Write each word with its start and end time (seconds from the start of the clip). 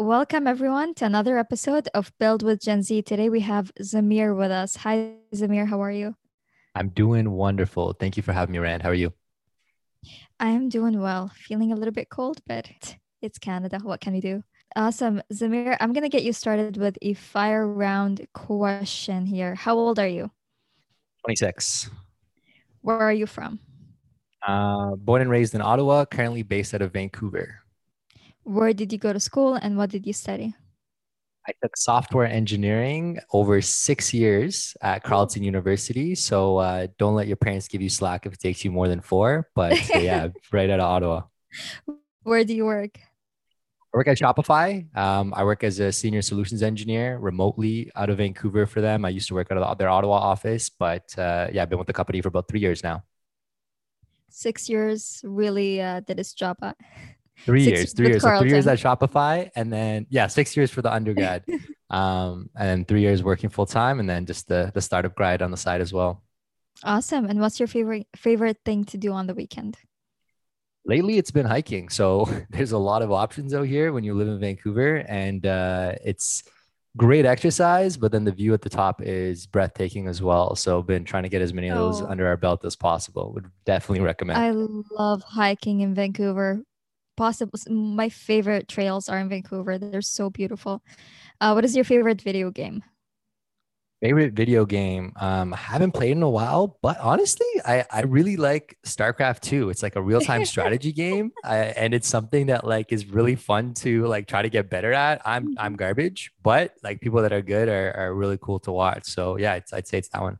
welcome 0.00 0.46
everyone 0.46 0.94
to 0.94 1.04
another 1.04 1.36
episode 1.36 1.86
of 1.92 2.10
Build 2.18 2.42
with 2.42 2.62
Gen 2.62 2.82
Z. 2.82 3.02
Today 3.02 3.28
we 3.28 3.40
have 3.40 3.70
Zameer 3.82 4.34
with 4.34 4.50
us. 4.50 4.76
Hi, 4.76 5.16
Zameer. 5.34 5.68
How 5.68 5.82
are 5.82 5.90
you? 5.90 6.14
I'm 6.74 6.88
doing 6.88 7.30
wonderful. 7.30 7.92
Thank 7.92 8.16
you 8.16 8.22
for 8.22 8.32
having 8.32 8.52
me, 8.54 8.58
Rand. 8.60 8.82
How 8.82 8.88
are 8.88 8.94
you? 8.94 9.12
I 10.38 10.48
am 10.48 10.70
doing 10.70 11.00
well. 11.00 11.30
Feeling 11.34 11.72
a 11.72 11.76
little 11.76 11.92
bit 11.92 12.08
cold, 12.08 12.40
but 12.46 12.96
it's 13.20 13.38
Canada. 13.38 13.78
What 13.82 14.00
can 14.00 14.14
we 14.14 14.20
do? 14.20 14.42
Awesome. 14.74 15.20
Zameer, 15.34 15.76
I'm 15.80 15.92
going 15.92 16.04
to 16.04 16.08
get 16.08 16.22
you 16.22 16.32
started 16.32 16.78
with 16.78 16.96
a 17.02 17.12
fire 17.12 17.66
round 17.68 18.26
question 18.32 19.26
here. 19.26 19.54
How 19.54 19.76
old 19.76 19.98
are 19.98 20.08
you? 20.08 20.30
26. 21.24 21.90
Where 22.80 22.96
are 22.96 23.12
you 23.12 23.26
from? 23.26 23.60
Uh, 24.46 24.96
born 24.96 25.20
and 25.20 25.30
raised 25.30 25.54
in 25.54 25.60
Ottawa, 25.60 26.06
currently 26.06 26.42
based 26.42 26.72
out 26.72 26.80
of 26.80 26.92
Vancouver. 26.94 27.59
Where 28.44 28.72
did 28.72 28.92
you 28.92 28.98
go 28.98 29.12
to 29.12 29.20
school 29.20 29.54
and 29.54 29.76
what 29.76 29.90
did 29.90 30.06
you 30.06 30.12
study? 30.12 30.54
I 31.46 31.52
took 31.62 31.76
software 31.76 32.26
engineering 32.26 33.18
over 33.32 33.60
six 33.60 34.12
years 34.12 34.76
at 34.82 35.02
Carleton 35.02 35.42
University. 35.42 36.14
So 36.14 36.58
uh, 36.58 36.86
don't 36.98 37.14
let 37.14 37.26
your 37.26 37.36
parents 37.36 37.66
give 37.66 37.80
you 37.80 37.88
slack 37.88 38.26
if 38.26 38.34
it 38.34 38.40
takes 38.40 38.64
you 38.64 38.70
more 38.70 38.88
than 38.88 39.00
four. 39.00 39.48
But 39.54 39.78
yeah, 39.94 40.28
right 40.52 40.70
out 40.70 40.80
of 40.80 40.86
Ottawa. 40.86 41.22
Where 42.22 42.44
do 42.44 42.54
you 42.54 42.66
work? 42.66 42.98
I 43.92 43.96
work 43.96 44.06
at 44.06 44.18
Shopify. 44.18 44.96
Um, 44.96 45.34
I 45.34 45.42
work 45.42 45.64
as 45.64 45.80
a 45.80 45.90
senior 45.90 46.22
solutions 46.22 46.62
engineer 46.62 47.18
remotely 47.18 47.90
out 47.96 48.10
of 48.10 48.18
Vancouver 48.18 48.66
for 48.66 48.80
them. 48.80 49.04
I 49.04 49.08
used 49.08 49.26
to 49.28 49.34
work 49.34 49.50
out 49.50 49.58
of 49.58 49.78
their 49.78 49.88
Ottawa 49.88 50.14
office, 50.14 50.68
but 50.68 51.12
uh, 51.18 51.48
yeah, 51.52 51.62
I've 51.62 51.70
been 51.70 51.78
with 51.78 51.88
the 51.88 51.92
company 51.92 52.20
for 52.20 52.28
about 52.28 52.46
three 52.46 52.60
years 52.60 52.84
now. 52.84 53.02
Six 54.28 54.68
years 54.68 55.20
really 55.24 55.82
uh, 55.82 56.00
did 56.00 56.20
its 56.20 56.34
job. 56.34 56.58
At. 56.62 56.76
Three 57.44 57.64
six 57.64 57.78
years, 57.78 57.92
three 57.94 58.08
years, 58.08 58.22
so 58.22 58.38
three 58.38 58.50
years 58.50 58.66
at 58.66 58.78
Shopify, 58.78 59.50
and 59.56 59.72
then 59.72 60.06
yeah, 60.10 60.26
six 60.26 60.56
years 60.56 60.70
for 60.70 60.82
the 60.82 60.92
undergrad, 60.92 61.44
um, 61.90 62.50
and 62.54 62.68
then 62.68 62.84
three 62.84 63.00
years 63.00 63.22
working 63.22 63.50
full 63.50 63.66
time, 63.66 63.98
and 63.98 64.08
then 64.08 64.26
just 64.26 64.46
the 64.46 64.70
the 64.74 64.80
startup 64.80 65.14
grind 65.14 65.40
on 65.40 65.50
the 65.50 65.56
side 65.56 65.80
as 65.80 65.92
well. 65.92 66.22
Awesome. 66.84 67.26
And 67.26 67.40
what's 67.40 67.60
your 67.60 67.66
favorite 67.66 68.06
favorite 68.16 68.58
thing 68.64 68.84
to 68.86 68.98
do 68.98 69.12
on 69.12 69.26
the 69.26 69.34
weekend? 69.34 69.76
Lately, 70.86 71.18
it's 71.18 71.30
been 71.30 71.46
hiking. 71.46 71.88
So 71.88 72.28
there's 72.50 72.72
a 72.72 72.78
lot 72.78 73.02
of 73.02 73.12
options 73.12 73.54
out 73.54 73.66
here 73.66 73.92
when 73.92 74.04
you 74.04 74.14
live 74.14 74.28
in 74.28 74.40
Vancouver, 74.40 74.96
and 75.08 75.44
uh, 75.46 75.94
it's 76.04 76.42
great 76.96 77.26
exercise. 77.26 77.96
But 77.96 78.12
then 78.12 78.24
the 78.24 78.32
view 78.32 78.54
at 78.54 78.62
the 78.62 78.70
top 78.70 79.02
is 79.02 79.46
breathtaking 79.46 80.08
as 80.08 80.22
well. 80.22 80.56
So 80.56 80.82
been 80.82 81.04
trying 81.04 81.24
to 81.24 81.28
get 81.28 81.42
as 81.42 81.52
many 81.52 81.68
of 81.68 81.76
those 81.76 82.00
oh. 82.00 82.06
under 82.06 82.26
our 82.26 82.36
belt 82.36 82.64
as 82.64 82.76
possible. 82.76 83.32
Would 83.34 83.50
definitely 83.66 84.04
recommend. 84.04 84.38
I 84.38 84.50
love 84.50 85.22
hiking 85.22 85.80
in 85.80 85.94
Vancouver 85.94 86.62
possible 87.20 87.58
my 87.68 88.08
favorite 88.08 88.66
trails 88.66 89.10
are 89.10 89.18
in 89.18 89.28
Vancouver. 89.28 89.76
They're 89.76 90.00
so 90.00 90.30
beautiful. 90.30 90.82
Uh, 91.38 91.52
what 91.52 91.66
is 91.66 91.76
your 91.76 91.84
favorite 91.84 92.22
video 92.22 92.50
game? 92.50 92.82
Favorite 94.00 94.32
video 94.32 94.64
game? 94.64 95.12
Um, 95.20 95.52
I 95.52 95.58
haven't 95.58 95.92
played 95.92 96.12
in 96.12 96.22
a 96.22 96.30
while, 96.30 96.78
but 96.80 96.98
honestly, 96.98 97.46
I, 97.66 97.84
I 97.90 98.00
really 98.04 98.38
like 98.38 98.78
StarCraft 98.86 99.40
2. 99.40 99.68
It's 99.68 99.82
like 99.82 99.96
a 99.96 100.00
real 100.00 100.22
time 100.22 100.44
strategy 100.52 100.92
game, 100.92 101.32
I, 101.44 101.56
and 101.82 101.92
it's 101.92 102.08
something 102.08 102.46
that 102.46 102.66
like 102.66 102.90
is 102.90 103.04
really 103.04 103.36
fun 103.36 103.74
to 103.84 104.06
like 104.06 104.26
try 104.26 104.40
to 104.40 104.48
get 104.48 104.70
better 104.70 104.94
at. 104.94 105.20
I'm 105.26 105.48
mm-hmm. 105.48 105.54
I'm 105.58 105.76
garbage, 105.76 106.32
but 106.42 106.72
like 106.82 107.02
people 107.02 107.20
that 107.20 107.34
are 107.34 107.42
good 107.42 107.68
are, 107.68 107.92
are 107.94 108.14
really 108.14 108.38
cool 108.40 108.60
to 108.60 108.72
watch. 108.72 109.04
So 109.04 109.36
yeah, 109.36 109.60
I'd 109.74 109.86
say 109.86 109.98
it's 109.98 110.08
that 110.08 110.22
one. 110.22 110.38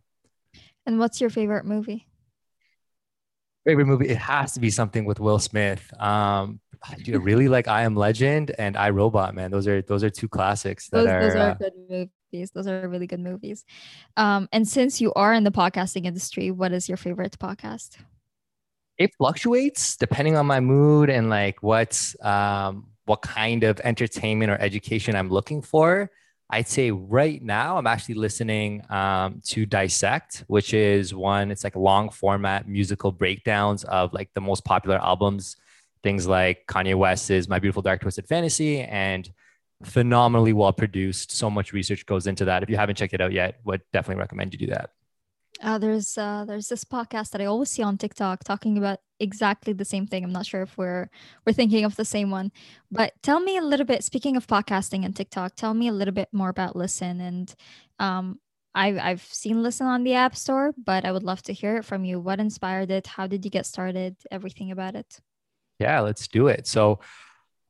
And 0.87 0.99
what's 0.99 1.21
your 1.21 1.29
favorite 1.29 1.67
movie? 1.67 2.07
Favorite 3.67 3.85
movie? 3.85 4.09
It 4.09 4.17
has 4.17 4.55
to 4.55 4.61
be 4.61 4.71
something 4.71 5.05
with 5.05 5.21
Will 5.21 5.39
Smith. 5.39 5.85
Um, 6.01 6.61
dude, 7.03 7.23
really 7.23 7.49
like 7.49 7.69
I 7.69 7.83
Am 7.83 7.95
Legend 7.95 8.53
and 8.59 8.77
I 8.77 8.91
Robot, 8.91 9.35
man. 9.35 9.51
Those 9.51 9.67
are 9.67 9.83
those 9.83 10.05
are 10.05 10.11
two 10.11 10.29
classics 10.29 10.89
that 10.89 10.99
those, 10.99 11.09
are, 11.09 11.23
those 11.23 11.35
are 11.35 11.51
uh, 11.51 11.55
good 11.55 11.73
movies. 12.33 12.51
Those 12.51 12.67
are 12.67 12.89
really 12.89 13.07
good 13.07 13.21
movies. 13.21 13.65
Um, 14.17 14.49
and 14.53 14.67
since 14.67 15.01
you 15.01 15.13
are 15.15 15.33
in 15.35 15.45
the 15.45 15.51
podcasting 15.51 16.07
industry, 16.07 16.51
what 16.51 16.73
is 16.73 16.89
your 16.89 16.97
favorite 16.97 17.39
podcast? 17.39 17.97
It 18.99 19.15
fluctuates 19.17 19.97
depending 19.97 20.37
on 20.37 20.47
my 20.47 20.61
mood 20.61 21.11
and 21.11 21.31
like 21.31 21.63
what 21.63 22.15
um 22.23 22.87
what 23.07 23.23
kind 23.23 23.65
of 23.65 23.81
entertainment 23.81 24.51
or 24.51 24.59
education 24.61 25.17
I'm 25.17 25.31
looking 25.31 25.63
for. 25.63 26.11
I'd 26.53 26.69
say 26.69 26.91
right 26.91 27.41
now 27.41 27.79
I'm 27.79 27.87
actually 27.87 28.17
listening 28.17 28.83
um, 28.91 29.41
to 29.47 29.67
Dissect, 29.67 30.45
which 30.49 30.75
is 30.75 31.15
one, 31.15 31.53
it's 31.53 31.63
like 31.63 31.77
long 31.77 32.11
format 32.11 32.69
musical 32.69 33.13
breakdowns 33.13 33.85
of 33.85 34.13
like 34.13 34.31
the 34.35 34.41
most 34.41 34.65
popular 34.65 34.99
albums 34.99 35.57
things 36.03 36.27
like 36.27 36.67
Kanye 36.67 36.95
West's 36.95 37.49
My 37.49 37.59
Beautiful 37.59 37.83
Dark 37.83 38.01
Twisted 38.01 38.27
Fantasy 38.27 38.81
and 38.81 39.31
phenomenally 39.83 40.53
well 40.53 40.73
produced. 40.73 41.33
So 41.33 41.51
much 41.51 41.73
research 41.73 42.07
goes 42.07 42.27
into 42.27 42.45
that. 42.47 42.63
If 42.63 42.71
you 42.71 42.77
haven't 42.77 42.97
checked 42.97 43.15
it 43.15 43.21
out 43.21 43.33
yet, 43.33 43.61
would 43.65 43.83
definitely 43.93 44.21
recommend 44.21 44.53
you 44.53 44.59
do 44.59 44.67
that. 44.69 44.91
Uh, 45.63 45.79
there's 45.79 46.17
uh, 46.17 46.45
there's 46.47 46.69
this 46.69 46.85
podcast 46.85 47.31
that 47.31 47.41
I 47.41 47.45
always 47.47 47.71
see 47.71 47.83
on 47.83 47.99
TikTok 47.99 48.45
talking 48.45 48.79
about 48.79 49.01
exactly 49.19 49.73
the 49.73 49.85
same 49.85 50.07
thing. 50.07 50.25
I'm 50.25 50.33
not 50.33 50.47
sure 50.47 50.63
if 50.63 50.79
we're 50.79 51.11
we're 51.45 51.53
thinking 51.53 51.85
of 51.85 51.97
the 51.97 52.05
same 52.05 52.31
one, 52.31 52.51
but 52.91 53.13
tell 53.23 53.41
me 53.41 53.59
a 53.59 53.63
little 53.63 53.85
bit. 53.85 54.03
Speaking 54.03 54.37
of 54.37 54.47
podcasting 54.47 55.05
and 55.05 55.15
TikTok, 55.15 55.57
tell 55.57 55.75
me 55.75 55.89
a 55.89 55.93
little 55.93 56.15
bit 56.15 56.29
more 56.33 56.49
about 56.49 56.77
LISN. 56.77 57.21
And 57.21 57.55
um, 57.99 58.41
I've 58.75 58.99
I've 58.99 59.23
seen 59.23 59.63
LISN 59.63 59.87
on 59.87 60.05
the 60.05 60.15
App 60.15 60.35
Store, 60.37 60.73
but 60.83 61.05
I 61.05 61.13
would 61.13 61.25
love 61.25 61.43
to 61.43 61.53
hear 61.53 61.77
it 61.77 61.85
from 61.85 62.05
you. 62.05 62.21
What 62.21 62.41
inspired 62.41 62.91
it? 62.91 63.07
How 63.07 63.27
did 63.27 63.45
you 63.45 63.51
get 63.51 63.67
started? 63.67 64.17
Everything 64.31 64.71
about 64.71 64.95
it. 64.95 65.21
Yeah, 65.81 66.01
let's 66.01 66.29
do 66.29 66.49
it. 66.49 66.67
So 66.67 67.01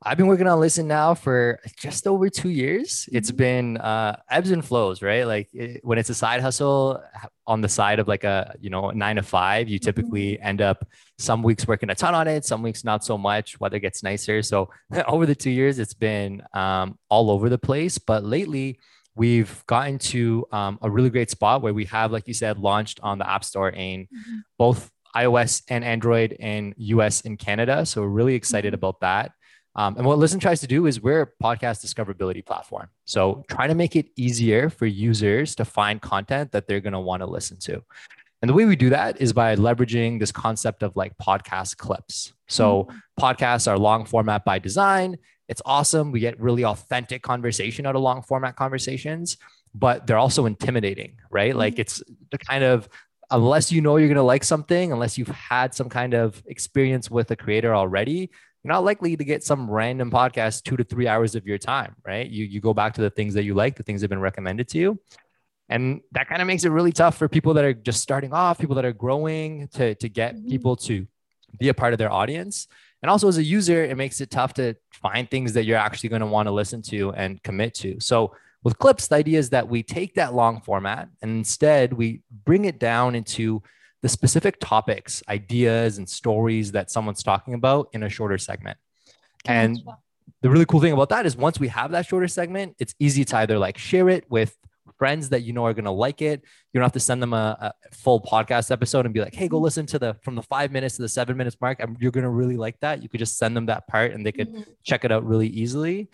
I've 0.03 0.17
been 0.17 0.27
working 0.27 0.47
on 0.47 0.59
LISN 0.59 0.87
now 0.87 1.13
for 1.13 1.59
just 1.77 2.07
over 2.07 2.27
two 2.27 2.49
years. 2.49 3.07
It's 3.11 3.29
mm-hmm. 3.29 3.37
been 3.37 3.77
uh, 3.77 4.17
ebbs 4.29 4.49
and 4.49 4.65
flows, 4.65 5.03
right? 5.03 5.25
Like 5.25 5.47
it, 5.53 5.81
when 5.85 5.99
it's 5.99 6.09
a 6.09 6.15
side 6.15 6.41
hustle 6.41 7.03
on 7.45 7.61
the 7.61 7.69
side 7.69 7.99
of 7.99 8.07
like 8.07 8.23
a 8.23 8.55
you 8.59 8.71
know 8.71 8.89
nine 8.89 9.17
to 9.17 9.21
five, 9.21 9.69
you 9.69 9.77
typically 9.77 10.33
mm-hmm. 10.33 10.47
end 10.47 10.61
up 10.61 10.85
some 11.19 11.43
weeks 11.43 11.67
working 11.67 11.91
a 11.91 11.95
ton 11.95 12.15
on 12.15 12.27
it, 12.27 12.45
some 12.45 12.63
weeks 12.63 12.83
not 12.83 13.05
so 13.05 13.15
much. 13.15 13.59
Weather 13.59 13.77
gets 13.77 14.01
nicer, 14.01 14.41
so 14.41 14.71
over 15.07 15.27
the 15.27 15.35
two 15.35 15.51
years, 15.51 15.77
it's 15.77 15.93
been 15.93 16.41
um, 16.53 16.97
all 17.09 17.29
over 17.29 17.47
the 17.47 17.59
place. 17.59 17.99
But 17.99 18.23
lately, 18.23 18.79
we've 19.15 19.63
gotten 19.67 19.99
to 19.99 20.47
um, 20.51 20.79
a 20.81 20.89
really 20.89 21.11
great 21.11 21.29
spot 21.29 21.61
where 21.61 21.75
we 21.75 21.85
have, 21.85 22.11
like 22.11 22.27
you 22.27 22.33
said, 22.33 22.57
launched 22.57 22.99
on 23.03 23.19
the 23.19 23.29
App 23.29 23.43
Store 23.43 23.69
in 23.69 24.05
mm-hmm. 24.05 24.37
both 24.57 24.89
iOS 25.15 25.63
and 25.67 25.83
Android 25.83 26.33
in 26.33 26.73
US 26.77 27.21
and 27.21 27.37
Canada. 27.37 27.85
So 27.85 28.01
we're 28.01 28.07
really 28.07 28.35
excited 28.35 28.69
mm-hmm. 28.69 28.75
about 28.75 29.01
that. 29.01 29.31
Um, 29.75 29.95
and 29.95 30.05
what 30.05 30.17
LISN 30.17 30.39
tries 30.41 30.59
to 30.61 30.67
do 30.67 30.85
is 30.85 31.01
we're 31.01 31.21
a 31.21 31.27
podcast 31.41 31.85
discoverability 31.85 32.45
platform. 32.45 32.89
So 33.05 33.45
trying 33.49 33.69
to 33.69 33.75
make 33.75 33.95
it 33.95 34.07
easier 34.17 34.69
for 34.69 34.85
users 34.85 35.55
to 35.55 35.65
find 35.65 36.01
content 36.01 36.51
that 36.51 36.67
they're 36.67 36.81
going 36.81 36.93
to 36.93 36.99
want 36.99 37.21
to 37.21 37.25
listen 37.25 37.57
to. 37.59 37.81
And 38.41 38.49
the 38.49 38.53
way 38.53 38.65
we 38.65 38.75
do 38.75 38.89
that 38.89 39.21
is 39.21 39.33
by 39.33 39.55
leveraging 39.55 40.19
this 40.19 40.31
concept 40.31 40.83
of 40.83 40.95
like 40.95 41.17
podcast 41.17 41.77
clips. 41.77 42.33
So 42.47 42.83
mm-hmm. 42.83 42.97
podcasts 43.23 43.69
are 43.71 43.77
long 43.77 44.05
format 44.05 44.43
by 44.43 44.59
design. 44.59 45.17
It's 45.47 45.61
awesome. 45.65 46.11
We 46.11 46.19
get 46.19 46.39
really 46.39 46.65
authentic 46.65 47.21
conversation 47.21 47.85
out 47.85 47.95
of 47.95 48.01
long 48.01 48.23
format 48.23 48.55
conversations, 48.55 49.37
but 49.73 50.07
they're 50.07 50.17
also 50.17 50.47
intimidating, 50.47 51.17
right? 51.29 51.51
Mm-hmm. 51.51 51.59
Like 51.59 51.79
it's 51.79 52.03
the 52.31 52.37
kind 52.37 52.63
of 52.63 52.89
unless 53.31 53.71
you 53.71 53.81
know 53.81 53.97
you're 53.97 54.09
going 54.09 54.15
to 54.15 54.23
like 54.23 54.43
something, 54.43 54.91
unless 54.91 55.17
you've 55.17 55.29
had 55.29 55.73
some 55.73 55.89
kind 55.89 56.13
of 56.13 56.41
experience 56.45 57.09
with 57.09 57.31
a 57.31 57.35
creator 57.35 57.73
already, 57.73 58.29
you're 58.63 58.73
not 58.73 58.83
likely 58.83 59.17
to 59.17 59.23
get 59.23 59.43
some 59.43 59.69
random 59.69 60.11
podcast 60.11 60.63
two 60.63 60.77
to 60.77 60.83
three 60.83 61.07
hours 61.07 61.33
of 61.33 61.47
your 61.47 61.57
time, 61.57 61.95
right? 62.05 62.29
You, 62.29 62.45
you 62.45 62.59
go 62.59 62.73
back 62.73 62.93
to 62.95 63.01
the 63.01 63.09
things 63.09 63.33
that 63.33 63.43
you 63.43 63.53
like, 63.55 63.75
the 63.75 63.83
things 63.83 64.01
that 64.01 64.05
have 64.05 64.09
been 64.11 64.19
recommended 64.19 64.67
to 64.69 64.77
you. 64.77 64.99
And 65.69 66.01
that 66.11 66.27
kind 66.27 66.41
of 66.41 66.47
makes 66.47 66.65
it 66.65 66.69
really 66.69 66.91
tough 66.91 67.17
for 67.17 67.29
people 67.29 67.53
that 67.53 67.63
are 67.63 67.73
just 67.73 68.01
starting 68.01 68.33
off, 68.33 68.59
people 68.59 68.75
that 68.75 68.85
are 68.85 68.93
growing 68.93 69.69
to, 69.69 69.95
to 69.95 70.09
get 70.09 70.35
mm-hmm. 70.35 70.49
people 70.49 70.75
to 70.75 71.07
be 71.57 71.69
a 71.69 71.73
part 71.73 71.93
of 71.93 71.99
their 71.99 72.11
audience. 72.11 72.67
And 73.01 73.09
also 73.09 73.27
as 73.27 73.37
a 73.37 73.43
user, 73.43 73.83
it 73.83 73.97
makes 73.97 74.21
it 74.21 74.29
tough 74.29 74.53
to 74.55 74.75
find 74.91 75.29
things 75.29 75.53
that 75.53 75.63
you're 75.63 75.77
actually 75.77 76.09
going 76.09 76.19
to 76.19 76.27
want 76.27 76.47
to 76.47 76.51
listen 76.51 76.81
to 76.83 77.13
and 77.13 77.41
commit 77.41 77.73
to. 77.75 77.99
So 77.99 78.35
with 78.63 78.77
clips, 78.77 79.07
the 79.07 79.15
idea 79.15 79.39
is 79.39 79.49
that 79.49 79.67
we 79.67 79.83
take 79.83 80.15
that 80.15 80.33
long 80.33 80.61
format 80.61 81.09
and 81.21 81.31
instead 81.31 81.93
we 81.93 82.21
bring 82.45 82.65
it 82.65 82.79
down 82.79 83.15
into 83.15 83.61
the 84.01 84.09
specific 84.09 84.59
topics, 84.59 85.23
ideas, 85.29 85.97
and 85.97 86.09
stories 86.09 86.71
that 86.71 86.91
someone's 86.91 87.23
talking 87.23 87.53
about 87.53 87.89
in 87.93 88.03
a 88.03 88.09
shorter 88.09 88.37
segment. 88.37 88.77
And 89.45 89.79
the 90.41 90.49
really 90.49 90.65
cool 90.65 90.79
thing 90.79 90.93
about 90.93 91.09
that 91.09 91.25
is 91.25 91.35
once 91.35 91.59
we 91.59 91.67
have 91.69 91.91
that 91.91 92.05
shorter 92.05 92.27
segment, 92.27 92.75
it's 92.79 92.95
easy 92.99 93.25
to 93.25 93.37
either 93.37 93.57
like 93.57 93.77
share 93.77 94.09
it 94.09 94.29
with 94.29 94.55
friends 94.97 95.29
that 95.29 95.41
you 95.41 95.53
know 95.53 95.65
are 95.65 95.73
going 95.73 95.85
to 95.85 95.91
like 95.91 96.21
it. 96.21 96.41
You 96.41 96.79
don't 96.79 96.83
have 96.83 96.91
to 96.93 96.99
send 96.99 97.21
them 97.21 97.33
a, 97.33 97.57
a, 97.59 97.95
full 97.95 98.21
podcast 98.21 98.71
episode 98.71 99.05
and 99.05 99.13
be 99.13 99.19
like, 99.19 99.33
"Hey, 99.33 99.47
go 99.47 99.57
mm-hmm. 99.57 99.63
listen 99.63 99.85
to 99.87 99.99
the 99.99 100.15
from 100.23 100.35
the 100.35 100.43
five 100.43 100.71
minutes 100.71 100.95
to 100.95 101.01
the 101.03 101.09
seven 101.09 101.37
minutes 101.37 101.57
mark. 101.61 101.79
I'm, 101.81 101.97
you're 101.99 102.11
going 102.11 102.23
to 102.23 102.29
really 102.29 102.57
like 102.57 102.79
that." 102.81 103.01
You 103.01 103.09
could 103.09 103.19
just 103.19 103.37
send 103.37 103.55
them 103.55 103.67
that 103.67 103.87
part 103.87 104.11
and 104.11 104.25
they 104.25 104.31
could 104.31 104.49
mm-hmm. 104.49 104.71
check 104.83 105.05
it 105.05 105.11
out 105.11 105.25
really 105.25 105.47
easily 105.47 106.09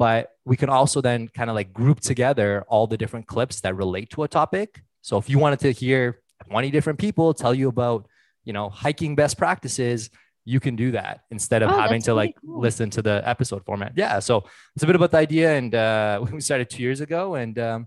but 0.00 0.30
we 0.46 0.56
can 0.56 0.70
also 0.70 1.02
then 1.02 1.28
kind 1.28 1.50
of 1.50 1.54
like 1.54 1.74
group 1.74 2.00
together 2.00 2.64
all 2.68 2.86
the 2.86 2.96
different 2.96 3.26
clips 3.26 3.60
that 3.60 3.76
relate 3.76 4.08
to 4.08 4.22
a 4.22 4.28
topic. 4.28 4.80
So 5.02 5.18
if 5.18 5.28
you 5.28 5.38
wanted 5.38 5.60
to 5.60 5.72
hear 5.72 6.22
20 6.48 6.70
different 6.70 6.98
people 6.98 7.34
tell 7.34 7.52
you 7.52 7.68
about, 7.68 8.08
you 8.46 8.54
know, 8.54 8.70
hiking 8.70 9.14
best 9.14 9.36
practices, 9.36 10.08
you 10.46 10.58
can 10.58 10.74
do 10.74 10.92
that 10.92 11.20
instead 11.30 11.62
of 11.62 11.70
Oh, 11.70 11.78
having 11.78 12.00
to 12.00 12.12
really 12.12 12.28
like 12.28 12.34
cool. 12.40 12.60
listen 12.60 12.88
to 12.96 13.02
the 13.02 13.20
episode 13.28 13.62
format. 13.66 13.92
Yeah. 13.94 14.20
So 14.20 14.44
it's 14.74 14.82
a 14.82 14.86
bit 14.86 14.96
about 14.96 15.10
the 15.10 15.18
idea. 15.18 15.54
And 15.54 15.74
uh, 15.74 16.24
we 16.32 16.40
started 16.40 16.70
two 16.70 16.82
years 16.82 17.02
ago 17.02 17.34
and 17.34 17.58
um, 17.58 17.86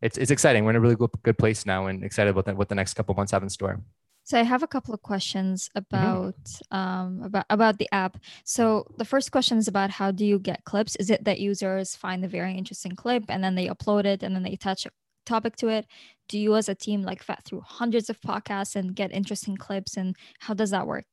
it's, 0.00 0.16
it's 0.16 0.30
exciting. 0.30 0.64
We're 0.64 0.70
in 0.70 0.76
a 0.76 0.80
really 0.80 0.96
good, 0.96 1.10
good 1.22 1.36
place 1.36 1.66
now 1.66 1.88
and 1.88 2.02
excited 2.02 2.30
about 2.30 2.46
the, 2.46 2.54
what 2.54 2.70
the 2.70 2.74
next 2.74 2.94
couple 2.94 3.14
months 3.14 3.32
have 3.32 3.42
in 3.42 3.50
store. 3.50 3.82
So 4.30 4.38
I 4.38 4.44
have 4.44 4.62
a 4.62 4.68
couple 4.68 4.94
of 4.94 5.02
questions 5.02 5.68
Mm-hmm. 5.92 6.14
about 6.14 6.36
um 6.70 7.10
about 7.28 7.46
about 7.50 7.78
the 7.78 7.88
app. 7.90 8.14
So 8.44 8.62
the 8.96 9.04
first 9.12 9.32
question 9.32 9.58
is 9.58 9.66
about 9.66 9.90
how 9.90 10.12
do 10.12 10.24
you 10.24 10.38
get 10.38 10.62
clips? 10.70 10.94
Is 11.02 11.10
it 11.10 11.24
that 11.24 11.40
users 11.40 11.96
find 11.96 12.24
a 12.24 12.28
very 12.38 12.54
interesting 12.60 12.94
clip 13.02 13.24
and 13.28 13.42
then 13.42 13.56
they 13.56 13.66
upload 13.66 14.04
it 14.04 14.22
and 14.22 14.32
then 14.34 14.44
they 14.44 14.52
attach 14.52 14.86
a 14.86 14.90
topic 15.26 15.56
to 15.56 15.66
it? 15.68 15.84
Do 16.28 16.38
you 16.38 16.54
as 16.54 16.68
a 16.68 16.76
team 16.76 17.02
like 17.02 17.24
vet 17.24 17.42
through 17.44 17.62
hundreds 17.80 18.08
of 18.08 18.20
podcasts 18.20 18.76
and 18.76 18.94
get 18.94 19.10
interesting 19.20 19.56
clips 19.56 19.96
and 19.96 20.14
how 20.38 20.54
does 20.54 20.70
that 20.70 20.86
work? 20.86 21.10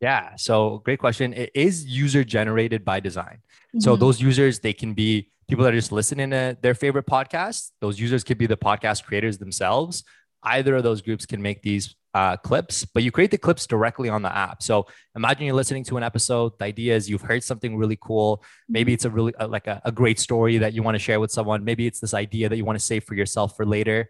Yeah. 0.00 0.34
So 0.36 0.78
great 0.84 0.98
question. 0.98 1.32
It 1.32 1.50
is 1.54 1.86
user 1.86 2.24
generated 2.24 2.84
by 2.84 2.98
design. 2.98 3.38
So 3.78 3.94
Mhm. 3.94 4.00
those 4.00 4.20
users, 4.20 4.58
they 4.58 4.72
can 4.72 4.94
be 4.94 5.30
people 5.48 5.64
that 5.64 5.72
are 5.72 5.76
just 5.76 5.92
listening 5.92 6.30
to 6.30 6.58
their 6.60 6.74
favorite 6.74 7.06
podcast. 7.06 7.70
Those 7.80 8.00
users 8.00 8.24
could 8.24 8.38
be 8.38 8.46
the 8.46 8.56
podcast 8.56 9.04
creators 9.04 9.38
themselves. 9.38 10.02
Either 10.42 10.74
of 10.74 10.82
those 10.82 11.02
groups 11.02 11.24
can 11.24 11.40
make 11.40 11.62
these 11.62 11.94
uh, 12.14 12.36
clips, 12.36 12.84
but 12.84 13.02
you 13.02 13.10
create 13.10 13.30
the 13.30 13.38
clips 13.38 13.66
directly 13.66 14.08
on 14.08 14.22
the 14.22 14.34
app. 14.34 14.62
So 14.62 14.86
imagine 15.16 15.46
you're 15.46 15.54
listening 15.54 15.84
to 15.84 15.96
an 15.96 16.02
episode. 16.02 16.52
The 16.58 16.66
idea 16.66 16.94
is 16.94 17.08
you've 17.08 17.22
heard 17.22 17.42
something 17.42 17.76
really 17.76 17.98
cool. 18.00 18.42
Maybe 18.68 18.92
it's 18.92 19.04
a 19.04 19.10
really 19.10 19.34
uh, 19.36 19.48
like 19.48 19.66
a, 19.66 19.80
a 19.84 19.92
great 19.92 20.18
story 20.18 20.58
that 20.58 20.74
you 20.74 20.82
want 20.82 20.94
to 20.94 20.98
share 20.98 21.20
with 21.20 21.30
someone. 21.30 21.64
Maybe 21.64 21.86
it's 21.86 22.00
this 22.00 22.14
idea 22.14 22.48
that 22.48 22.56
you 22.56 22.64
want 22.64 22.78
to 22.78 22.84
save 22.84 23.04
for 23.04 23.14
yourself 23.14 23.56
for 23.56 23.64
later. 23.64 24.08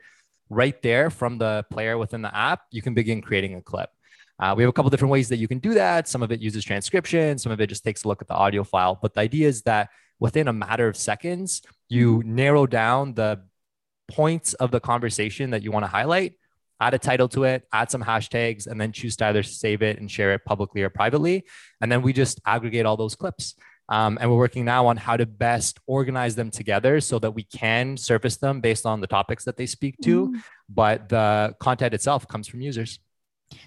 Right 0.50 0.81
there 0.82 1.10
from 1.10 1.38
the 1.38 1.64
player 1.70 1.96
within 1.96 2.22
the 2.22 2.37
app, 2.37 2.62
you 2.70 2.82
can 2.82 2.94
begin 2.94 3.22
creating 3.22 3.54
a 3.54 3.62
clip. 3.62 3.88
Uh, 4.38 4.55
we 4.56 4.64
have 4.64 4.70
a 4.70 4.72
couple 4.72 4.90
different 4.90 5.12
ways 5.12 5.28
that 5.28 5.37
you 5.37 5.46
can 5.46 5.60
do 5.60 5.75
that. 5.75 6.08
Some 6.08 6.22
of 6.22 6.32
it 6.32 6.40
uses 6.40 6.64
transcription, 6.64 7.38
some 7.38 7.52
of 7.52 7.60
it 7.60 7.69
just 7.69 7.84
takes 7.84 8.02
a 8.05 8.08
look 8.08 8.20
at 8.20 8.28
the 8.28 8.34
audio 8.34 8.64
file. 8.64 8.98
But 9.00 9.14
the 9.14 9.20
idea 9.20 9.46
is 9.46 9.62
that 9.62 9.90
within 10.19 10.48
a 10.48 10.52
matter 10.52 10.88
of 10.88 10.96
seconds, 10.96 11.62
you 11.88 12.22
narrow 12.26 12.66
down 12.66 13.14
the 13.14 13.43
points 14.08 14.55
of 14.55 14.70
the 14.70 14.81
conversation 14.81 15.50
that 15.50 15.62
you 15.62 15.70
want 15.70 15.84
to 15.84 15.88
highlight, 15.88 16.34
add 16.82 16.94
a 16.94 16.99
title 16.99 17.29
to 17.29 17.44
it, 17.44 17.64
add 17.73 17.90
some 17.90 18.02
hashtags, 18.02 18.67
and 18.67 18.81
then 18.81 18.90
choose 18.90 19.14
to 19.17 19.26
either 19.26 19.43
save 19.43 19.82
it 19.82 19.99
and 20.00 20.11
share 20.11 20.32
it 20.34 20.44
publicly 20.44 20.82
or 20.82 20.90
privately. 20.90 21.44
And 21.81 21.90
then 21.90 22.02
we 22.02 22.12
just 22.12 22.40
aggregate 22.44 22.87
all 22.87 22.96
those 22.96 23.14
clips. 23.14 23.55
Um, 23.88 24.19
and 24.20 24.31
we're 24.31 24.38
working 24.46 24.64
now 24.64 24.87
on 24.87 24.96
how 24.96 25.17
to 25.17 25.26
best 25.26 25.79
organize 25.87 26.34
them 26.34 26.50
together 26.50 27.00
so 27.00 27.19
that 27.20 27.32
we 27.32 27.44
can 27.44 27.96
surface 27.96 28.37
them 28.37 28.61
based 28.61 28.84
on 28.87 29.00
the 29.00 29.06
topics 29.06 29.44
that 29.44 29.56
they 29.56 29.67
speak 29.67 29.94
to. 30.02 30.29
Mhm. 30.29 30.43
But 30.69 31.08
the 31.08 31.55
content 31.61 31.93
itself 31.94 32.26
comes 32.26 32.49
from 32.49 32.61
users. 32.61 32.99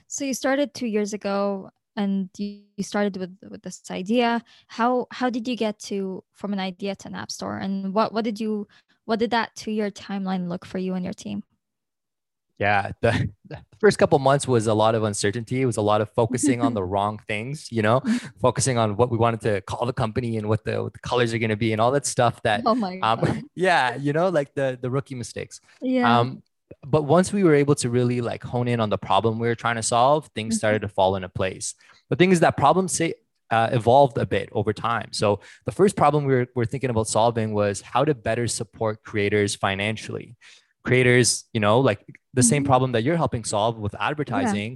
So 0.08 0.26
you 0.26 0.34
started 0.34 0.74
two 0.74 0.88
years 0.88 1.14
ago 1.14 1.70
and 1.96 2.30
you 2.38 2.64
you 2.76 2.84
started 2.84 3.16
with 3.18 3.38
with 3.52 3.62
this 3.62 3.82
idea. 3.92 4.42
How 4.68 5.08
how 5.12 5.30
did 5.30 5.48
you 5.48 5.56
get 5.56 5.80
to 5.90 6.24
from 6.34 6.54
an 6.54 6.60
idea 6.60 6.96
to 6.96 7.08
an 7.08 7.16
app 7.16 7.32
store? 7.32 7.58
And 7.58 7.94
what 7.94 8.12
what 8.14 8.24
did 8.26 8.40
you 8.44 8.68
what 9.06 9.20
did 9.20 9.32
that 9.32 9.56
two 9.56 9.72
year 9.72 9.92
timeline 9.92 10.50
look 10.50 10.66
for 10.66 10.80
you 10.80 10.96
and 10.96 11.06
your 11.06 11.14
team? 11.26 11.44
Yeah, 12.58 12.92
the, 13.02 13.30
the 13.48 13.58
first 13.80 13.98
couple 13.98 14.18
months 14.20 14.48
was 14.48 14.68
a 14.68 14.74
lot 14.74 14.96
of 14.96 15.04
uncertainty. 15.04 15.62
It 15.62 15.66
was 15.66 15.78
a 15.78 15.82
lot 15.82 16.00
of 16.02 16.10
focusing 16.12 16.62
on 16.62 16.74
the 16.74 16.84
wrong 16.94 17.20
things, 17.28 17.68
you 17.72 17.82
know, 17.82 18.02
focusing 18.42 18.78
on 18.78 18.96
what 18.96 19.10
we 19.12 19.18
wanted 19.18 19.42
to 19.42 19.62
call 19.62 19.86
the 19.86 19.94
company 19.94 20.38
and 20.38 20.48
what 20.48 20.64
the, 20.64 20.82
what 20.84 20.94
the 20.94 21.00
colors 21.00 21.34
are 21.34 21.38
going 21.38 21.50
to 21.50 21.58
be 21.58 21.72
and 21.74 21.82
all 21.82 21.92
that 21.92 22.06
stuff 22.06 22.42
that, 22.44 22.62
Oh 22.66 22.76
my 22.76 22.96
god. 22.98 23.28
um, 23.28 23.50
yeah, 23.56 23.96
you 23.96 24.14
know, 24.14 24.30
like 24.30 24.54
the, 24.56 24.78
the 24.82 24.90
rookie 24.90 25.16
mistakes. 25.16 25.60
yeah. 25.82 26.20
Um, 26.20 26.42
but 26.86 27.04
once 27.04 27.32
we 27.32 27.44
were 27.44 27.54
able 27.54 27.76
to 27.76 27.90
really 27.90 28.22
like 28.22 28.44
hone 28.44 28.68
in 28.68 28.80
on 28.80 28.90
the 28.90 28.98
problem 28.98 29.38
we 29.38 29.48
were 29.48 29.56
trying 29.56 29.76
to 29.76 29.84
solve, 29.84 30.28
things 30.34 30.56
Mhm. 30.56 30.58
started 30.58 30.80
to 30.82 30.88
fall 30.88 31.16
into 31.16 31.30
place. 31.30 31.76
The 32.10 32.16
thing 32.16 32.32
is 32.32 32.40
that 32.40 32.58
problem 32.58 32.88
say, 32.88 33.14
uh, 33.52 33.70
evolved 33.72 34.18
a 34.18 34.26
bit 34.26 34.50
over 34.54 34.74
time. 34.74 35.10
So 35.12 35.40
the 35.66 35.72
first 35.72 35.96
problem 35.96 36.26
we 36.26 36.34
were, 36.34 36.48
were 36.56 36.66
thinking 36.66 36.90
about 36.90 37.08
solving 37.08 37.54
was 37.54 37.82
how 37.82 38.04
to 38.04 38.16
better 38.16 38.48
support 38.48 39.04
creators 39.04 39.54
financially. 39.56 40.36
Creators, 40.84 41.46
you 41.54 41.60
know, 41.60 41.80
like 41.80 42.00
the 42.40 42.44
same 42.52 42.64
Mhm. 42.64 42.68
problem 42.72 42.90
that 42.94 43.04
you're 43.06 43.22
helping 43.26 43.44
solve 43.56 43.74
with 43.86 43.96
advertising, 44.10 44.70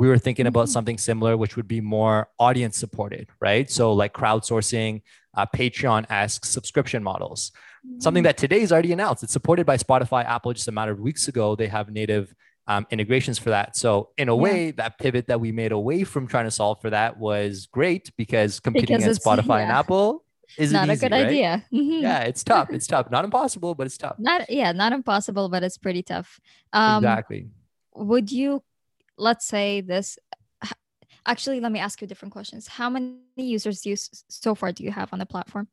we 0.00 0.06
were 0.10 0.18
thinking 0.26 0.46
about 0.52 0.66
Mhm. 0.66 0.72
something 0.76 0.98
similar, 1.08 1.32
which 1.42 1.54
would 1.56 1.68
be 1.76 1.80
more 1.80 2.16
audience 2.46 2.76
supported, 2.84 3.24
right? 3.48 3.66
So 3.70 3.92
like 4.02 4.12
crowdsourcing, 4.20 5.02
uh, 5.38 5.46
Patreon-esque 5.58 6.44
subscription 6.56 7.02
models 7.02 7.52
something 7.98 8.22
that 8.22 8.36
today 8.36 8.60
is 8.60 8.70
already 8.72 8.92
announced. 8.92 9.24
It's 9.24 9.32
supported 9.32 9.66
by 9.66 9.76
Spotify, 9.76 10.24
Apple. 10.24 10.52
Just 10.52 10.68
a 10.68 10.72
matter 10.72 10.92
of 10.92 11.00
weeks 11.00 11.26
ago, 11.32 11.56
they 11.56 11.66
have 11.66 11.86
native 11.90 12.32
um, 12.68 12.86
integrations 12.92 13.38
for 13.40 13.50
that. 13.50 13.76
So 13.76 14.10
in 14.16 14.28
a 14.28 14.36
Yeah. 14.36 14.42
way, 14.44 14.70
that 14.70 14.96
pivot 14.96 15.26
that 15.26 15.40
we 15.40 15.50
made 15.50 15.72
away 15.72 16.04
from 16.04 16.28
trying 16.28 16.44
to 16.44 16.50
solve 16.52 16.80
for 16.80 16.90
that 16.90 17.18
was 17.18 17.66
great 17.78 18.12
because 18.16 18.60
competing 18.60 18.98
Because 18.98 19.02
against 19.18 19.26
Spotify 19.26 19.62
and. 19.62 19.72
Apple 19.72 20.24
isn't 20.58 20.74
not 20.74 20.88
a 20.88 20.92
easy, 20.92 21.00
good 21.08 21.12
right? 21.12 21.26
idea. 21.26 21.64
Mhm. 21.72 22.02
Yeah, 22.02 22.20
it's 22.20 22.42
tough. 22.44 22.68
It's 22.72 22.86
tough. 22.86 23.10
Not 23.10 23.24
impossible, 23.24 23.74
but 23.74 23.86
it's 23.86 23.96
tough. 23.98 24.16
Not 24.18 24.50
yeah, 24.50 24.72
not 24.72 24.92
impossible, 24.92 25.48
but 25.48 25.62
it's 25.62 25.78
pretty 25.78 26.02
tough. 26.02 26.40
Um 26.72 26.96
exactly. 27.04 27.48
would 27.94 28.30
you 28.32 28.62
let's 29.16 29.46
say 29.46 29.80
this 29.80 30.18
actually 31.26 31.60
let 31.60 31.70
me 31.72 31.78
ask 31.78 32.00
you 32.00 32.06
different 32.06 32.32
questions. 32.32 32.66
How 32.68 32.90
many 32.90 33.16
users 33.36 33.80
do 33.82 33.90
you 33.90 33.96
so 34.28 34.54
far 34.54 34.72
do 34.72 34.82
you 34.84 34.90
have 34.90 35.12
on 35.12 35.18
the 35.18 35.26
platform? 35.26 35.68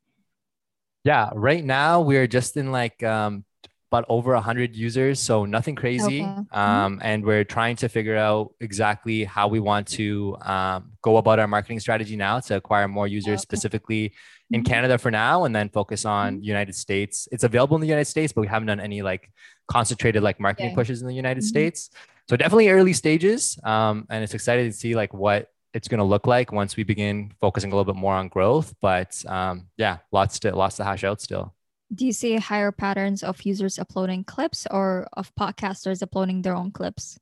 Yeah, 1.04 1.30
right 1.34 1.64
now 1.64 2.02
we're 2.02 2.28
just 2.28 2.58
in 2.58 2.72
like 2.72 3.02
um, 3.04 3.46
but 3.90 4.06
over 4.08 4.34
100 4.34 4.76
users, 4.76 5.20
so 5.20 5.46
nothing 5.46 5.74
crazy. 5.76 6.22
Okay. 6.22 6.24
Mhm. 6.24 6.56
Um, 6.56 7.00
and 7.02 7.26
we're 7.26 7.44
trying 7.44 7.76
to 7.78 7.90
figure 7.90 8.16
out 8.18 8.54
exactly 8.60 9.24
how 9.24 9.48
we 9.48 9.60
want 9.60 9.88
to 10.00 10.38
um, 10.42 10.92
go 11.02 11.18
about 11.18 11.40
our 11.40 11.48
marketing 11.48 11.80
strategy 11.80 12.16
now 12.16 12.40
to 12.42 12.58
acquire 12.58 12.88
more 12.88 13.08
users, 13.08 13.40
Okay. 13.40 13.48
specifically 13.50 14.14
in. 14.52 14.64
Canada 14.64 14.98
for 14.98 15.12
now, 15.12 15.44
and 15.46 15.56
then 15.56 15.70
focus 15.70 16.06
on 16.06 16.42
United 16.44 16.76
States. 16.76 17.28
It's 17.32 17.44
available 17.44 17.76
in 17.76 17.82
the 17.82 17.88
United 17.88 18.06
States, 18.06 18.34
but 18.34 18.42
we 18.42 18.48
haven't 18.48 18.68
done 18.68 18.80
any 18.80 19.02
like 19.02 19.32
concentrated 19.68 20.24
like 20.24 20.40
marketing 20.40 20.70
Okay. 20.70 20.76
pushes 20.76 21.02
in 21.02 21.08
the 21.08 21.14
United 21.14 21.44
Mhm. 21.44 21.48
States. 21.48 21.90
So 22.28 22.36
definitely 22.38 22.70
early 22.70 22.94
stages, 22.94 23.60
um, 23.64 24.06
and 24.10 24.24
it's 24.24 24.34
exciting 24.34 24.66
to 24.66 24.72
see 24.76 24.96
like 24.96 25.14
what 25.14 25.50
it's 25.74 25.88
going 25.88 26.00
to 26.00 26.04
look 26.04 26.26
like 26.26 26.52
once 26.52 26.76
we 26.76 26.84
begin 26.84 27.32
focusing 27.40 27.72
a 27.72 27.76
little 27.76 27.92
bit 27.94 28.00
more 28.00 28.16
on 28.16 28.28
growth. 28.28 28.74
But 28.82 29.24
um, 29.28 29.68
yeah, 29.78 29.98
lots 30.12 30.40
to 30.40 30.56
lots 30.56 30.78
to 30.78 30.84
hash 30.84 31.04
out 31.04 31.22
still. 31.22 31.54
Do 31.94 32.06
you 32.06 32.14
see 32.14 32.36
higher 32.38 32.72
patterns 32.72 33.24
of 33.24 33.42
users 33.44 33.78
uploading 33.80 34.24
clips 34.24 34.68
or 34.70 35.08
of 35.14 35.34
podcasters 35.36 36.02
uploading 36.04 36.42
their 36.44 36.56
own 36.56 36.72
clips? 36.72 37.18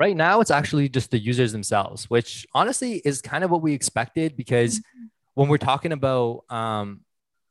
Right 0.00 0.16
now, 0.16 0.40
it's 0.40 0.50
actually 0.50 0.88
just 0.88 1.10
the 1.12 1.18
users 1.18 1.52
themselves, 1.52 2.10
which 2.10 2.46
honestly 2.52 3.00
is 3.04 3.22
kind 3.22 3.44
of 3.44 3.50
what 3.50 3.62
we 3.62 3.72
expected 3.72 4.36
because 4.36 4.82
when 5.34 5.48
we're 5.48 5.58
talking 5.58 5.92
about 5.92 6.44
um, 6.50 7.00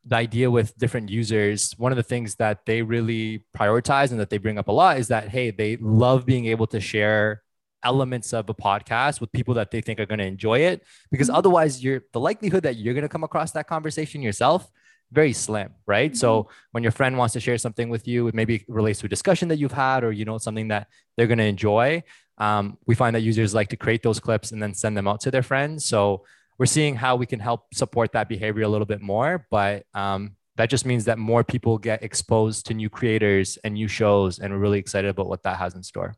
the 0.06 0.16
idea 0.16 0.50
with 0.50 0.78
different 0.78 1.10
users, 1.10 1.74
one 1.78 1.92
of 1.92 1.96
the 1.96 2.04
things 2.04 2.36
that 2.36 2.66
they 2.66 2.82
really 2.82 3.46
prioritize 3.58 4.12
and 4.12 4.20
that 4.20 4.30
they 4.30 4.38
bring 4.38 4.58
up 4.58 4.68
a 4.68 4.72
lot 4.72 4.98
is 4.98 5.08
that, 5.10 5.30
hey, 5.30 5.52
they 5.52 5.78
love 5.78 6.26
being 6.26 6.46
able 6.46 6.68
to 6.68 6.80
share 6.80 7.44
elements 7.84 8.34
of 8.34 8.50
a 8.50 8.54
podcast 8.54 9.20
with 9.20 9.32
people 9.34 9.54
that 9.56 9.70
they 9.72 9.82
think 9.82 10.00
are 10.00 10.06
going 10.06 10.20
to 10.20 10.26
enjoy 10.26 10.60
it. 10.60 10.84
Because 11.12 11.30
Mhm. 11.30 11.36
otherwise 11.36 11.84
you're 11.84 12.02
the 12.14 12.20
likelihood 12.20 12.64
that 12.64 12.78
you're 12.78 12.94
going 12.94 13.04
to 13.04 13.10
come 13.10 13.24
across 13.26 13.52
that 13.52 13.68
conversation 13.68 14.22
yourself 14.22 14.70
very 15.12 15.34
slim 15.34 15.70
right? 15.86 16.18
So 16.18 16.50
when 16.72 16.82
your 16.82 16.92
friend 16.92 17.20
wants 17.20 17.34
to 17.34 17.40
share 17.40 17.60
something 17.60 17.88
with 17.90 18.08
you 18.08 18.30
it 18.30 18.34
maybe 18.34 18.66
relates 18.68 19.00
to 19.02 19.06
a 19.06 19.10
discussion 19.10 19.48
that 19.50 19.58
you've 19.60 19.72
had 19.74 20.04
or 20.04 20.12
you 20.12 20.26
know 20.26 20.40
something 20.40 20.70
that 20.70 20.88
they're 21.16 21.28
going 21.28 21.38
to 21.38 21.44
enjoy 21.44 22.02
um, 22.40 22.80
we 22.88 22.96
find 22.96 23.16
that 23.16 23.20
users 23.22 23.54
like 23.54 23.68
to 23.70 23.78
create 23.78 24.02
those 24.02 24.20
clips 24.20 24.52
and 24.52 24.64
then 24.64 24.74
send 24.74 24.98
them 24.98 25.08
out 25.08 25.20
to 25.22 25.30
their 25.30 25.44
friends. 25.44 25.86
So 25.86 26.26
we're 26.58 26.66
seeing 26.66 26.96
how 26.96 27.16
we 27.16 27.26
can 27.26 27.40
help 27.40 27.74
support 27.74 28.12
that 28.14 28.30
behavior 28.30 28.64
a 28.64 28.68
little 28.68 28.86
bit 28.86 29.02
more 29.02 29.46
but 29.50 29.86
um, 29.94 30.36
that 30.56 30.70
just 30.70 30.86
means 30.86 31.06
that 31.06 31.18
more 31.18 31.44
people 31.44 31.78
get 31.78 32.04
exposed 32.04 32.66
to 32.68 32.74
new 32.74 32.90
creators 32.90 33.58
and 33.64 33.74
new 33.74 33.88
shows 33.88 34.40
and 34.40 34.54
we're 34.54 34.60
really 34.60 34.80
excited 34.80 35.10
about 35.10 35.28
what 35.28 35.44
that 35.44 35.58
has 35.58 35.74
in 35.76 35.84
store 35.84 36.14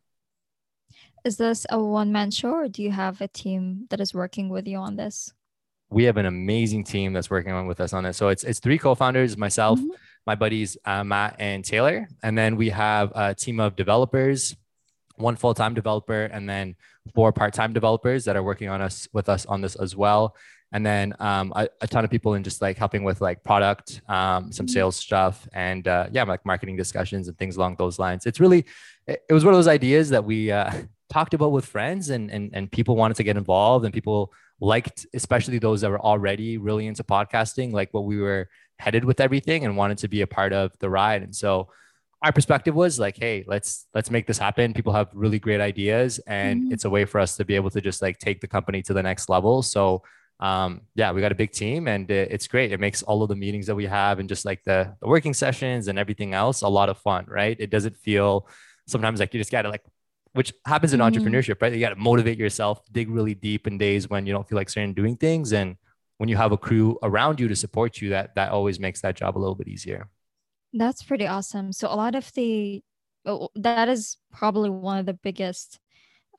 Is 1.24 1.38
this 1.38 1.66
a 1.70 1.82
one 1.82 2.12
man 2.12 2.32
show 2.32 2.52
or 2.52 2.68
do 2.68 2.84
you 2.84 2.92
have 2.92 3.22
a 3.22 3.28
team 3.28 3.88
that 3.90 4.00
is 4.00 4.14
working 4.14 4.50
with 4.50 4.68
you 4.68 4.78
on 4.78 4.96
this? 4.96 5.32
we 5.90 6.04
have 6.04 6.18
an 6.18 6.26
amazing 6.26 6.84
team 6.84 7.14
that's 7.14 7.30
working 7.30 7.54
on 7.54 7.68
with 7.68 7.80
us 7.80 7.94
on 7.94 8.04
this. 8.04 8.18
So 8.18 8.30
it's 8.30 8.44
it's 8.44 8.60
three 8.60 8.78
co-founders, 8.78 9.38
myself, 9.38 9.80
Mhm. 9.80 9.90
my 10.26 10.36
buddies 10.36 10.78
uh, 10.84 11.04
Matt 11.04 11.36
and 11.40 11.64
Taylor, 11.64 12.08
and 12.24 12.36
then 12.36 12.58
we 12.58 12.70
have 12.70 13.12
a 13.16 13.36
team 13.36 13.60
of 13.60 13.76
developers, 13.76 14.56
one 15.18 15.36
full-time 15.36 15.74
developer, 15.74 16.24
and 16.26 16.50
then 16.50 16.76
four 17.14 17.32
part-time 17.32 17.74
developers 17.74 18.26
that 18.26 18.36
are 18.36 18.44
working 18.44 18.70
on 18.70 18.82
us 18.82 19.08
with 19.14 19.30
us 19.30 19.46
on 19.46 19.62
this 19.62 19.76
as 19.76 19.96
well. 19.96 20.36
And 20.72 20.86
then 20.86 21.14
um, 21.20 21.54
a, 21.56 21.70
a 21.82 21.88
ton 21.88 22.04
of 22.04 22.12
people 22.12 22.34
in 22.34 22.44
just 22.44 22.62
like 22.62 22.78
helping 22.78 23.04
with 23.04 23.22
like 23.22 23.44
product, 23.44 24.02
um, 24.10 24.52
some 24.52 24.66
Mhm. 24.66 24.72
sales 24.72 24.96
stuff, 24.96 25.48
and 25.54 25.88
uh, 25.88 26.08
yeah, 26.12 26.24
like 26.24 26.46
marketing 26.46 26.76
discussions 26.76 27.28
and 27.28 27.38
things 27.38 27.56
along 27.56 27.76
those 27.78 27.98
lines. 28.00 28.26
It's 28.26 28.40
really, 28.40 28.66
it, 29.08 29.22
it 29.30 29.34
was 29.34 29.46
one 29.46 29.54
of 29.54 29.58
those 29.58 29.68
ideas 29.70 30.10
that 30.10 30.26
we 30.26 30.52
uh, 30.52 30.72
talked 31.10 31.34
about 31.34 31.52
with 31.52 31.66
friends, 31.66 32.10
and 32.10 32.30
and 32.32 32.50
and 32.54 32.72
people 32.72 32.96
wanted 32.96 33.16
to 33.18 33.24
get 33.24 33.38
involved, 33.38 33.86
and 33.86 33.94
people 33.94 34.34
liked, 34.60 35.06
especially 35.14 35.60
those 35.60 35.82
that 35.82 35.92
were 35.92 36.02
already 36.02 36.58
really 36.58 36.88
into 36.88 37.04
podcasting, 37.04 37.72
like 37.72 37.94
what 37.94 38.06
we 38.06 38.18
were 38.18 38.50
headed 38.80 39.06
with 39.06 39.20
everything 39.22 39.64
and 39.66 39.78
wanted 39.78 39.98
to 40.00 40.08
be 40.08 40.22
a 40.22 40.28
part 40.28 40.52
of 40.52 40.72
the 40.80 40.90
ride. 40.90 41.24
And 41.24 41.34
so 41.36 41.70
our 42.26 42.32
perspective 42.32 42.74
was 42.74 43.00
like, 43.00 43.18
hey, 43.18 43.46
let's 43.46 43.86
let's 43.94 44.10
make 44.10 44.26
this 44.26 44.40
happen. 44.40 44.74
People 44.74 44.94
have 44.94 45.10
really 45.14 45.38
great 45.38 45.62
ideas, 45.62 46.20
and 46.26 46.64
mm-hmm. 46.64 46.74
it's 46.74 46.84
a 46.84 46.90
way 46.90 47.06
for 47.06 47.20
us 47.20 47.38
to 47.38 47.46
be 47.46 47.56
able 47.56 47.70
to 47.70 47.80
just 47.80 48.02
like 48.02 48.18
take 48.18 48.42
the 48.42 48.48
company 48.48 48.82
to 48.82 48.94
the 48.94 49.04
next 49.04 49.30
level. 49.30 49.62
So 49.62 50.02
um, 50.40 50.82
yeah, 50.96 51.12
we 51.12 51.22
got 51.22 51.32
a 51.32 51.36
big 51.36 51.52
team, 51.52 51.88
and 51.88 52.10
it's 52.10 52.48
great. 52.48 52.72
It 52.72 52.80
makes 52.80 53.04
all 53.04 53.22
of 53.22 53.30
the 53.30 53.36
meetings 53.36 53.68
that 53.68 53.76
we 53.76 53.86
have 53.86 54.18
and 54.18 54.28
just 54.28 54.44
like 54.44 54.64
the, 54.64 54.96
the 55.02 55.08
working 55.08 55.36
sessions 55.36 55.88
and 55.88 56.00
everything 56.00 56.34
else 56.34 56.64
a 56.64 56.68
lot 56.68 56.90
of 56.90 56.98
fun, 56.98 57.26
right? 57.28 57.56
It 57.60 57.70
doesn't 57.70 57.96
feel 57.96 58.48
sometimes 58.88 59.20
like 59.20 59.32
you 59.34 59.40
just 59.40 59.52
gotta 59.52 59.70
like 59.70 59.84
which 60.34 60.52
happens 60.66 60.94
in 60.94 61.00
mm-hmm. 61.00 61.16
entrepreneurship, 61.16 61.62
right? 61.62 61.72
You 61.72 61.80
got 61.80 61.92
to 61.92 61.96
motivate 61.96 62.38
yourself, 62.38 62.82
dig 62.92 63.10
really 63.10 63.36
deep 63.36 63.68
in 63.68 63.78
days 63.78 64.10
when 64.10 64.26
you 64.26 64.34
don't 64.34 64.46
feel 64.50 64.58
like 64.58 64.70
certain 64.70 64.94
doing 64.94 65.16
things. 65.16 65.54
And 65.54 65.78
when 66.18 66.28
you 66.28 66.36
have 66.36 66.52
a 66.52 66.58
crew 66.58 66.98
around 67.04 67.40
you 67.40 67.48
to 67.48 67.56
support 67.56 68.02
you, 68.02 68.10
that 68.10 68.36
that 68.36 68.52
always 68.52 68.78
makes 68.78 69.00
that 69.02 69.16
job 69.16 69.38
a 69.38 69.40
little 69.40 69.56
bit 69.56 69.70
easier. 69.70 70.10
That's 70.76 71.04
pretty 71.04 71.26
awesome. 71.26 71.72
So 71.72 71.88
a 71.88 71.96
lot 71.96 72.16
of 72.16 72.32
the 72.34 72.84
oh, 73.26 73.50
that 73.56 73.88
is 73.88 74.18
probably 74.32 74.70
one 74.70 74.98
of 74.98 75.06
the 75.06 75.14
biggest 75.14 75.80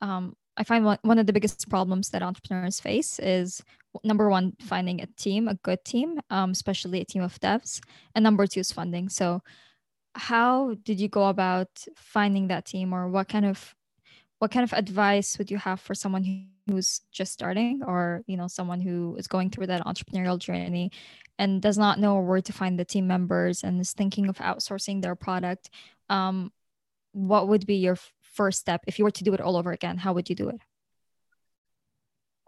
um, 0.01 0.35
I 0.57 0.63
find 0.63 0.85
one, 0.85 0.99
one 1.01 1.19
of 1.19 1.25
the 1.25 1.33
biggest 1.33 1.67
problems 1.69 2.09
that 2.09 2.23
entrepreneurs 2.23 2.79
face 2.79 3.19
is 3.19 3.63
number 4.03 4.29
one, 4.29 4.53
finding 4.59 5.01
a 5.01 5.07
team, 5.17 5.47
a 5.47 5.55
good 5.55 5.83
team, 5.83 6.19
um, 6.29 6.51
especially 6.51 7.01
a 7.01 7.05
team 7.05 7.23
of 7.23 7.39
devs, 7.39 7.79
and 8.15 8.23
number 8.23 8.45
two 8.47 8.59
is 8.59 8.71
funding. 8.71 9.09
So, 9.09 9.41
how 10.13 10.75
did 10.83 10.99
you 10.99 11.09
go 11.09 11.27
about 11.27 11.69
finding 11.95 12.47
that 12.47 12.65
team, 12.65 12.93
or 12.93 13.07
what 13.07 13.27
kind 13.27 13.45
of 13.45 13.75
what 14.39 14.51
kind 14.51 14.63
of 14.63 14.73
advice 14.73 15.37
would 15.37 15.49
you 15.49 15.57
have 15.57 15.79
for 15.79 15.95
someone 15.95 16.23
who's 16.69 17.01
just 17.11 17.33
starting, 17.33 17.81
or 17.85 18.23
you 18.27 18.37
know, 18.37 18.47
someone 18.47 18.81
who 18.81 19.15
is 19.17 19.27
going 19.27 19.49
through 19.49 19.67
that 19.67 19.85
entrepreneurial 19.85 20.39
journey 20.39 20.91
and 21.39 21.61
does 21.61 21.77
not 21.77 21.99
know 21.99 22.19
where 22.19 22.41
to 22.41 22.53
find 22.53 22.79
the 22.79 22.85
team 22.85 23.07
members 23.07 23.63
and 23.63 23.79
is 23.79 23.93
thinking 23.93 24.27
of 24.27 24.37
outsourcing 24.37 25.01
their 25.01 25.15
product, 25.15 25.69
um, 26.09 26.51
what 27.11 27.47
would 27.47 27.65
be 27.65 27.75
your 27.75 27.97
first 28.21 28.59
step 28.59 28.83
if 28.87 28.99
you 28.99 29.05
were 29.05 29.11
to 29.11 29.23
do 29.23 29.33
it 29.33 29.41
all 29.41 29.57
over 29.57 29.71
again? 29.71 29.97
How 29.97 30.13
would 30.13 30.29
you 30.29 30.35
do 30.35 30.49
it? 30.49 30.59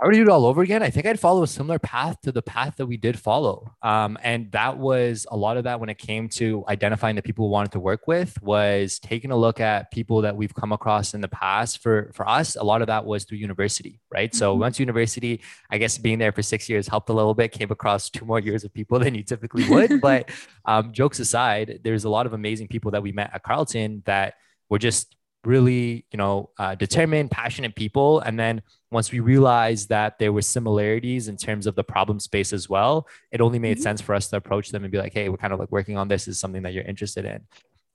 I 0.02 0.06
would 0.06 0.14
do 0.14 0.22
it 0.22 0.30
all 0.30 0.46
over 0.46 0.62
again. 0.62 0.82
I 0.82 0.90
think 0.90 1.06
I'd 1.06 1.20
follow 1.20 1.44
a 1.44 1.48
similar 1.48 1.78
path 1.78 2.22
to 2.22 2.32
the 2.32 2.42
path 2.42 2.78
that 2.78 2.86
we 2.86 2.96
did 2.96 3.20
follow. 3.20 3.74
Um, 3.82 4.18
and 4.24 4.50
that 4.54 4.78
was 4.78 5.28
a 5.30 5.36
lot 5.36 5.58
of 5.58 5.66
that 5.66 5.82
when 5.82 5.90
it 5.90 5.98
came 5.98 6.30
to 6.30 6.64
identifying 6.70 7.18
the 7.18 7.22
people 7.22 7.48
we 7.48 7.52
wanted 7.52 7.74
to 7.74 7.82
work 7.82 8.08
with 8.08 8.42
was 8.42 8.98
taking 9.00 9.32
a 9.32 9.36
look 9.36 9.60
at 9.60 9.92
people 9.92 10.22
that 10.22 10.38
we've 10.38 10.54
come 10.56 10.72
across 10.72 11.14
in 11.14 11.20
the 11.20 11.28
past. 11.28 11.84
For 11.84 12.12
for 12.14 12.28
us, 12.30 12.56
a 12.56 12.64
lot 12.64 12.82
of 12.82 12.88
that 12.88 13.06
was 13.06 13.26
through 13.26 13.40
university, 13.40 14.00
right? 14.10 14.32
Mm-hmm. 14.32 14.38
So 14.38 14.56
once 14.56 14.80
university, 14.80 15.42
I 15.70 15.78
guess 15.78 15.98
being 15.98 16.18
there 16.18 16.32
for 16.32 16.44
six 16.44 16.70
years 16.70 16.88
helped 16.88 17.10
a 17.10 17.14
little 17.14 17.34
bit, 17.34 17.52
came 17.52 17.70
across 17.70 18.10
two 18.10 18.24
more 18.24 18.40
years 18.40 18.64
of 18.64 18.74
people 18.74 19.00
than 19.04 19.16
you 19.16 19.24
typically 19.24 19.68
would. 19.70 20.00
but 20.02 20.30
um, 20.64 20.94
jokes 20.94 21.20
aside, 21.20 21.82
there's 21.84 22.06
a 22.06 22.10
lot 22.10 22.26
of 22.26 22.32
amazing 22.32 22.70
people 22.70 22.92
that 22.92 23.04
we 23.04 23.12
met 23.12 23.32
at 23.34 23.44
Carleton 23.44 24.04
that 24.06 24.36
were 24.70 24.80
just 24.80 25.18
really 25.46 26.06
you 26.12 26.18
know 26.18 26.50
uh, 26.58 26.76
determined 26.76 27.32
passionate 27.32 27.76
people 27.76 28.20
and 28.20 28.40
then 28.40 28.62
once 28.92 29.12
we 29.12 29.20
realized 29.20 29.90
that 29.90 30.18
there 30.20 30.34
were 30.34 30.42
similarities 30.42 31.28
in 31.28 31.38
terms 31.38 31.68
of 31.68 31.76
the 31.76 31.84
problem 31.84 32.20
space 32.20 32.54
as 32.54 32.70
well 32.70 33.08
it 33.32 33.42
only 33.42 33.60
made 33.60 33.78
mm-hmm. 33.78 33.84
sense 33.84 34.02
for 34.02 34.16
us 34.16 34.28
to 34.28 34.36
approach 34.36 34.70
them 34.70 34.84
and 34.84 34.92
be 34.92 34.98
like 34.98 35.14
hey 35.14 35.30
we're 35.30 35.38
kind 35.38 35.54
of 35.54 35.60
like 35.60 35.72
working 35.72 35.98
on 35.98 36.08
this 36.08 36.28
is 36.28 36.40
something 36.40 36.64
that 36.64 36.74
you're 36.74 36.84
interested 36.84 37.26
in 37.26 37.42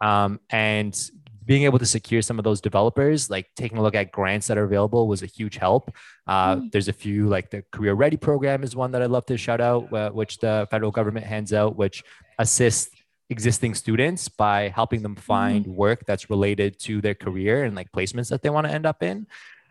um, 0.01 0.41
and 0.51 1.11
being 1.47 1.65
able 1.65 1.79
to 1.79 1.85
secure 1.85 2.23
some 2.23 2.39
of 2.39 2.45
those 2.45 2.61
developers 2.61 3.29
like 3.29 3.47
taking 3.55 3.79
a 3.79 3.83
look 3.83 3.95
at 3.95 4.11
grants 4.11 4.47
that 4.47 4.57
are 4.57 4.65
available 4.65 5.07
was 5.07 5.23
a 5.23 5.27
huge 5.27 5.57
help 5.57 5.91
uh, 6.27 6.57
mm-hmm. 6.57 6.69
there's 6.73 6.89
a 6.89 6.93
few 6.93 7.29
like 7.29 7.51
the 7.51 7.63
career 7.71 7.95
ready 7.95 8.17
program 8.17 8.63
is 8.63 8.75
one 8.75 8.91
that 8.93 9.03
i'd 9.03 9.11
love 9.11 9.27
to 9.27 9.37
shout 9.37 9.61
out 9.61 9.93
uh, 9.93 10.11
which 10.11 10.39
the 10.39 10.67
federal 10.71 10.91
government 10.91 11.27
hands 11.27 11.53
out 11.53 11.77
which 11.77 12.03
assists 12.39 12.91
existing 13.31 13.75
students 13.75 14.29
by 14.29 14.69
helping 14.69 15.03
them 15.03 15.17
find 15.17 15.65
mm-hmm. 15.65 15.77
work 15.77 16.05
that's 16.07 16.29
related 16.31 16.79
to 16.79 17.01
their 17.01 17.15
career 17.15 17.65
and 17.65 17.75
like 17.75 17.91
placements 17.93 18.29
that 18.29 18.43
they 18.43 18.51
want 18.51 18.67
to 18.67 18.73
end 18.73 18.87
up 18.87 19.03
in. 19.03 19.27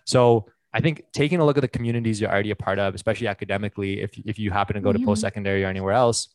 So 0.06 0.48
I 0.74 0.82
think 0.82 1.04
taking 1.14 1.40
a 1.40 1.46
look 1.46 1.58
at 1.58 1.62
the 1.62 1.68
communities 1.68 2.20
you're 2.20 2.32
already 2.32 2.52
a 2.52 2.56
part 2.56 2.80
of, 2.80 2.96
especially 2.96 3.28
academically, 3.28 4.02
if, 4.02 4.12
if 4.26 4.40
you 4.40 4.52
happen 4.52 4.76
to 4.76 4.82
go 4.82 4.90
mm-hmm. 4.90 5.02
to 5.02 5.06
post 5.06 5.22
secondary 5.22 5.64
or 5.64 5.68
anywhere 5.68 5.94
else, 5.94 6.30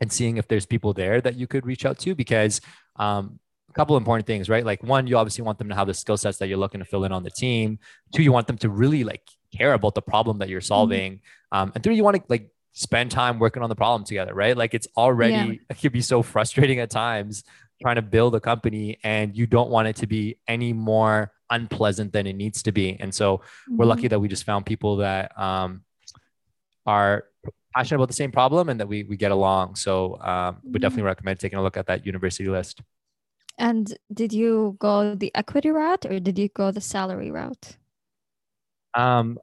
and 0.00 0.10
seeing 0.12 0.38
if 0.38 0.48
there's 0.48 0.66
people 0.66 0.92
there 0.92 1.20
that 1.20 1.36
you 1.36 1.46
could 1.46 1.66
reach 1.66 1.84
out 1.84 1.98
to, 2.00 2.14
because 2.14 2.60
um, 2.96 3.38
a 3.68 3.72
couple 3.72 3.96
important 3.96 4.26
things, 4.26 4.48
right? 4.48 4.64
Like 4.64 4.82
one, 4.82 5.06
you 5.06 5.16
obviously 5.16 5.44
want 5.44 5.58
them 5.58 5.68
to 5.68 5.74
have 5.74 5.86
the 5.86 5.94
skill 5.94 6.16
sets 6.16 6.38
that 6.38 6.48
you're 6.48 6.58
looking 6.58 6.80
to 6.80 6.84
fill 6.84 7.04
in 7.04 7.12
on 7.12 7.22
the 7.22 7.30
team. 7.30 7.78
Two, 8.12 8.22
you 8.22 8.32
want 8.32 8.46
them 8.46 8.58
to 8.58 8.68
really 8.68 9.04
like 9.04 9.22
care 9.56 9.74
about 9.74 9.94
the 9.94 10.02
problem 10.02 10.38
that 10.38 10.48
you're 10.48 10.60
mm-hmm. 10.60 10.66
solving. 10.66 11.12
Mm-hmm. 11.14 11.58
Um, 11.58 11.72
and 11.74 11.84
three, 11.84 11.94
you 11.94 12.04
want 12.04 12.16
to 12.16 12.22
like 12.28 12.50
spend 12.72 13.10
time 13.10 13.38
working 13.38 13.62
on 13.62 13.68
the 13.68 13.76
problem 13.76 14.04
together, 14.04 14.34
right? 14.34 14.56
Like 14.56 14.74
it's 14.74 14.88
already, 14.96 15.34
yeah. 15.34 15.58
it 15.70 15.78
can 15.78 15.92
be 15.92 16.00
so 16.00 16.22
frustrating 16.22 16.80
at 16.80 16.90
times 16.90 17.44
trying 17.82 17.96
to 17.96 18.02
build 18.02 18.34
a 18.34 18.40
company 18.40 18.98
and 19.02 19.36
you 19.36 19.46
don't 19.46 19.70
want 19.70 19.88
it 19.88 19.96
to 19.96 20.06
be 20.06 20.38
any 20.46 20.72
more 20.72 21.32
unpleasant 21.50 22.12
than 22.12 22.26
it 22.26 22.34
needs 22.34 22.62
to 22.64 22.72
be. 22.72 22.96
And 23.00 23.14
so 23.14 23.38
mm-hmm. 23.38 23.76
we're 23.76 23.86
lucky 23.86 24.08
that 24.08 24.20
we 24.20 24.28
just 24.28 24.44
found 24.44 24.66
people 24.66 24.96
that 24.96 25.38
um, 25.38 25.82
are 26.86 27.24
passionate 27.74 27.96
about 27.96 28.08
the 28.08 28.14
same 28.14 28.32
problem 28.32 28.68
and 28.68 28.80
that 28.80 28.88
we, 28.88 29.04
we 29.04 29.16
get 29.16 29.32
along. 29.32 29.76
So 29.76 30.18
um, 30.20 30.58
we 30.64 30.78
definitely 30.78 31.00
mm-hmm. 31.00 31.06
recommend 31.06 31.40
taking 31.40 31.58
a 31.58 31.62
look 31.62 31.76
at 31.76 31.86
that 31.86 32.06
university 32.06 32.48
list. 32.48 32.80
And 33.58 33.96
did 34.12 34.32
you 34.32 34.76
go 34.80 35.14
the 35.14 35.30
equity 35.34 35.70
route 35.70 36.06
or 36.06 36.18
did 36.18 36.38
you 36.38 36.48
go 36.48 36.70
the 36.70 36.80
salary 36.80 37.30
route? 37.30 37.76
Um, 38.94 39.38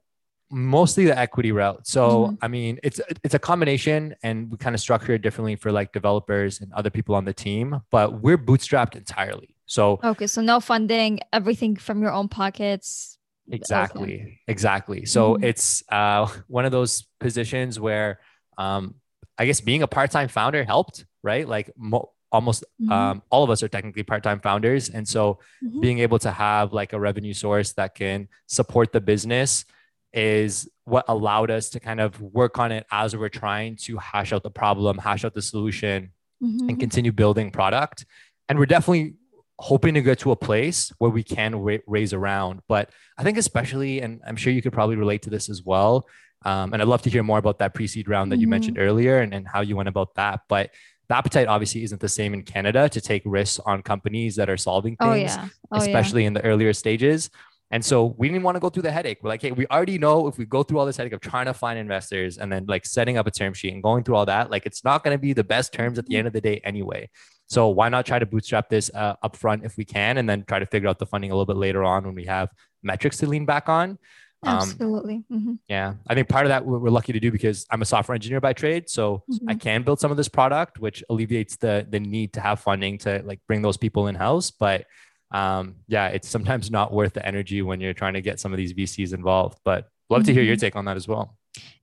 mostly 0.52 1.06
the 1.06 1.18
equity 1.18 1.50
route. 1.50 1.86
So 1.86 2.26
mm-hmm. 2.26 2.34
I 2.42 2.48
mean, 2.48 2.78
it's 2.82 3.00
it's 3.24 3.34
a 3.34 3.38
combination, 3.38 4.14
and 4.22 4.50
we 4.50 4.58
kind 4.58 4.74
of 4.74 4.80
structure 4.80 5.14
it 5.14 5.22
differently 5.22 5.56
for 5.56 5.72
like 5.72 5.92
developers 5.92 6.60
and 6.60 6.72
other 6.72 6.90
people 6.90 7.14
on 7.14 7.24
the 7.24 7.32
team. 7.32 7.80
But 7.90 8.20
we're 8.20 8.38
bootstrapped 8.38 8.94
entirely. 8.94 9.56
So 9.72 9.98
okay, 10.04 10.26
so 10.26 10.42
no 10.42 10.60
funding, 10.60 11.20
everything 11.32 11.76
from 11.76 12.02
your 12.02 12.12
own 12.12 12.28
pockets. 12.28 13.16
Exactly, 13.50 14.20
okay. 14.20 14.40
exactly. 14.46 15.06
So 15.06 15.32
mm-hmm. 15.32 15.44
it's 15.44 15.82
uh, 15.88 16.28
one 16.46 16.66
of 16.66 16.72
those 16.72 17.06
positions 17.18 17.80
where 17.80 18.20
um, 18.58 18.96
I 19.38 19.46
guess 19.46 19.62
being 19.62 19.82
a 19.82 19.86
part-time 19.86 20.28
founder 20.28 20.62
helped, 20.62 21.06
right? 21.22 21.48
Like 21.48 21.70
mo- 21.74 22.10
almost 22.30 22.64
mm-hmm. 22.82 22.92
um, 22.92 23.22
all 23.30 23.44
of 23.44 23.48
us 23.48 23.62
are 23.62 23.68
technically 23.68 24.02
part-time 24.02 24.40
founders, 24.40 24.90
and 24.90 25.08
so 25.08 25.38
mm-hmm. 25.64 25.80
being 25.80 26.00
able 26.00 26.18
to 26.18 26.30
have 26.30 26.74
like 26.74 26.92
a 26.92 27.00
revenue 27.00 27.32
source 27.32 27.72
that 27.72 27.94
can 27.94 28.28
support 28.48 28.92
the 28.92 29.00
business 29.00 29.64
is 30.12 30.68
what 30.84 31.06
allowed 31.08 31.50
us 31.50 31.70
to 31.70 31.80
kind 31.80 31.98
of 31.98 32.20
work 32.20 32.58
on 32.58 32.72
it 32.72 32.84
as 32.92 33.16
we're 33.16 33.30
trying 33.30 33.76
to 33.76 33.96
hash 33.96 34.34
out 34.34 34.42
the 34.42 34.50
problem, 34.50 34.98
hash 34.98 35.24
out 35.24 35.32
the 35.32 35.40
solution, 35.40 36.12
mm-hmm. 36.44 36.68
and 36.68 36.78
continue 36.78 37.10
building 37.10 37.50
product. 37.50 38.04
And 38.50 38.58
we're 38.58 38.66
definitely 38.66 39.14
hoping 39.58 39.94
to 39.94 40.02
get 40.02 40.18
to 40.20 40.32
a 40.32 40.36
place 40.36 40.92
where 40.98 41.10
we 41.10 41.22
can 41.22 41.56
ra- 41.56 41.78
raise 41.86 42.12
around. 42.12 42.60
But 42.68 42.90
I 43.18 43.22
think, 43.22 43.38
especially, 43.38 44.00
and 44.00 44.20
I'm 44.26 44.36
sure 44.36 44.52
you 44.52 44.62
could 44.62 44.72
probably 44.72 44.96
relate 44.96 45.22
to 45.22 45.30
this 45.30 45.48
as 45.48 45.62
well. 45.62 46.08
Um, 46.44 46.72
and 46.72 46.82
I'd 46.82 46.88
love 46.88 47.02
to 47.02 47.10
hear 47.10 47.22
more 47.22 47.38
about 47.38 47.58
that 47.60 47.74
pre 47.74 47.86
seed 47.86 48.08
round 48.08 48.32
that 48.32 48.36
mm-hmm. 48.36 48.40
you 48.42 48.48
mentioned 48.48 48.78
earlier 48.78 49.18
and, 49.18 49.32
and 49.32 49.46
how 49.46 49.60
you 49.60 49.76
went 49.76 49.88
about 49.88 50.14
that. 50.16 50.40
But 50.48 50.70
the 51.08 51.16
appetite 51.16 51.46
obviously 51.46 51.84
isn't 51.84 52.00
the 52.00 52.08
same 52.08 52.34
in 52.34 52.42
Canada 52.42 52.88
to 52.88 53.00
take 53.00 53.22
risks 53.24 53.60
on 53.64 53.82
companies 53.82 54.36
that 54.36 54.48
are 54.48 54.56
solving 54.56 54.96
oh, 55.00 55.12
things, 55.12 55.32
oh, 55.36 55.42
yeah. 55.42 55.48
oh, 55.72 55.76
especially 55.76 56.22
yeah. 56.22 56.28
in 56.28 56.32
the 56.32 56.44
earlier 56.44 56.72
stages. 56.72 57.30
And 57.70 57.82
so 57.82 58.14
we 58.18 58.28
didn't 58.28 58.42
want 58.42 58.56
to 58.56 58.60
go 58.60 58.68
through 58.68 58.82
the 58.82 58.92
headache. 58.92 59.18
We're 59.22 59.30
like, 59.30 59.40
hey, 59.40 59.50
we 59.50 59.66
already 59.68 59.98
know 59.98 60.26
if 60.28 60.36
we 60.36 60.44
go 60.44 60.62
through 60.62 60.78
all 60.78 60.84
this 60.84 60.98
headache 60.98 61.14
of 61.14 61.20
trying 61.20 61.46
to 61.46 61.54
find 61.54 61.78
investors 61.78 62.36
and 62.36 62.52
then 62.52 62.66
like 62.66 62.84
setting 62.84 63.16
up 63.16 63.26
a 63.26 63.30
term 63.30 63.54
sheet 63.54 63.72
and 63.72 63.82
going 63.82 64.04
through 64.04 64.16
all 64.16 64.26
that, 64.26 64.50
like 64.50 64.66
it's 64.66 64.84
not 64.84 65.02
going 65.02 65.14
to 65.14 65.18
be 65.18 65.32
the 65.32 65.42
best 65.42 65.72
terms 65.72 65.98
at 65.98 66.04
the 66.04 66.16
end 66.16 66.26
of 66.26 66.34
the 66.34 66.40
day 66.40 66.60
anyway. 66.64 67.08
So 67.48 67.68
why 67.68 67.88
not 67.88 68.06
try 68.06 68.18
to 68.18 68.26
bootstrap 68.26 68.68
this 68.68 68.90
uh, 68.94 69.16
upfront 69.24 69.64
if 69.64 69.76
we 69.76 69.84
can, 69.84 70.18
and 70.18 70.28
then 70.28 70.44
try 70.46 70.58
to 70.58 70.66
figure 70.66 70.88
out 70.88 70.98
the 70.98 71.06
funding 71.06 71.30
a 71.30 71.34
little 71.34 71.46
bit 71.46 71.56
later 71.56 71.84
on 71.84 72.04
when 72.04 72.14
we 72.14 72.24
have 72.24 72.50
metrics 72.82 73.18
to 73.18 73.26
lean 73.26 73.44
back 73.44 73.68
on. 73.68 73.98
Um, 74.44 74.58
Absolutely. 74.58 75.22
Mm-hmm. 75.30 75.54
Yeah, 75.68 75.94
I 76.08 76.14
think 76.14 76.28
part 76.28 76.46
of 76.46 76.48
that 76.48 76.64
we're 76.64 76.90
lucky 76.90 77.12
to 77.12 77.20
do 77.20 77.30
because 77.30 77.64
I'm 77.70 77.80
a 77.82 77.84
software 77.84 78.14
engineer 78.14 78.40
by 78.40 78.52
trade, 78.52 78.90
so 78.90 79.22
mm-hmm. 79.30 79.48
I 79.48 79.54
can 79.54 79.82
build 79.82 80.00
some 80.00 80.10
of 80.10 80.16
this 80.16 80.28
product, 80.28 80.80
which 80.80 81.04
alleviates 81.08 81.56
the 81.56 81.86
the 81.88 82.00
need 82.00 82.32
to 82.34 82.40
have 82.40 82.58
funding 82.58 82.98
to 82.98 83.22
like 83.24 83.40
bring 83.46 83.62
those 83.62 83.76
people 83.76 84.08
in 84.08 84.16
house. 84.16 84.50
But 84.50 84.86
um, 85.30 85.76
yeah, 85.86 86.08
it's 86.08 86.28
sometimes 86.28 86.70
not 86.70 86.92
worth 86.92 87.12
the 87.12 87.24
energy 87.24 87.62
when 87.62 87.80
you're 87.80 87.94
trying 87.94 88.14
to 88.14 88.20
get 88.20 88.40
some 88.40 88.52
of 88.52 88.56
these 88.56 88.72
VCs 88.72 89.14
involved. 89.14 89.58
But 89.64 89.88
love 90.10 90.22
mm-hmm. 90.22 90.26
to 90.26 90.34
hear 90.34 90.42
your 90.42 90.56
mm-hmm. 90.56 90.60
take 90.60 90.76
on 90.76 90.86
that 90.86 90.96
as 90.96 91.06
well. 91.06 91.36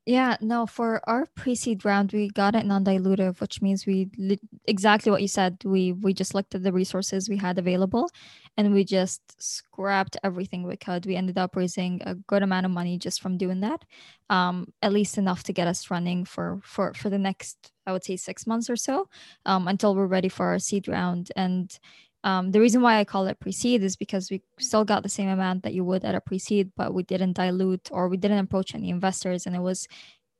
Yeah, 0.06 0.38
no, 0.42 0.66
for 0.66 1.02
our 1.08 1.28
pre-seed 1.36 1.86
round, 1.86 2.12
we 2.14 2.30
got 2.30 2.56
it 2.56 2.66
non-dilutive, 2.66 3.40
which 3.40 3.62
means 3.62 3.86
we 3.86 4.10
li- 4.18 4.40
exactly 4.66 5.12
what 5.12 5.22
you 5.22 5.28
said. 5.28 5.58
We 5.64 5.94
we 5.94 6.14
just 6.14 6.34
looked 6.34 6.56
at 6.56 6.64
the 6.64 6.72
resources 6.74 7.30
we 7.30 7.38
had 7.38 7.60
available, 7.60 8.10
and 8.58 8.74
we 8.74 8.84
just 8.84 9.22
scrapped 9.42 10.18
everything 10.24 10.64
we 10.64 10.78
could. 10.78 11.06
We 11.06 11.16
ended 11.16 11.38
up 11.38 11.56
raising 11.56 12.02
a 12.06 12.16
good 12.16 12.42
amount 12.42 12.66
of 12.66 12.72
money 12.72 12.98
just 12.98 13.22
from 13.22 13.38
doing 13.38 13.60
that, 13.62 13.86
um, 14.30 14.74
at 14.82 14.94
least 14.94 15.18
enough 15.20 15.44
to 15.44 15.54
get 15.54 15.68
us 15.68 15.92
running 15.92 16.26
for 16.26 16.60
for 16.64 16.94
for 16.96 17.10
the 17.12 17.20
next, 17.20 17.72
I 17.86 17.92
would 17.92 18.04
say, 18.04 18.16
six 18.16 18.48
months 18.48 18.70
or 18.70 18.76
so, 18.78 19.08
um, 19.46 19.68
until 19.68 19.94
we're 19.96 20.08
ready 20.08 20.30
for 20.30 20.48
our 20.48 20.60
seed 20.60 20.88
round. 20.88 21.32
And 21.36 21.78
um, 22.24 22.52
the 22.52 22.60
reason 22.60 22.82
why 22.82 23.00
I 23.00 23.06
call 23.06 23.28
it 23.28 23.40
pre-seed 23.40 23.82
is 23.84 23.96
because 23.96 24.30
we 24.30 24.42
still 24.60 24.84
got 24.86 25.04
the 25.04 25.10
same 25.10 25.30
amount 25.30 25.64
that 25.64 25.74
you 25.74 25.84
would 25.86 26.04
at 26.04 26.16
a 26.16 26.22
pre-seed, 26.22 26.72
but 26.76 26.94
we 26.94 27.04
didn't 27.04 27.34
dilute 27.34 27.90
or 27.92 28.10
we 28.10 28.18
didn't 28.18 28.40
approach 28.40 28.76
any 28.76 28.90
investors, 28.90 29.46
and 29.46 29.56
it 29.56 29.62
was 29.62 29.88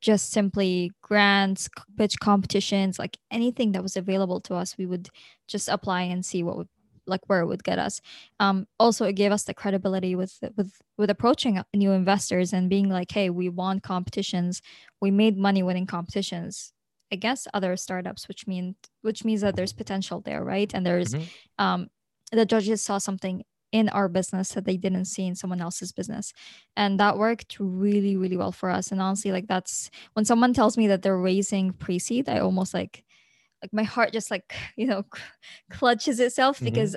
just 0.02 0.32
simply 0.32 0.92
grants, 1.02 1.70
pitch 1.98 2.20
competitions, 2.20 3.00
like 3.00 3.18
anything 3.32 3.74
that 3.74 3.84
was 3.84 3.98
available 3.98 4.40
to 4.42 4.56
us, 4.56 4.78
we 4.78 4.86
would 4.86 5.10
just 5.48 5.68
apply 5.70 6.04
and 6.04 6.26
see 6.26 6.44
what 6.44 6.58
would 6.58 6.70
like 7.06 7.22
where 7.28 7.42
it 7.42 7.48
would 7.48 7.64
get 7.64 7.80
us. 7.80 8.02
Um 8.40 8.68
also 8.80 9.06
it 9.06 9.14
gave 9.14 9.32
us 9.32 9.44
the 9.44 9.54
credibility 9.54 10.16
with 10.16 10.40
with 10.56 10.74
with 10.98 11.10
approaching 11.10 11.62
new 11.74 11.92
investors 11.92 12.54
and 12.54 12.70
being 12.70 12.88
like 12.90 13.12
hey 13.12 13.30
we 13.32 13.50
won 13.50 13.80
competitions. 13.80 14.62
We 15.02 15.12
made 15.12 15.38
money 15.38 15.64
winning 15.64 15.88
competitions 15.88 16.72
against 17.12 17.48
other 17.54 17.76
startups 17.76 18.28
which 18.28 18.48
mean 18.48 18.76
which 19.02 19.26
means 19.26 19.42
that 19.42 19.56
there's 19.56 19.74
potential 19.74 20.22
there 20.22 20.44
right 20.44 20.74
and 20.74 20.86
there's 20.86 21.14
mm-hmm. 21.14 21.64
um 21.64 21.88
the 22.32 22.46
judges 22.46 22.82
saw 22.82 22.98
something 22.98 23.44
in 23.72 23.90
our 23.90 24.08
business 24.10 24.50
that 24.50 24.66
they 24.66 24.78
didn't 24.78 25.06
see 25.06 25.26
in 25.26 25.36
someone 25.36 25.62
else's 25.62 25.92
business 25.92 26.34
and 26.76 27.00
that 27.00 27.18
worked 27.18 27.58
really 27.60 28.18
really 28.18 28.38
well 28.38 28.52
for 28.52 28.70
us 28.70 28.92
and 28.92 29.02
honestly 29.02 29.32
like 29.32 29.48
that's 29.48 29.90
when 30.14 30.26
someone 30.26 30.54
tells 30.54 30.78
me 30.78 30.88
that 30.88 31.02
they're 31.02 31.18
raising 31.18 31.72
pre-seed 31.72 32.28
i 32.28 32.40
almost 32.40 32.74
like 32.74 33.04
like 33.62 33.74
my 33.74 33.84
heart 33.84 34.12
just 34.14 34.32
like 34.32 34.54
you 34.76 34.88
know 34.88 35.04
clutches 35.70 36.20
itself 36.20 36.58
mm-hmm. 36.58 36.66
because 36.66 36.96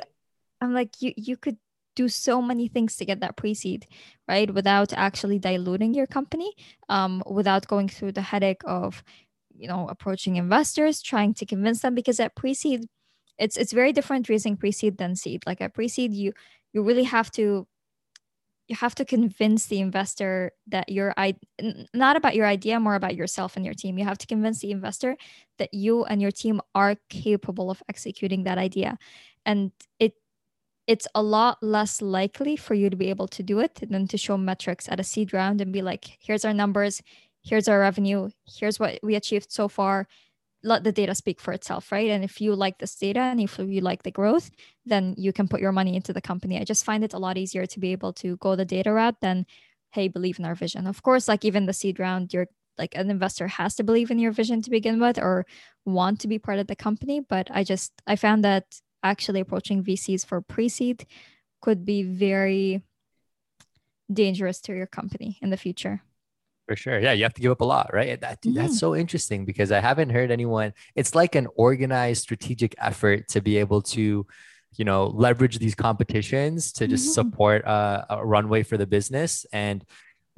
i'm 0.60 0.72
like 0.72 1.00
you 1.00 1.12
you 1.16 1.36
could 1.36 1.56
do 1.94 2.08
so 2.08 2.40
many 2.40 2.68
things 2.68 2.96
to 2.96 3.04
get 3.04 3.20
that 3.20 3.36
pre-seed 3.36 3.86
right 4.26 4.54
without 4.54 4.94
actually 4.94 5.38
diluting 5.38 5.92
your 5.92 6.06
company 6.06 6.54
um 6.88 7.22
without 7.26 7.66
going 7.66 7.86
through 7.86 8.12
the 8.12 8.22
headache 8.22 8.62
of 8.64 9.04
you 9.62 9.68
know 9.68 9.88
approaching 9.88 10.36
investors 10.36 11.00
trying 11.00 11.32
to 11.34 11.46
convince 11.46 11.80
them 11.80 11.94
because 11.94 12.18
at 12.18 12.34
pre-seed 12.34 12.84
it's 13.38 13.56
it's 13.56 13.72
very 13.72 13.92
different 13.92 14.28
raising 14.28 14.56
pre-seed 14.56 14.98
than 14.98 15.16
seed. 15.16 15.42
Like 15.46 15.60
at 15.60 15.72
pre-seed 15.72 16.12
you 16.12 16.32
you 16.72 16.82
really 16.82 17.04
have 17.04 17.30
to 17.32 17.66
you 18.68 18.76
have 18.76 18.94
to 18.96 19.04
convince 19.04 19.66
the 19.66 19.80
investor 19.80 20.52
that 20.66 20.88
your 20.88 21.14
i 21.16 21.34
not 21.94 22.16
about 22.16 22.34
your 22.34 22.46
idea 22.46 22.80
more 22.80 22.94
about 22.94 23.14
yourself 23.14 23.56
and 23.56 23.64
your 23.64 23.74
team. 23.74 23.98
You 23.98 24.04
have 24.04 24.18
to 24.18 24.26
convince 24.26 24.58
the 24.60 24.72
investor 24.72 25.16
that 25.58 25.72
you 25.72 26.04
and 26.04 26.20
your 26.20 26.32
team 26.32 26.60
are 26.74 26.96
capable 27.08 27.70
of 27.70 27.82
executing 27.88 28.44
that 28.44 28.58
idea. 28.58 28.98
And 29.46 29.70
it 29.98 30.14
it's 30.88 31.06
a 31.14 31.22
lot 31.22 31.58
less 31.62 32.02
likely 32.02 32.56
for 32.56 32.74
you 32.74 32.90
to 32.90 32.96
be 32.96 33.08
able 33.10 33.28
to 33.28 33.42
do 33.44 33.60
it 33.60 33.74
than 33.88 34.08
to 34.08 34.18
show 34.18 34.36
metrics 34.36 34.88
at 34.88 34.98
a 34.98 35.04
seed 35.04 35.32
round 35.32 35.60
and 35.60 35.72
be 35.72 35.82
like 35.82 36.18
here's 36.20 36.44
our 36.44 36.54
numbers 36.54 37.00
here's 37.42 37.68
our 37.68 37.80
revenue 37.80 38.28
here's 38.46 38.78
what 38.78 38.98
we 39.02 39.14
achieved 39.14 39.50
so 39.50 39.68
far 39.68 40.06
let 40.64 40.84
the 40.84 40.92
data 40.92 41.14
speak 41.14 41.40
for 41.40 41.52
itself, 41.52 41.90
right? 41.90 42.10
And 42.10 42.22
if 42.22 42.40
you 42.40 42.54
like 42.54 42.78
this 42.78 42.94
data 42.94 43.20
and 43.20 43.40
if 43.40 43.58
you 43.58 43.80
like 43.80 44.02
the 44.02 44.10
growth, 44.10 44.50
then 44.86 45.14
you 45.18 45.32
can 45.32 45.48
put 45.48 45.60
your 45.60 45.72
money 45.72 45.96
into 45.96 46.12
the 46.12 46.20
company. 46.20 46.60
I 46.60 46.64
just 46.64 46.84
find 46.84 47.02
it 47.02 47.14
a 47.14 47.18
lot 47.18 47.36
easier 47.36 47.66
to 47.66 47.80
be 47.80 47.92
able 47.92 48.12
to 48.14 48.36
go 48.36 48.54
the 48.54 48.64
data 48.64 48.92
route 48.92 49.20
than, 49.20 49.46
hey, 49.90 50.08
believe 50.08 50.38
in 50.38 50.44
our 50.44 50.54
vision. 50.54 50.86
Of 50.86 51.02
course, 51.02 51.28
like 51.28 51.44
even 51.44 51.66
the 51.66 51.72
seed 51.72 51.98
round, 51.98 52.32
you're 52.32 52.48
like 52.78 52.94
an 52.94 53.10
investor 53.10 53.48
has 53.48 53.74
to 53.76 53.84
believe 53.84 54.10
in 54.10 54.18
your 54.18 54.32
vision 54.32 54.62
to 54.62 54.70
begin 54.70 54.98
with 54.98 55.18
or 55.18 55.46
want 55.84 56.20
to 56.20 56.28
be 56.28 56.38
part 56.38 56.58
of 56.58 56.68
the 56.68 56.76
company. 56.76 57.20
But 57.20 57.50
I 57.50 57.64
just 57.64 57.92
I 58.06 58.16
found 58.16 58.44
that 58.44 58.64
actually 59.02 59.40
approaching 59.40 59.82
VCs 59.82 60.24
for 60.24 60.40
pre-seed 60.40 61.06
could 61.60 61.84
be 61.84 62.02
very 62.02 62.82
dangerous 64.12 64.60
to 64.62 64.74
your 64.74 64.86
company 64.86 65.38
in 65.42 65.50
the 65.50 65.56
future. 65.56 66.02
For 66.72 66.76
sure. 66.76 67.00
Yeah, 67.00 67.12
you 67.12 67.22
have 67.24 67.34
to 67.34 67.42
give 67.42 67.52
up 67.52 67.60
a 67.60 67.66
lot, 67.66 67.90
right? 67.92 68.18
That, 68.18 68.40
mm-hmm. 68.40 68.54
That's 68.54 68.78
so 68.78 68.96
interesting 68.96 69.44
because 69.44 69.70
I 69.70 69.80
haven't 69.80 70.08
heard 70.08 70.30
anyone. 70.30 70.72
It's 70.94 71.14
like 71.14 71.34
an 71.34 71.46
organized 71.54 72.22
strategic 72.22 72.74
effort 72.78 73.28
to 73.28 73.42
be 73.42 73.58
able 73.58 73.82
to, 73.82 74.26
you 74.78 74.84
know, 74.86 75.08
leverage 75.08 75.58
these 75.58 75.74
competitions 75.74 76.72
to 76.72 76.86
just 76.86 77.04
mm-hmm. 77.04 77.28
support 77.28 77.64
a, 77.66 78.06
a, 78.08 78.24
runway 78.24 78.62
for 78.62 78.78
the 78.78 78.86
business. 78.86 79.44
And 79.52 79.84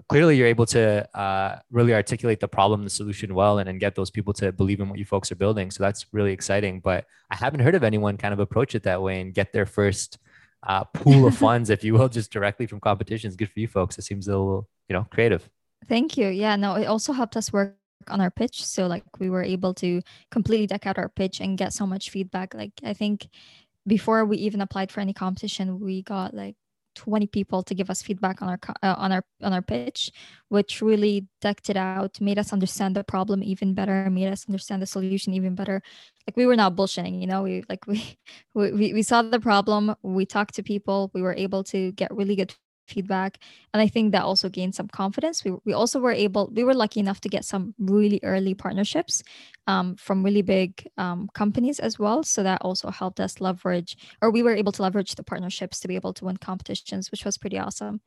clearly, 0.08 0.36
you're 0.36 0.48
able 0.48 0.66
to 0.66 1.08
uh, 1.16 1.60
really 1.70 1.94
articulate 1.94 2.40
the 2.40 2.48
problem, 2.48 2.82
the 2.82 2.90
solution 2.90 3.32
well, 3.32 3.60
and, 3.60 3.68
and 3.68 3.78
get 3.78 3.94
those 3.94 4.10
people 4.10 4.32
to 4.32 4.50
believe 4.50 4.80
in 4.80 4.88
what 4.88 4.98
you 4.98 5.04
folks 5.04 5.30
are 5.30 5.36
building. 5.36 5.70
So 5.70 5.84
that's 5.84 6.06
really 6.10 6.32
exciting. 6.32 6.80
But 6.80 7.04
I 7.30 7.36
haven't 7.36 7.60
heard 7.60 7.76
of 7.76 7.84
anyone 7.84 8.16
kind 8.16 8.34
of 8.34 8.40
approach 8.40 8.74
it 8.74 8.82
that 8.82 9.00
way 9.00 9.20
and 9.20 9.32
get 9.32 9.52
their 9.52 9.66
first 9.66 10.18
uh, 10.66 10.82
pool 10.82 11.28
of 11.28 11.36
funds, 11.46 11.70
if 11.70 11.84
you 11.84 11.94
will, 11.94 12.08
just 12.08 12.32
directly 12.32 12.66
from 12.66 12.80
competitions. 12.80 13.36
Good 13.36 13.52
for 13.52 13.60
you 13.60 13.68
folks. 13.68 13.98
It 13.98 14.02
seems 14.02 14.26
a 14.26 14.32
little, 14.32 14.68
you 14.88 14.94
know, 14.94 15.06
creative. 15.12 15.48
Thank 15.88 16.16
you. 16.16 16.28
Yeah, 16.28 16.56
no, 16.56 16.74
it 16.76 16.86
also 16.86 17.12
helped 17.12 17.36
us 17.36 17.52
work 17.52 17.76
on 18.08 18.20
our 18.20 18.30
pitch. 18.30 18.64
So 18.64 18.86
like 18.86 19.04
we 19.18 19.30
were 19.30 19.42
able 19.42 19.74
to 19.74 20.02
completely 20.30 20.66
deck 20.66 20.86
out 20.86 20.98
our 20.98 21.08
pitch 21.08 21.40
and 21.40 21.58
get 21.58 21.72
so 21.72 21.86
much 21.86 22.10
feedback. 22.10 22.54
Like 22.54 22.72
I 22.82 22.92
think 22.94 23.28
before 23.86 24.24
we 24.24 24.38
even 24.38 24.60
applied 24.60 24.90
for 24.92 25.00
any 25.00 25.12
competition, 25.12 25.80
we 25.80 26.02
got 26.02 26.34
like 26.34 26.56
20 26.94 27.26
people 27.26 27.62
to 27.62 27.74
give 27.74 27.90
us 27.90 28.02
feedback 28.02 28.40
on 28.40 28.48
our 28.48 28.58
uh, 28.82 28.94
on 28.98 29.12
our 29.12 29.24
on 29.42 29.52
our 29.52 29.62
pitch 29.62 30.12
which 30.48 30.80
really 30.80 31.26
decked 31.40 31.68
it 31.68 31.76
out 31.76 32.20
made 32.20 32.38
us 32.38 32.52
understand 32.52 32.94
the 32.94 33.02
problem 33.02 33.42
even 33.42 33.74
better 33.74 34.08
made 34.10 34.28
us 34.28 34.46
understand 34.48 34.80
the 34.80 34.86
solution 34.86 35.34
even 35.34 35.56
better 35.56 35.82
like 36.26 36.36
we 36.36 36.46
were 36.46 36.54
not 36.54 36.76
bullshitting 36.76 37.20
you 37.20 37.26
know 37.26 37.42
we 37.42 37.64
like 37.68 37.84
we 37.88 38.16
we, 38.54 38.92
we 38.92 39.02
saw 39.02 39.22
the 39.22 39.40
problem 39.40 39.94
we 40.02 40.24
talked 40.24 40.54
to 40.54 40.62
people 40.62 41.10
we 41.14 41.20
were 41.22 41.34
able 41.34 41.64
to 41.64 41.90
get 41.92 42.14
really 42.14 42.36
good 42.36 42.54
feedback 42.86 43.38
and 43.72 43.80
i 43.80 43.88
think 43.88 44.12
that 44.12 44.22
also 44.22 44.48
gained 44.48 44.74
some 44.74 44.88
confidence. 44.88 45.44
We, 45.44 45.52
we 45.64 45.72
also 45.72 46.00
were 46.00 46.12
able 46.12 46.50
we 46.52 46.64
were 46.64 46.74
lucky 46.74 47.00
enough 47.00 47.20
to 47.22 47.28
get 47.28 47.44
some 47.44 47.74
really 47.78 48.20
early 48.22 48.54
partnerships 48.54 49.22
um, 49.66 49.96
from 49.96 50.22
really 50.22 50.42
big 50.42 50.86
um, 50.98 51.30
companies 51.32 51.80
as 51.80 51.98
well. 51.98 52.22
So 52.22 52.42
that 52.42 52.60
also 52.62 52.90
helped 52.90 53.20
us 53.20 53.40
leverage 53.40 53.96
or 54.20 54.30
we 54.30 54.42
were 54.42 54.54
able 54.54 54.72
to 54.72 54.82
leverage 54.82 55.14
the 55.14 55.22
partnerships 55.22 55.80
to 55.80 55.88
be 55.88 55.94
able 55.94 56.12
to 56.14 56.24
win 56.24 56.36
competitions 56.36 57.10
which 57.10 57.24
was 57.24 57.38
pretty 57.38 57.58
awesome. 57.58 58.00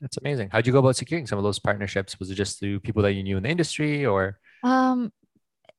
That's 0.00 0.16
amazing. 0.16 0.48
How'd 0.50 0.66
you 0.66 0.72
go 0.72 0.80
about 0.80 0.96
securing 0.96 1.26
some 1.26 1.38
of 1.38 1.44
those 1.44 1.60
partnerships? 1.60 2.18
Was 2.18 2.30
it 2.30 2.34
just 2.34 2.58
through 2.58 2.80
people 2.80 3.02
that 3.02 3.12
you 3.12 3.22
knew 3.22 3.36
in 3.36 3.42
the 3.42 3.50
industry 3.50 4.04
or? 4.06 4.38
Um 4.62 5.12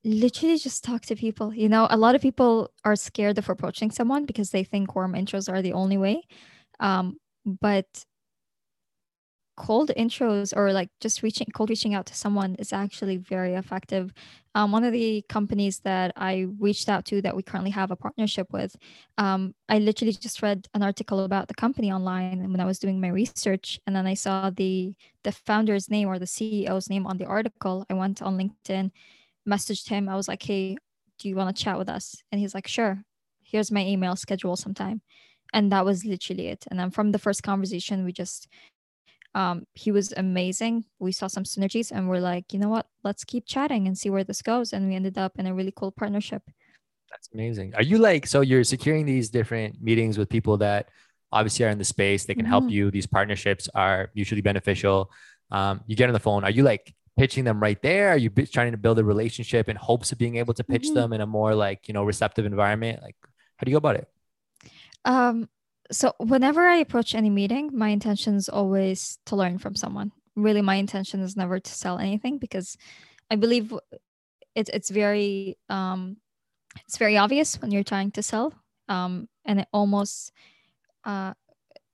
literally 0.06 0.58
just 0.58 0.84
talk 0.84 1.02
to 1.06 1.16
people. 1.16 1.54
You 1.54 1.68
know 1.68 1.86
a 1.90 1.96
lot 1.96 2.14
of 2.14 2.22
people 2.22 2.70
are 2.84 2.96
scared 2.96 3.38
of 3.38 3.48
approaching 3.48 3.90
someone 3.90 4.24
because 4.26 4.50
they 4.50 4.64
think 4.64 4.94
warm 4.94 5.12
intros 5.14 5.50
are 5.52 5.62
the 5.62 5.72
only 5.72 5.98
way. 5.98 6.22
Um, 6.80 7.16
but 7.44 7.86
cold 9.56 9.90
intros 9.96 10.52
or 10.56 10.72
like 10.72 10.90
just 11.00 11.22
reaching 11.22 11.46
cold 11.54 11.70
reaching 11.70 11.94
out 11.94 12.06
to 12.06 12.14
someone 12.14 12.54
is 12.56 12.72
actually 12.72 13.16
very 13.16 13.54
effective. 13.54 14.12
Um, 14.56 14.70
one 14.70 14.84
of 14.84 14.92
the 14.92 15.24
companies 15.28 15.80
that 15.80 16.12
i 16.16 16.46
reached 16.60 16.88
out 16.88 17.04
to 17.06 17.20
that 17.22 17.34
we 17.34 17.42
currently 17.42 17.72
have 17.72 17.90
a 17.90 17.96
partnership 17.96 18.52
with 18.52 18.76
um, 19.18 19.52
i 19.68 19.78
literally 19.78 20.12
just 20.12 20.42
read 20.42 20.68
an 20.74 20.82
article 20.82 21.24
about 21.24 21.48
the 21.48 21.54
company 21.54 21.90
online 21.90 22.38
when 22.52 22.60
i 22.60 22.64
was 22.64 22.78
doing 22.78 23.00
my 23.00 23.08
research 23.08 23.80
and 23.84 23.96
then 23.96 24.06
i 24.06 24.14
saw 24.14 24.50
the 24.50 24.94
the 25.24 25.32
founder's 25.32 25.90
name 25.90 26.06
or 26.06 26.20
the 26.20 26.26
ceo's 26.26 26.88
name 26.88 27.04
on 27.04 27.18
the 27.18 27.26
article. 27.26 27.84
I 27.90 27.94
went 27.94 28.22
on 28.22 28.38
linkedin 28.38 28.92
messaged 29.48 29.88
him. 29.88 30.08
I 30.08 30.14
was 30.14 30.28
like 30.28 30.44
hey 30.44 30.76
do 31.18 31.28
you 31.28 31.36
want 31.36 31.56
to 31.56 31.62
chat 31.62 31.78
with 31.78 31.88
us? 31.88 32.22
And 32.30 32.40
he's 32.40 32.54
like 32.54 32.66
sure. 32.66 33.02
Here's 33.42 33.70
my 33.70 33.84
email 33.84 34.16
schedule 34.16 34.56
sometime. 34.56 35.00
And 35.52 35.70
that 35.70 35.84
was 35.84 36.04
literally 36.04 36.48
it. 36.48 36.64
And 36.70 36.78
then 36.78 36.90
from 36.90 37.12
the 37.12 37.18
first 37.18 37.42
conversation 37.42 38.04
we 38.04 38.12
just 38.12 38.48
um, 39.34 39.66
he 39.74 39.90
was 39.90 40.12
amazing. 40.16 40.84
We 40.98 41.12
saw 41.12 41.26
some 41.26 41.44
synergies 41.44 41.90
and 41.90 42.08
we're 42.08 42.20
like, 42.20 42.52
you 42.52 42.58
know 42.58 42.68
what, 42.68 42.86
let's 43.02 43.24
keep 43.24 43.46
chatting 43.46 43.86
and 43.86 43.98
see 43.98 44.10
where 44.10 44.24
this 44.24 44.42
goes. 44.42 44.72
And 44.72 44.88
we 44.88 44.94
ended 44.94 45.18
up 45.18 45.32
in 45.38 45.46
a 45.46 45.54
really 45.54 45.72
cool 45.74 45.90
partnership. 45.90 46.42
That's 47.10 47.28
amazing. 47.32 47.74
Are 47.74 47.82
you 47.82 47.98
like, 47.98 48.26
so 48.26 48.40
you're 48.40 48.64
securing 48.64 49.06
these 49.06 49.30
different 49.30 49.82
meetings 49.82 50.18
with 50.18 50.28
people 50.28 50.56
that 50.58 50.88
obviously 51.32 51.64
are 51.64 51.70
in 51.70 51.78
the 51.78 51.84
space, 51.84 52.24
they 52.24 52.34
can 52.34 52.44
mm-hmm. 52.44 52.50
help 52.50 52.70
you. 52.70 52.90
These 52.90 53.06
partnerships 53.06 53.68
are 53.74 54.10
mutually 54.14 54.40
beneficial. 54.40 55.10
Um, 55.50 55.80
you 55.86 55.96
get 55.96 56.08
on 56.08 56.12
the 56.12 56.20
phone. 56.20 56.44
Are 56.44 56.50
you 56.50 56.62
like 56.62 56.94
pitching 57.16 57.44
them 57.44 57.60
right 57.60 57.80
there? 57.82 58.10
Are 58.10 58.16
you 58.16 58.30
trying 58.30 58.72
to 58.72 58.78
build 58.78 58.98
a 58.98 59.04
relationship 59.04 59.68
in 59.68 59.76
hopes 59.76 60.12
of 60.12 60.18
being 60.18 60.36
able 60.36 60.54
to 60.54 60.64
pitch 60.64 60.84
mm-hmm. 60.84 60.94
them 60.94 61.12
in 61.12 61.20
a 61.20 61.26
more 61.26 61.54
like, 61.54 61.88
you 61.88 61.94
know, 61.94 62.04
receptive 62.04 62.46
environment? 62.46 63.02
Like, 63.02 63.16
how 63.56 63.64
do 63.64 63.70
you 63.70 63.74
go 63.74 63.78
about 63.78 63.96
it? 63.96 64.08
Um, 65.04 65.48
so 65.90 66.12
whenever 66.18 66.66
I 66.66 66.76
approach 66.76 67.14
any 67.14 67.30
meeting, 67.30 67.70
my 67.72 67.88
intention 67.88 68.34
is 68.34 68.48
always 68.48 69.18
to 69.26 69.36
learn 69.36 69.58
from 69.58 69.74
someone. 69.74 70.12
Really, 70.36 70.62
my 70.62 70.76
intention 70.76 71.20
is 71.20 71.36
never 71.36 71.60
to 71.60 71.72
sell 71.72 71.98
anything 71.98 72.38
because 72.38 72.76
I 73.30 73.36
believe 73.36 73.72
it's 74.54 74.70
it's 74.70 74.90
very 74.90 75.58
um, 75.68 76.16
it's 76.86 76.98
very 76.98 77.16
obvious 77.16 77.60
when 77.60 77.70
you're 77.70 77.84
trying 77.84 78.10
to 78.12 78.22
sell, 78.22 78.52
um, 78.88 79.28
and 79.44 79.60
it 79.60 79.68
almost 79.72 80.32
uh, 81.04 81.34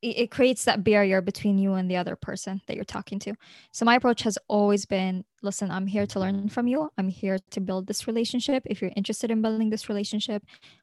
it, 0.01 0.19
it 0.19 0.31
creates 0.31 0.65
that 0.65 0.85
barrier 0.85 1.21
between 1.21 1.59
you 1.59 1.75
and 1.75 1.91
the 1.91 1.97
other 1.97 2.17
person 2.17 2.63
that 2.67 2.77
you're 2.77 2.85
talking 2.85 3.19
to. 3.21 3.35
So 3.73 3.85
my 3.85 3.97
approach 3.97 4.23
has 4.23 4.39
always 4.49 4.87
been, 4.87 5.25
listen, 5.43 5.71
I'm 5.71 5.87
here 5.87 6.07
to 6.07 6.21
learn 6.21 6.49
from 6.49 6.67
you. 6.67 6.91
I'm 6.97 7.09
here 7.09 7.39
to 7.51 7.61
build 7.61 7.87
this 7.87 8.07
relationship. 8.07 8.63
If 8.67 8.81
you're 8.81 8.93
interested 8.97 9.31
in 9.31 9.43
building 9.43 9.69
this 9.69 9.89
relationship, 9.89 10.43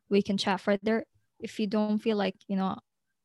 we 0.10 0.22
can 0.22 0.38
chat 0.38 0.62
further 0.62 1.06
if 1.40 1.60
you 1.60 1.68
don't 1.68 2.00
feel 2.00 2.18
like 2.18 2.36
you 2.48 2.56
know 2.56 2.78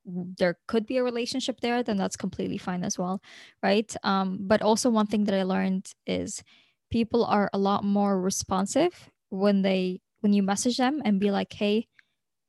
there 0.04 0.58
could 0.66 0.86
be 0.86 0.96
a 0.96 1.04
relationship 1.04 1.60
there, 1.60 1.82
then 1.82 1.96
that's 1.96 2.16
completely 2.16 2.58
fine 2.58 2.82
as 2.84 2.98
well, 2.98 3.22
right? 3.62 3.94
Um, 4.02 4.38
but 4.40 4.62
also 4.62 4.90
one 4.90 5.06
thing 5.06 5.24
that 5.24 5.34
I 5.34 5.44
learned 5.44 5.92
is 6.06 6.42
people 6.90 7.24
are 7.24 7.48
a 7.52 7.58
lot 7.58 7.84
more 7.84 8.20
responsive 8.20 9.10
when 9.30 9.62
they 9.62 10.00
when 10.20 10.32
you 10.32 10.42
message 10.42 10.76
them 10.76 11.02
and 11.04 11.18
be 11.18 11.30
like, 11.30 11.52
hey, 11.52 11.88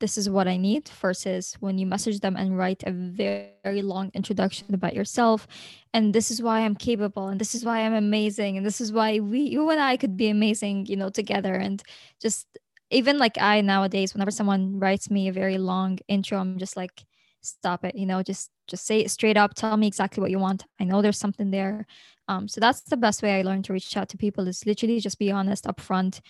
this 0.00 0.18
is 0.18 0.28
what 0.28 0.46
I 0.46 0.56
need, 0.56 0.88
versus 1.00 1.56
when 1.60 1.78
you 1.78 1.86
message 1.86 2.20
them 2.20 2.36
and 2.36 2.58
write 2.58 2.82
a 2.84 2.92
very, 2.92 3.50
very 3.64 3.82
long 3.82 4.10
introduction 4.14 4.74
about 4.74 4.94
yourself, 4.94 5.46
and 5.92 6.12
this 6.12 6.30
is 6.30 6.42
why 6.42 6.60
I'm 6.60 6.74
capable, 6.74 7.28
and 7.28 7.40
this 7.40 7.54
is 7.54 7.64
why 7.64 7.80
I'm 7.80 7.94
amazing, 7.94 8.56
and 8.56 8.66
this 8.66 8.80
is 8.80 8.92
why 8.92 9.20
we, 9.20 9.40
you 9.40 9.70
and 9.70 9.80
I, 9.80 9.96
could 9.96 10.16
be 10.16 10.28
amazing, 10.28 10.86
you 10.86 10.96
know, 10.96 11.10
together, 11.10 11.54
and 11.54 11.82
just 12.20 12.46
even 12.90 13.18
like 13.18 13.38
I 13.38 13.60
nowadays, 13.60 14.12
whenever 14.14 14.30
someone 14.30 14.78
writes 14.78 15.10
me 15.10 15.28
a 15.28 15.32
very 15.32 15.58
long 15.58 15.98
intro, 16.06 16.38
I'm 16.38 16.58
just 16.58 16.76
like, 16.76 17.04
stop 17.44 17.84
it. 17.84 17.94
You 17.94 18.06
know, 18.06 18.22
just 18.22 18.50
just 18.68 18.86
say 18.86 19.00
it 19.00 19.10
straight 19.10 19.36
up. 19.36 19.54
Tell 19.54 19.76
me 19.76 19.86
exactly 19.86 20.20
what 20.20 20.30
you 20.30 20.38
want. 20.38 20.64
I 20.80 20.84
know 20.84 21.02
there's 21.02 21.18
something 21.18 21.50
there. 21.50 21.86
Um, 22.28 22.48
so 22.48 22.60
that's 22.60 22.82
the 22.82 22.96
best 22.96 23.22
way 23.22 23.38
I 23.38 23.42
learned 23.42 23.66
to 23.66 23.72
reach 23.72 23.96
out 23.96 24.08
to 24.10 24.16
people 24.16 24.48
is 24.48 24.66
literally 24.66 25.00
just 25.00 25.18
be 25.18 25.30
honest 25.30 25.64
upfront. 25.64 26.20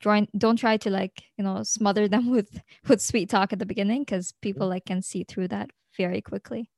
Try, 0.00 0.26
don't 0.36 0.56
try 0.56 0.76
to 0.78 0.90
like 0.90 1.22
you 1.38 1.44
know 1.44 1.62
smother 1.62 2.08
them 2.14 2.30
with 2.30 2.60
with 2.88 3.00
sweet 3.00 3.30
talk 3.30 3.52
at 3.52 3.58
the 3.58 3.66
beginning 3.66 4.02
because 4.02 4.32
people 4.42 4.68
like 4.68 4.86
can 4.86 5.02
see 5.02 5.24
through 5.24 5.48
that 5.48 5.70
very 5.96 6.20
quickly 6.20 6.68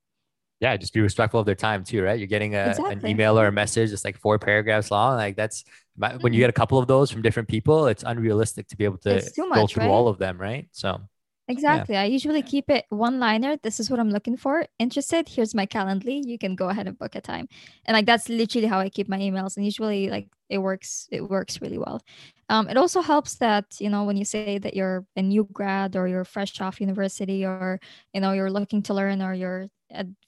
yeah 0.61 0.77
just 0.77 0.93
be 0.93 1.01
respectful 1.01 1.41
of 1.41 1.47
their 1.47 1.55
time 1.55 1.85
too 1.85 2.03
right 2.03 2.19
you're 2.19 2.27
getting 2.27 2.55
a, 2.55 2.69
exactly. 2.69 2.93
an 2.93 3.07
email 3.07 3.39
or 3.39 3.47
a 3.47 3.53
message 3.53 3.91
that's 3.91 4.05
like 4.05 4.17
four 4.17 4.39
paragraphs 4.39 4.91
long 4.91 5.17
like 5.17 5.37
that's 5.37 5.65
when 5.97 6.13
you 6.13 6.19
mm-hmm. 6.19 6.39
get 6.39 6.51
a 6.51 6.53
couple 6.53 6.79
of 6.79 6.87
those 6.87 7.11
from 7.11 7.23
different 7.23 7.49
people 7.49 7.87
it's 7.87 8.03
unrealistic 8.07 8.67
to 8.69 8.77
be 8.77 8.85
able 8.85 8.99
to 8.99 9.15
much, 9.15 9.55
go 9.55 9.67
through 9.67 9.83
right? 9.83 9.91
all 9.91 10.09
of 10.09 10.19
them 10.19 10.39
right 10.39 10.69
so 10.73 11.01
exactly 11.49 11.95
yeah. 11.95 12.03
i 12.03 12.05
usually 12.05 12.43
keep 12.43 12.69
it 12.69 12.85
one 12.89 13.19
liner 13.21 13.57
this 13.63 13.79
is 13.79 13.91
what 13.91 14.01
i'm 14.01 14.11
looking 14.11 14.37
for 14.37 14.67
interested 14.79 15.29
here's 15.29 15.55
my 15.55 15.67
calendly 15.67 16.21
you 16.25 16.39
can 16.39 16.57
go 16.57 16.69
ahead 16.69 16.87
and 16.87 16.99
book 16.99 17.15
a 17.15 17.21
time 17.21 17.49
and 17.85 17.95
like 17.95 18.07
that's 18.07 18.29
literally 18.29 18.67
how 18.67 18.79
i 18.79 18.89
keep 18.89 19.09
my 19.09 19.19
emails 19.19 19.57
and 19.57 19.65
usually 19.65 20.09
like 20.09 20.29
it 20.49 20.59
works 20.59 21.09
it 21.11 21.23
works 21.29 21.61
really 21.61 21.79
well 21.79 22.03
um, 22.49 22.69
it 22.69 22.77
also 22.77 23.01
helps 23.01 23.37
that 23.37 23.65
you 23.81 23.91
know 23.91 24.05
when 24.05 24.17
you 24.17 24.25
say 24.25 24.59
that 24.59 24.75
you're 24.75 25.05
a 25.17 25.23
new 25.23 25.49
grad 25.53 25.97
or 25.97 26.07
you're 26.07 26.25
fresh 26.25 26.61
off 26.61 26.81
university 26.81 27.45
or 27.45 27.81
you 28.13 28.21
know 28.21 28.33
you're 28.33 28.51
looking 28.51 28.83
to 28.83 28.95
learn 28.95 29.23
or 29.23 29.35
you're 29.35 29.69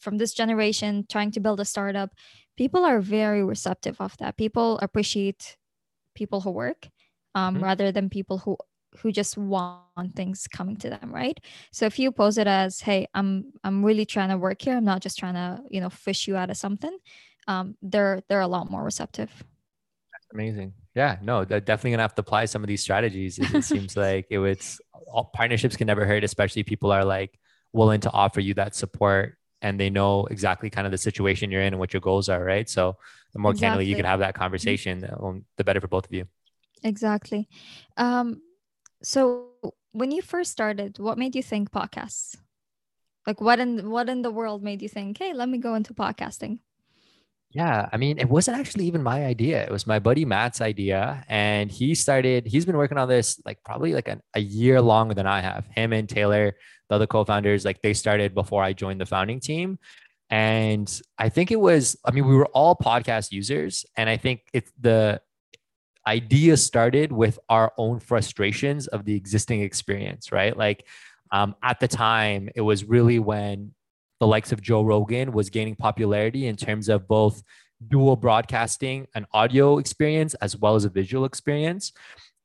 from 0.01 0.19
this 0.19 0.35
generation 0.35 1.05
trying 1.09 1.31
to 1.33 1.41
build 1.41 1.61
a 1.61 1.65
startup 1.65 2.11
people 2.57 2.85
are 2.85 3.01
very 3.01 3.45
receptive 3.45 4.01
of 4.01 4.17
that 4.19 4.37
people 4.37 4.79
appreciate 4.83 5.57
people 6.15 6.41
who 6.41 6.51
work 6.51 6.89
um, 7.35 7.55
mm-hmm. 7.55 7.65
rather 7.65 7.93
than 7.93 8.09
people 8.09 8.39
who 8.39 8.57
who 8.99 9.13
just 9.13 9.37
want 9.37 10.15
things 10.15 10.47
coming 10.49 10.77
to 10.77 10.91
them 10.91 11.13
right 11.13 11.39
so 11.73 11.87
if 11.87 11.99
you 11.99 12.11
pose 12.11 12.39
it 12.39 12.47
as 12.47 12.81
hey 12.81 13.07
i'm 13.15 13.53
i'm 13.65 13.85
really 13.85 14.05
trying 14.05 14.29
to 14.29 14.39
work 14.39 14.61
here 14.63 14.77
i'm 14.77 14.85
not 14.85 15.01
just 15.01 15.19
trying 15.19 15.35
to 15.35 15.61
you 15.71 15.81
know 15.81 15.91
fish 15.91 16.27
you 16.27 16.37
out 16.37 16.51
of 16.51 16.57
something 16.57 16.97
um, 17.47 17.77
they're 17.81 18.23
they're 18.29 18.41
a 18.41 18.47
lot 18.47 18.71
more 18.71 18.83
receptive 18.83 19.31
that's 20.13 20.27
amazing 20.33 20.73
yeah 20.95 21.17
no 21.23 21.45
they're 21.45 21.61
definitely 21.61 21.93
gonna 21.93 22.03
have 22.03 22.15
to 22.15 22.21
apply 22.21 22.45
some 22.45 22.63
of 22.63 22.69
these 22.69 22.83
strategies 22.83 23.39
it, 23.39 23.51
it 23.55 23.65
seems 23.65 23.97
like 24.07 24.27
it 24.31 24.39
was 24.39 24.81
all 25.13 25.31
partnerships 25.35 25.77
can 25.77 25.87
never 25.87 26.05
hurt 26.05 26.25
especially 26.25 26.63
people 26.63 26.93
are 26.93 27.05
like 27.05 27.39
willing 27.73 28.01
to 28.01 28.11
offer 28.13 28.41
you 28.41 28.55
that 28.55 28.75
support 28.75 29.39
and 29.63 29.79
they 29.79 29.91
know 29.91 30.27
exactly 30.27 30.71
kind 30.71 30.87
of 30.87 30.91
the 30.91 30.99
situation 30.99 31.51
you're 31.51 31.63
in 31.63 31.73
and 31.73 31.79
what 31.79 31.93
your 31.93 32.01
goals 32.01 32.29
are, 32.29 32.43
right? 32.43 32.69
So 32.69 32.97
the 33.33 33.39
more 33.39 33.53
exactly. 33.53 33.67
candidly 33.67 33.87
you 33.87 33.97
can 33.97 34.05
have 34.05 34.21
that 34.21 34.35
conversation, 34.35 35.09
um, 35.21 35.45
the 35.57 35.65
better 35.65 35.81
for 35.81 35.89
both 35.89 36.07
of 36.07 36.13
you. 36.13 36.27
Exactly. 36.85 37.49
Um, 37.97 38.41
so 39.03 39.49
when 39.93 40.11
you 40.11 40.23
first 40.23 40.51
started, 40.51 40.99
what 40.99 41.19
made 41.19 41.35
you 41.35 41.43
think 41.43 41.71
podcasts? 41.71 42.37
Like 43.27 43.41
what 43.41 43.59
in 43.61 43.91
what 43.91 44.09
in 44.09 44.23
the 44.23 44.31
world 44.31 44.63
made 44.63 44.83
you 44.83 44.89
think, 44.89 45.19
hey, 45.19 45.33
let 45.35 45.49
me 45.49 45.59
go 45.59 45.75
into 45.75 45.95
podcasting? 45.95 46.61
Yeah, 47.51 47.89
I 47.91 47.97
mean, 47.97 48.19
it 48.19 48.29
wasn't 48.29 48.59
actually 48.59 48.85
even 48.87 49.03
my 49.03 49.25
idea. 49.25 49.63
It 49.63 49.71
was 49.71 49.87
my 49.87 49.99
buddy 49.99 50.27
Matt's 50.27 50.61
idea. 50.61 51.25
And 51.29 51.71
he 51.71 51.95
started, 51.95 52.47
he's 52.47 52.67
been 52.67 52.77
working 52.77 52.99
on 52.99 53.09
this 53.09 53.41
like 53.47 53.65
probably 53.65 53.95
like 53.95 54.09
a, 54.09 54.21
a 54.35 54.41
year 54.41 54.83
longer 54.83 55.15
than 55.15 55.27
I 55.27 55.41
have. 55.41 55.67
Him 55.75 55.95
and 55.95 56.07
Taylor, 56.07 56.57
the 56.89 56.95
other 56.97 57.07
co-founders, 57.07 57.65
like 57.65 57.81
they 57.81 57.95
started 57.95 58.35
before 58.35 58.63
I 58.63 58.75
joined 58.75 59.01
the 59.01 59.07
founding 59.07 59.41
team. 59.41 59.79
And 60.29 61.01
I 61.17 61.31
think 61.31 61.51
it 61.51 61.59
was, 61.59 61.97
I 62.05 62.11
mean, 62.11 62.27
we 62.27 62.37
were 62.37 62.49
all 62.49 62.77
podcast 62.77 63.33
users. 63.33 63.87
And 63.97 64.11
I 64.11 64.19
think 64.19 64.43
it's 64.53 64.71
the 64.79 65.23
idea 66.09 66.57
started 66.57 67.13
with 67.13 67.39
our 67.51 67.73
own 67.77 68.01
frustrations 68.01 68.87
of 68.87 69.05
the 69.05 69.15
existing 69.15 69.61
experience, 69.61 70.33
right? 70.33 70.57
Like 70.57 70.87
um, 71.31 71.55
at 71.63 71.81
the 71.81 71.89
time, 71.89 72.49
it 72.57 72.63
was 72.63 72.85
really 72.85 73.19
when 73.19 73.73
the 74.19 74.27
likes 74.27 74.51
of 74.51 74.63
Joe 74.63 74.83
Rogan 74.83 75.33
was 75.33 75.51
gaining 75.51 75.77
popularity 75.77 76.47
in 76.47 76.57
terms 76.57 76.89
of 76.89 77.07
both 77.07 77.43
dual 77.87 78.17
broadcasting 78.17 79.07
an 79.15 79.27
audio 79.33 79.79
experience 79.79 80.33
as 80.35 80.57
well 80.57 80.75
as 80.75 80.87
a 80.87 80.89
visual 80.89 81.27
experience. 81.27 81.93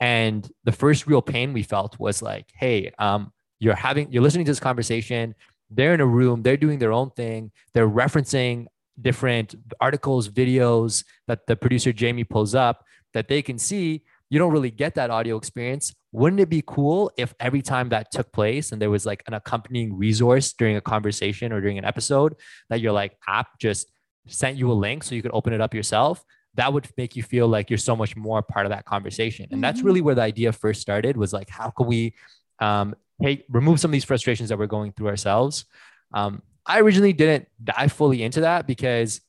And 0.02 0.48
the 0.66 0.74
first 0.74 1.08
real 1.08 1.22
pain 1.22 1.54
we 1.54 1.64
felt 1.64 1.98
was 1.98 2.22
like, 2.22 2.48
hey, 2.54 2.92
um, 3.00 3.32
you're 3.60 3.76
having 3.76 4.12
you're 4.12 4.22
listening 4.22 4.46
to 4.46 4.52
this 4.52 4.60
conversation. 4.60 5.36
They're 5.70 5.94
in 5.94 6.02
a 6.02 6.06
room, 6.06 6.44
they're 6.44 6.58
doing 6.58 6.80
their 6.80 6.92
own 6.92 7.12
thing, 7.12 7.52
they're 7.74 7.90
referencing 7.90 8.68
different 9.02 9.56
articles, 9.80 10.30
videos 10.30 11.04
that 11.28 11.48
the 11.48 11.56
producer 11.56 11.94
Jamie 11.94 12.26
pulls 12.26 12.54
up 12.54 12.84
that 13.14 13.28
they 13.28 13.42
can 13.42 13.58
see. 13.58 14.04
You 14.30 14.40
don't 14.40 14.52
really 14.52 14.72
get 14.72 14.96
that 14.96 15.10
audio 15.10 15.38
experience 15.38 15.94
wouldn't 16.14 16.40
it 16.40 16.50
be 16.50 16.64
cool 16.66 17.12
if 17.18 17.34
every 17.40 17.62
time 17.62 17.90
that 17.90 18.12
took 18.12 18.32
place 18.32 18.72
and 18.72 18.82
there 18.82 18.92
was 18.92 19.06
like 19.06 19.24
an 19.26 19.34
accompanying 19.34 19.98
resource 19.98 20.54
during 20.54 20.76
a 20.78 20.82
conversation 20.82 21.52
or 21.52 21.60
during 21.60 21.78
an 21.80 21.84
episode 21.84 22.36
that 22.70 22.80
your 22.80 22.92
like 22.92 23.18
app 23.28 23.60
just 23.60 23.92
sent 24.28 24.56
you 24.56 24.72
a 24.72 24.74
link 24.74 25.04
so 25.04 25.16
you 25.16 25.22
could 25.22 25.34
open 25.34 25.52
it 25.52 25.60
up 25.60 25.74
yourself 25.74 26.24
that 26.56 26.72
would 26.72 26.88
make 26.98 27.16
you 27.16 27.24
feel 27.24 27.48
like 27.48 27.72
you're 27.72 27.80
so 27.80 27.96
much 27.96 28.16
more 28.16 28.44
part 28.44 28.68
of 28.68 28.70
that 28.70 28.86
conversation 28.86 29.46
and 29.46 29.54
mm-hmm. 29.54 29.62
that's 29.62 29.82
really 29.82 30.02
where 30.02 30.16
the 30.16 30.22
idea 30.22 30.52
first 30.52 30.80
started 30.80 31.18
was 31.18 31.34
like 31.34 31.50
how 31.50 31.72
can 31.72 31.88
we 31.88 32.14
um, 32.60 32.96
take 33.22 33.44
remove 33.50 33.80
some 33.80 33.90
of 33.90 33.94
these 33.94 34.06
frustrations 34.06 34.50
that 34.50 34.58
we're 34.58 34.68
going 34.68 34.94
through 34.94 35.08
ourselves 35.08 35.66
um, 36.14 36.44
i 36.68 36.80
originally 36.80 37.12
didn't 37.12 37.48
dive 37.62 37.92
fully 37.92 38.22
into 38.22 38.42
that 38.42 38.68
because 38.68 39.20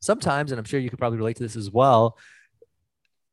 sometimes 0.00 0.52
and 0.52 0.58
i'm 0.58 0.66
sure 0.66 0.78
you 0.78 0.90
could 0.90 0.98
probably 0.98 1.18
relate 1.18 1.36
to 1.36 1.42
this 1.42 1.56
as 1.56 1.70
well 1.70 2.18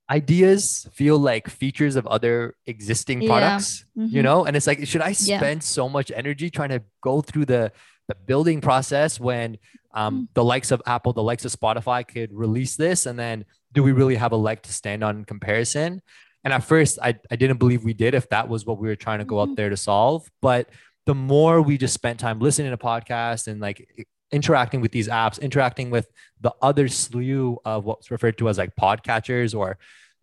ideas 0.10 0.88
feel 0.94 1.20
like 1.20 1.50
features 1.50 1.96
of 1.96 2.08
other 2.08 2.56
existing 2.66 3.28
products 3.28 3.86
yeah. 3.96 4.04
mm-hmm. 4.04 4.16
you 4.16 4.24
know 4.24 4.46
and 4.46 4.56
it's 4.56 4.66
like 4.66 4.86
should 4.88 5.02
i 5.02 5.12
spend 5.12 5.62
yeah. 5.62 5.66
so 5.66 5.90
much 5.90 6.12
energy 6.16 6.50
trying 6.50 6.70
to 6.70 6.82
go 7.02 7.22
through 7.22 7.46
the 7.46 7.72
the 8.08 8.16
building 8.26 8.62
process 8.62 9.20
when 9.20 9.58
um, 9.94 10.14
mm-hmm. 10.14 10.24
the 10.34 10.44
likes 10.44 10.72
of 10.72 10.82
apple 10.86 11.12
the 11.12 11.24
likes 11.24 11.44
of 11.44 11.52
spotify 11.52 12.08
could 12.08 12.32
release 12.32 12.78
this 12.78 13.06
and 13.06 13.20
then 13.20 13.44
do 13.74 13.84
we 13.84 13.92
really 13.92 14.16
have 14.16 14.32
a 14.32 14.38
leg 14.38 14.62
to 14.62 14.72
stand 14.72 15.04
on 15.04 15.18
in 15.18 15.26
comparison 15.26 16.02
and 16.46 16.54
at 16.54 16.64
first 16.64 17.00
i, 17.04 17.14
I 17.30 17.36
didn't 17.36 17.58
believe 17.58 17.84
we 17.84 17.94
did 17.94 18.14
if 18.14 18.30
that 18.30 18.48
was 18.48 18.66
what 18.66 18.78
we 18.78 18.88
were 18.88 18.96
trying 18.96 19.20
to 19.20 19.26
go 19.26 19.36
mm-hmm. 19.36 19.52
out 19.52 19.58
there 19.58 19.70
to 19.70 19.78
solve 19.78 20.30
but 20.42 20.70
the 21.06 21.16
more 21.16 21.62
we 21.62 21.78
just 21.78 21.94
spent 21.94 22.20
time 22.20 22.40
listening 22.40 22.72
to 22.72 22.78
podcasts 22.78 23.48
and 23.48 23.60
like 23.60 24.08
interacting 24.32 24.82
with 24.82 24.92
these 24.92 25.08
apps, 25.08 25.40
interacting 25.42 25.90
with 25.90 26.12
the 26.42 26.54
other 26.62 26.88
slew 26.88 27.60
of 27.66 27.86
what's 27.86 28.12
referred 28.12 28.38
to 28.38 28.50
as 28.50 28.58
like 28.58 28.76
podcatchers 28.76 29.58
or 29.58 29.78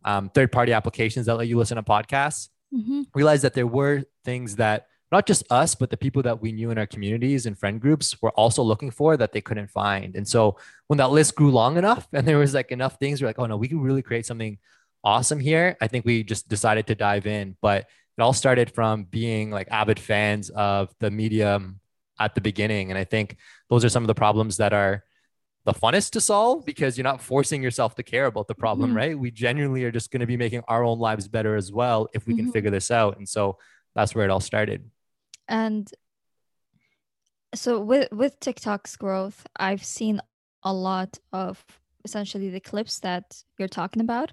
um, 0.05 0.29
third 0.31 0.53
party 0.53 0.73
applications 0.73 1.27
that 1.27 1.37
let 1.37 1.49
you 1.49 1.57
listen 1.57 1.77
to 1.77 1.83
podcasts, 1.83 2.49
mm-hmm. 2.73 3.03
realized 3.14 3.45
that 3.45 3.55
there 3.55 3.67
were 3.67 4.05
things 4.25 4.57
that 4.57 4.87
not 5.11 5.27
just 5.27 5.45
us, 5.51 5.75
but 5.75 5.90
the 5.90 5.97
people 5.97 6.23
that 6.23 6.43
we 6.43 6.51
knew 6.51 6.71
in 6.71 6.79
our 6.79 6.87
communities 6.87 7.47
and 7.47 7.59
friend 7.59 7.81
groups 7.81 8.21
were 8.21 8.33
also 8.33 8.62
looking 8.62 8.90
for 8.90 9.17
that 9.17 9.33
they 9.33 9.40
couldn't 9.40 9.71
find. 9.71 10.17
And 10.17 10.27
so 10.27 10.57
when 10.88 10.97
that 10.97 11.11
list 11.11 11.37
grew 11.37 11.51
long 11.51 11.77
enough 11.77 12.09
and 12.12 12.27
there 12.27 12.38
was 12.38 12.53
like 12.53 12.73
enough 12.73 12.97
things, 12.99 13.23
we're 13.23 13.29
like, 13.29 13.38
oh 13.38 13.47
no, 13.47 13.57
we 13.57 13.69
can 13.69 13.81
really 13.81 14.03
create 14.03 14.27
something 14.27 14.59
awesome 15.05 15.38
here. 15.38 15.77
I 15.81 15.87
think 15.87 16.05
we 16.05 16.25
just 16.25 16.49
decided 16.49 16.88
to 16.88 16.95
dive 16.95 17.27
in. 17.27 17.57
But 17.62 17.87
it 18.19 18.23
all 18.23 18.33
started 18.33 18.73
from 18.73 19.05
being 19.05 19.51
like 19.51 19.69
avid 19.71 20.01
fans 20.01 20.51
of 20.51 20.93
the 20.99 21.11
medium 21.11 21.81
at 22.18 22.35
the 22.35 22.40
beginning. 22.40 22.90
And 22.90 22.98
I 22.98 23.05
think 23.05 23.37
those 23.68 23.85
are 23.85 23.88
some 23.88 24.03
of 24.03 24.07
the 24.07 24.14
problems 24.14 24.59
that 24.59 24.72
are 24.72 25.05
the 25.64 25.72
funnest 25.72 26.11
to 26.11 26.20
solve 26.20 26.64
because 26.64 26.96
you're 26.96 27.05
not 27.05 27.22
forcing 27.22 27.62
yourself 27.62 27.94
to 27.94 28.03
care 28.03 28.27
about 28.27 28.48
the 28.48 28.55
problem, 28.55 28.90
mm-hmm. 28.90 28.96
right? 28.96 29.18
We 29.18 29.31
genuinely 29.31 29.85
are 29.85 29.90
just 29.90 30.11
going 30.11 30.20
to 30.20 30.27
be 30.27 30.37
making 30.37 30.62
our 30.68 30.85
own 30.85 30.98
lives 30.98 31.27
better 31.27 31.57
as 31.57 31.72
well 31.72 32.09
if 32.14 32.27
we 32.27 32.35
mm-hmm. 32.35 32.44
can 32.44 32.53
figure 32.53 32.70
this 32.70 32.90
out. 32.90 33.16
And 33.16 33.29
so 33.29 33.59
that's 33.94 34.14
where 34.14 34.24
it 34.24 34.31
all 34.31 34.40
started. 34.40 34.90
And 35.48 35.90
so 37.55 37.81
with 37.81 38.11
with 38.12 38.38
TikTok's 38.40 38.96
growth, 38.96 39.46
I've 39.57 39.85
seen 39.85 40.20
a 40.62 40.72
lot 40.72 41.18
of 41.33 41.64
essentially 42.05 42.50
the 42.50 42.61
clips 42.61 43.00
that 43.00 43.42
you're 43.59 43.68
talking 43.68 44.03
about 44.03 44.33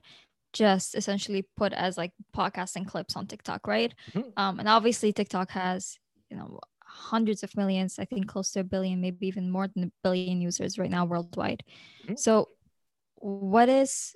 just 0.53 0.95
essentially 0.95 1.47
put 1.55 1.71
as 1.71 1.97
like 1.97 2.11
podcasting 2.35 2.85
clips 2.85 3.15
on 3.15 3.25
TikTok, 3.25 3.67
right? 3.67 3.93
Mm-hmm. 4.13 4.29
Um, 4.35 4.59
and 4.59 4.67
obviously 4.67 5.13
TikTok 5.13 5.51
has 5.51 5.97
you 6.29 6.37
know 6.37 6.59
hundreds 6.91 7.43
of 7.43 7.55
millions, 7.55 7.99
I 7.99 8.05
think 8.05 8.27
close 8.27 8.51
to 8.51 8.59
a 8.59 8.63
billion, 8.63 9.01
maybe 9.01 9.27
even 9.27 9.49
more 9.49 9.67
than 9.67 9.85
a 9.85 9.91
billion 10.03 10.41
users 10.41 10.77
right 10.77 10.89
now 10.89 11.05
worldwide. 11.05 11.63
Mm-hmm. 12.03 12.15
So, 12.15 12.49
what 13.15 13.69
is, 13.69 14.15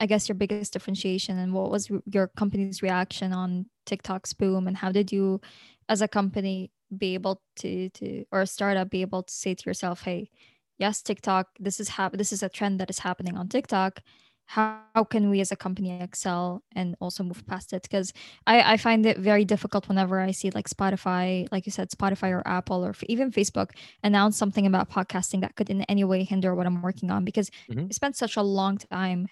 I 0.00 0.06
guess, 0.06 0.28
your 0.28 0.34
biggest 0.34 0.72
differentiation 0.72 1.38
and 1.38 1.52
what 1.52 1.70
was 1.70 1.90
your 2.06 2.28
company's 2.36 2.82
reaction 2.82 3.32
on 3.32 3.66
TikTok's 3.86 4.32
boom? 4.32 4.66
And 4.66 4.76
how 4.76 4.90
did 4.90 5.12
you, 5.12 5.40
as 5.88 6.02
a 6.02 6.08
company, 6.08 6.70
be 6.96 7.14
able 7.14 7.40
to, 7.56 7.88
to 7.90 8.24
or 8.32 8.42
a 8.42 8.46
startup, 8.46 8.90
be 8.90 9.02
able 9.02 9.22
to 9.22 9.32
say 9.32 9.54
to 9.54 9.64
yourself, 9.66 10.02
hey, 10.02 10.30
yes, 10.78 11.02
TikTok, 11.02 11.48
this 11.58 11.78
is 11.78 11.88
hap- 11.88 12.16
this 12.16 12.32
is 12.32 12.42
a 12.42 12.48
trend 12.48 12.80
that 12.80 12.90
is 12.90 12.98
happening 12.98 13.36
on 13.36 13.48
TikTok 13.48 14.00
how 14.46 15.04
can 15.08 15.30
we 15.30 15.40
as 15.40 15.50
a 15.50 15.56
company 15.56 16.00
excel 16.00 16.62
and 16.74 16.94
also 17.00 17.22
move 17.22 17.46
past 17.46 17.72
it 17.72 17.82
because 17.82 18.12
I, 18.46 18.74
I 18.74 18.76
find 18.76 19.06
it 19.06 19.18
very 19.18 19.44
difficult 19.44 19.88
whenever 19.88 20.20
i 20.20 20.30
see 20.30 20.50
like 20.50 20.68
spotify 20.68 21.48
like 21.50 21.64
you 21.64 21.72
said 21.72 21.90
spotify 21.90 22.30
or 22.30 22.46
apple 22.46 22.84
or 22.84 22.94
even 23.06 23.30
facebook 23.30 23.70
announce 24.02 24.36
something 24.36 24.66
about 24.66 24.90
podcasting 24.90 25.40
that 25.40 25.56
could 25.56 25.70
in 25.70 25.82
any 25.82 26.04
way 26.04 26.24
hinder 26.24 26.54
what 26.54 26.66
i'm 26.66 26.82
working 26.82 27.10
on 27.10 27.24
because 27.24 27.50
mm-hmm. 27.70 27.86
i 27.86 27.92
spent 27.92 28.16
such 28.16 28.36
a 28.36 28.42
long 28.42 28.78
time 28.78 29.26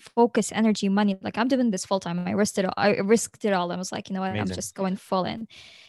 focus, 0.00 0.52
energy, 0.52 0.88
money. 0.88 1.16
Like 1.20 1.38
I'm 1.38 1.48
doing 1.48 1.70
this 1.70 1.84
full 1.84 2.00
time. 2.00 2.18
I 2.26 2.32
risked 2.32 2.58
it 2.58 2.64
all. 2.64 2.74
I 2.76 2.96
risked 2.98 3.44
it 3.44 3.52
all. 3.52 3.72
I 3.72 3.76
was 3.76 3.92
like, 3.92 4.08
you 4.08 4.14
know 4.14 4.20
what? 4.20 4.30
Amazing. 4.30 4.50
I'm 4.50 4.54
just 4.54 4.74
going 4.74 4.96
full 4.96 5.24
in, 5.24 5.48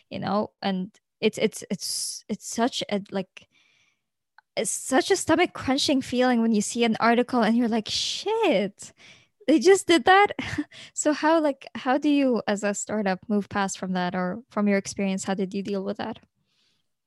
you 0.09 0.19
know, 0.19 0.51
and 0.61 0.91
it's 1.19 1.37
it's 1.37 1.63
it's 1.69 2.25
it's 2.27 2.47
such 2.47 2.83
a 2.89 3.01
like 3.11 3.47
it's 4.55 4.71
such 4.71 5.11
a 5.11 5.15
stomach 5.15 5.53
crunching 5.53 6.01
feeling 6.01 6.41
when 6.41 6.53
you 6.53 6.61
see 6.61 6.83
an 6.83 6.97
article 6.99 7.41
and 7.41 7.57
you're 7.57 7.67
like, 7.67 7.87
shit, 7.89 8.93
they 9.47 9.59
just 9.59 9.87
did 9.87 10.05
that. 10.05 10.27
so 10.93 11.13
how 11.13 11.41
like 11.41 11.67
how 11.75 11.97
do 11.97 12.09
you 12.09 12.41
as 12.47 12.63
a 12.63 12.73
startup 12.73 13.19
move 13.27 13.49
past 13.49 13.77
from 13.77 13.93
that 13.93 14.15
or 14.15 14.39
from 14.49 14.67
your 14.67 14.77
experience, 14.77 15.23
how 15.23 15.33
did 15.33 15.53
you 15.53 15.63
deal 15.63 15.83
with 15.83 15.97
that? 15.97 16.19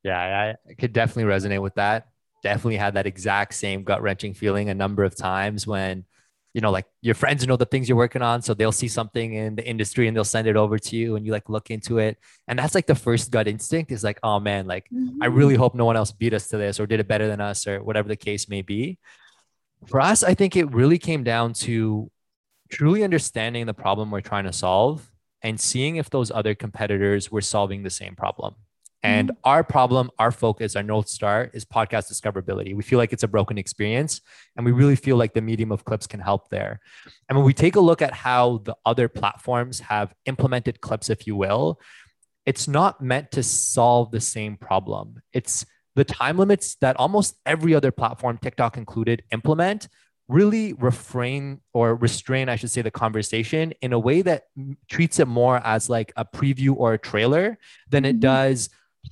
Yeah, 0.02 0.54
I 0.68 0.74
could 0.74 0.92
definitely 0.92 1.32
resonate 1.32 1.62
with 1.62 1.74
that. 1.74 2.08
Definitely 2.42 2.76
had 2.76 2.94
that 2.94 3.06
exact 3.06 3.54
same 3.54 3.82
gut 3.82 4.02
wrenching 4.02 4.34
feeling 4.34 4.68
a 4.68 4.74
number 4.74 5.02
of 5.02 5.16
times 5.16 5.66
when 5.66 6.04
you 6.56 6.62
know, 6.62 6.70
like 6.70 6.86
your 7.02 7.14
friends 7.14 7.46
know 7.46 7.58
the 7.58 7.66
things 7.66 7.86
you're 7.86 7.98
working 7.98 8.22
on. 8.22 8.40
So 8.40 8.54
they'll 8.54 8.72
see 8.72 8.88
something 8.88 9.34
in 9.34 9.56
the 9.56 9.68
industry 9.68 10.08
and 10.08 10.16
they'll 10.16 10.24
send 10.24 10.48
it 10.48 10.56
over 10.56 10.78
to 10.78 10.96
you 10.96 11.14
and 11.14 11.26
you 11.26 11.30
like 11.30 11.50
look 11.50 11.70
into 11.70 11.98
it. 11.98 12.16
And 12.48 12.58
that's 12.58 12.74
like 12.74 12.86
the 12.86 12.94
first 12.94 13.30
gut 13.30 13.46
instinct 13.46 13.92
is 13.92 14.02
like, 14.02 14.18
oh 14.22 14.40
man, 14.40 14.66
like 14.66 14.86
mm-hmm. 14.90 15.22
I 15.22 15.26
really 15.26 15.54
hope 15.54 15.74
no 15.74 15.84
one 15.84 15.98
else 15.98 16.12
beat 16.12 16.32
us 16.32 16.48
to 16.48 16.56
this 16.56 16.80
or 16.80 16.86
did 16.86 16.98
it 16.98 17.06
better 17.06 17.28
than 17.28 17.42
us 17.42 17.66
or 17.66 17.84
whatever 17.84 18.08
the 18.08 18.16
case 18.16 18.48
may 18.48 18.62
be. 18.62 18.96
For 19.84 20.00
us, 20.00 20.22
I 20.22 20.32
think 20.32 20.56
it 20.56 20.72
really 20.72 20.96
came 20.96 21.24
down 21.24 21.52
to 21.68 22.10
truly 22.70 23.04
understanding 23.04 23.66
the 23.66 23.74
problem 23.74 24.10
we're 24.10 24.22
trying 24.22 24.44
to 24.44 24.52
solve 24.54 25.12
and 25.42 25.60
seeing 25.60 25.96
if 25.96 26.08
those 26.08 26.30
other 26.30 26.54
competitors 26.54 27.30
were 27.30 27.42
solving 27.42 27.82
the 27.82 27.90
same 27.90 28.16
problem. 28.16 28.54
And 29.02 29.28
mm-hmm. 29.28 29.38
our 29.44 29.62
problem, 29.62 30.10
our 30.18 30.30
focus, 30.30 30.74
our 30.74 30.82
North 30.82 31.08
Star 31.08 31.50
is 31.52 31.64
podcast 31.64 32.10
discoverability. 32.10 32.74
We 32.74 32.82
feel 32.82 32.98
like 32.98 33.12
it's 33.12 33.22
a 33.22 33.28
broken 33.28 33.58
experience 33.58 34.20
and 34.56 34.64
we 34.64 34.72
really 34.72 34.96
feel 34.96 35.16
like 35.16 35.34
the 35.34 35.40
medium 35.40 35.70
of 35.70 35.84
clips 35.84 36.06
can 36.06 36.20
help 36.20 36.48
there. 36.48 36.80
And 37.28 37.36
when 37.36 37.46
we 37.46 37.54
take 37.54 37.76
a 37.76 37.80
look 37.80 38.02
at 38.02 38.12
how 38.12 38.58
the 38.64 38.76
other 38.84 39.08
platforms 39.08 39.80
have 39.80 40.14
implemented 40.24 40.80
clips, 40.80 41.10
if 41.10 41.26
you 41.26 41.36
will, 41.36 41.80
it's 42.46 42.68
not 42.68 43.00
meant 43.00 43.32
to 43.32 43.42
solve 43.42 44.10
the 44.10 44.20
same 44.20 44.56
problem. 44.56 45.20
It's 45.32 45.66
the 45.94 46.04
time 46.04 46.38
limits 46.38 46.76
that 46.76 46.96
almost 46.96 47.36
every 47.44 47.74
other 47.74 47.90
platform, 47.90 48.38
TikTok 48.38 48.76
included, 48.76 49.22
implement 49.32 49.88
really 50.28 50.72
refrain 50.74 51.60
or 51.72 51.94
restrain, 51.94 52.48
I 52.48 52.56
should 52.56 52.70
say, 52.70 52.82
the 52.82 52.90
conversation 52.90 53.72
in 53.80 53.92
a 53.92 53.98
way 53.98 54.22
that 54.22 54.44
treats 54.88 55.20
it 55.20 55.28
more 55.28 55.58
as 55.64 55.88
like 55.88 56.12
a 56.16 56.24
preview 56.24 56.74
or 56.76 56.94
a 56.94 56.98
trailer 56.98 57.58
than 57.88 58.04
it 58.04 58.14
mm-hmm. 58.14 58.20
does 58.20 58.70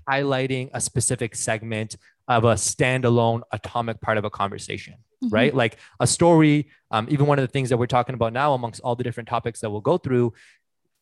highlighting 0.08 0.70
a 0.72 0.80
specific 0.80 1.34
segment 1.34 1.96
of 2.28 2.44
a 2.44 2.54
standalone 2.54 3.42
atomic 3.52 4.00
part 4.00 4.18
of 4.18 4.24
a 4.24 4.30
conversation, 4.30 4.94
mm-hmm. 4.94 5.34
right? 5.34 5.54
Like 5.54 5.78
a 6.00 6.06
story, 6.06 6.68
um, 6.90 7.06
even 7.10 7.26
one 7.26 7.38
of 7.38 7.42
the 7.42 7.52
things 7.52 7.68
that 7.68 7.76
we're 7.76 7.86
talking 7.86 8.14
about 8.14 8.32
now, 8.32 8.54
amongst 8.54 8.80
all 8.80 8.96
the 8.96 9.04
different 9.04 9.28
topics 9.28 9.60
that 9.60 9.70
we'll 9.70 9.80
go 9.80 9.98
through, 9.98 10.32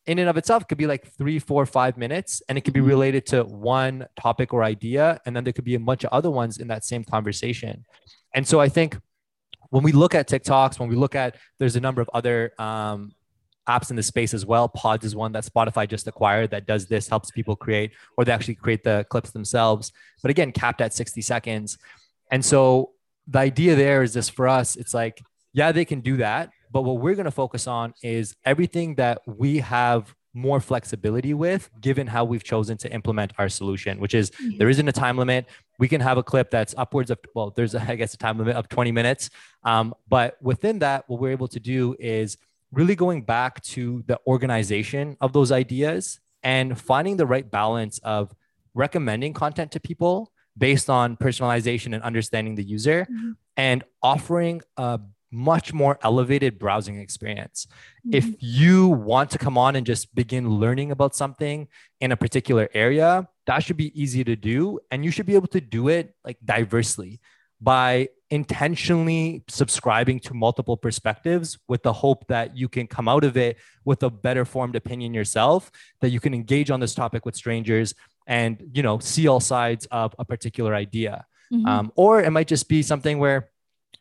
in 0.05 0.19
and 0.19 0.29
of 0.29 0.35
itself 0.35 0.67
could 0.67 0.77
be 0.77 0.85
like 0.87 1.07
three, 1.17 1.39
four, 1.39 1.65
five 1.65 1.97
minutes, 1.97 2.41
and 2.49 2.57
it 2.57 2.61
could 2.61 2.73
be 2.73 2.81
mm-hmm. 2.81 2.89
related 2.89 3.25
to 3.27 3.43
one 3.43 4.05
topic 4.19 4.53
or 4.53 4.63
idea. 4.63 5.21
And 5.25 5.35
then 5.35 5.43
there 5.45 5.53
could 5.53 5.63
be 5.63 5.75
a 5.75 5.79
bunch 5.79 6.03
of 6.03 6.11
other 6.11 6.29
ones 6.29 6.57
in 6.57 6.67
that 6.67 6.83
same 6.83 7.03
conversation. 7.05 7.85
And 8.35 8.45
so 8.45 8.59
I 8.59 8.67
think 8.67 8.97
when 9.69 9.81
we 9.81 9.91
look 9.91 10.13
at 10.13 10.27
TikToks, 10.27 10.77
when 10.77 10.89
we 10.89 10.95
look 10.95 11.15
at, 11.15 11.37
there's 11.57 11.75
a 11.75 11.79
number 11.79 12.01
of 12.01 12.09
other 12.13 12.51
um, 12.59 13.13
apps 13.67 13.89
in 13.89 13.95
the 13.95 14.03
space 14.03 14.33
as 14.33 14.45
well. 14.45 14.69
Podz 14.69 15.03
is 15.03 15.15
one 15.15 15.31
that 15.33 15.45
Spotify 15.45 15.87
just 15.87 16.07
acquired 16.07 16.51
that 16.51 16.65
does 16.65 16.87
this, 16.87 17.07
helps 17.07 17.31
people 17.31 17.55
create, 17.55 17.91
or 18.17 18.25
they 18.25 18.31
actually 18.31 18.55
create 18.55 18.83
the 18.83 19.05
clips 19.09 19.31
themselves. 19.31 19.91
But 20.21 20.31
again, 20.31 20.51
capped 20.51 20.81
at 20.81 20.93
60 20.93 21.21
seconds. 21.21 21.77
And 22.31 22.43
so 22.43 22.91
the 23.27 23.39
idea 23.39 23.75
there 23.75 24.03
is 24.03 24.13
this 24.13 24.29
for 24.29 24.47
us, 24.47 24.75
it's 24.75 24.93
like, 24.93 25.21
yeah, 25.53 25.71
they 25.71 25.85
can 25.85 26.01
do 26.01 26.17
that. 26.17 26.51
But 26.71 26.81
what 26.81 26.97
we're 26.97 27.15
going 27.15 27.25
to 27.25 27.31
focus 27.31 27.67
on 27.67 27.93
is 28.01 28.35
everything 28.45 28.95
that 28.95 29.21
we 29.27 29.59
have 29.59 30.13
more 30.33 30.59
flexibility 30.59 31.33
with, 31.33 31.69
given 31.79 32.07
how 32.07 32.25
we've 32.25 32.43
chosen 32.43 32.75
to 32.77 32.91
implement 32.91 33.31
our 33.37 33.47
solution, 33.47 33.99
which 33.99 34.15
is 34.15 34.31
mm-hmm. 34.31 34.57
there 34.57 34.69
isn't 34.69 34.87
a 34.87 34.91
time 34.91 35.17
limit. 35.17 35.45
We 35.77 35.87
can 35.87 36.01
have 36.01 36.17
a 36.17 36.23
clip 36.23 36.49
that's 36.49 36.73
upwards 36.75 37.11
of, 37.11 37.19
well, 37.35 37.51
there's, 37.55 37.75
a, 37.75 37.81
I 37.87 37.95
guess, 37.95 38.13
a 38.15 38.17
time 38.17 38.37
limit 38.39 38.55
of 38.55 38.67
20 38.67 38.91
minutes. 38.91 39.29
Um, 39.63 39.93
but 40.09 40.41
within 40.41 40.79
that, 40.79 41.05
what 41.07 41.19
we're 41.19 41.31
able 41.31 41.47
to 41.49 41.59
do 41.59 41.95
is 41.99 42.37
really 42.73 42.95
going 42.95 43.21
back 43.21 43.61
to 43.61 44.03
the 44.07 44.19
organization 44.27 45.15
of 45.21 45.31
those 45.31 45.51
ideas 45.51 46.19
and 46.41 46.79
finding 46.79 47.17
the 47.17 47.25
right 47.25 47.49
balance 47.49 47.99
of 47.99 48.33
recommending 48.73 49.33
content 49.33 49.71
to 49.71 49.79
people 49.79 50.31
based 50.57 50.89
on 50.89 51.15
personalization 51.17 51.93
and 51.93 52.03
understanding 52.03 52.55
the 52.55 52.63
user 52.63 53.07
mm-hmm. 53.09 53.31
and 53.57 53.83
offering 54.01 54.61
a 54.77 54.99
much 55.31 55.73
more 55.73 55.97
elevated 56.03 56.59
browsing 56.59 56.99
experience. 56.99 57.65
Mm-hmm. 58.05 58.15
If 58.15 58.35
you 58.39 58.89
want 58.89 59.31
to 59.31 59.37
come 59.37 59.57
on 59.57 59.75
and 59.75 59.85
just 59.85 60.13
begin 60.13 60.47
learning 60.47 60.91
about 60.91 61.15
something 61.15 61.67
in 62.01 62.11
a 62.11 62.17
particular 62.17 62.69
area, 62.73 63.27
that 63.47 63.63
should 63.63 63.77
be 63.77 63.99
easy 63.99 64.23
to 64.23 64.35
do. 64.35 64.79
And 64.91 65.03
you 65.03 65.11
should 65.11 65.25
be 65.25 65.35
able 65.35 65.47
to 65.47 65.61
do 65.61 65.87
it 65.87 66.15
like 66.23 66.37
diversely 66.43 67.19
by 67.63 68.09
intentionally 68.29 69.43
subscribing 69.47 70.19
to 70.19 70.33
multiple 70.33 70.75
perspectives 70.75 71.59
with 71.67 71.83
the 71.83 71.93
hope 71.93 72.27
that 72.27 72.57
you 72.57 72.67
can 72.67 72.87
come 72.87 73.07
out 73.07 73.23
of 73.23 73.37
it 73.37 73.57
with 73.85 74.01
a 74.03 74.09
better 74.09 74.43
formed 74.43 74.75
opinion 74.75 75.13
yourself 75.13 75.71
that 76.01 76.09
you 76.09 76.19
can 76.19 76.33
engage 76.33 76.71
on 76.71 76.79
this 76.79 76.95
topic 76.95 77.25
with 77.25 77.35
strangers 77.35 77.93
and 78.25 78.71
you 78.73 78.81
know 78.81 78.97
see 78.99 79.27
all 79.27 79.39
sides 79.39 79.85
of 79.91 80.15
a 80.19 80.25
particular 80.25 80.73
idea. 80.75 81.25
Mm-hmm. 81.53 81.67
um, 81.67 81.91
or 81.95 82.21
it 82.21 82.31
might 82.31 82.47
just 82.47 82.67
be 82.67 82.81
something 82.81 83.19
where 83.19 83.49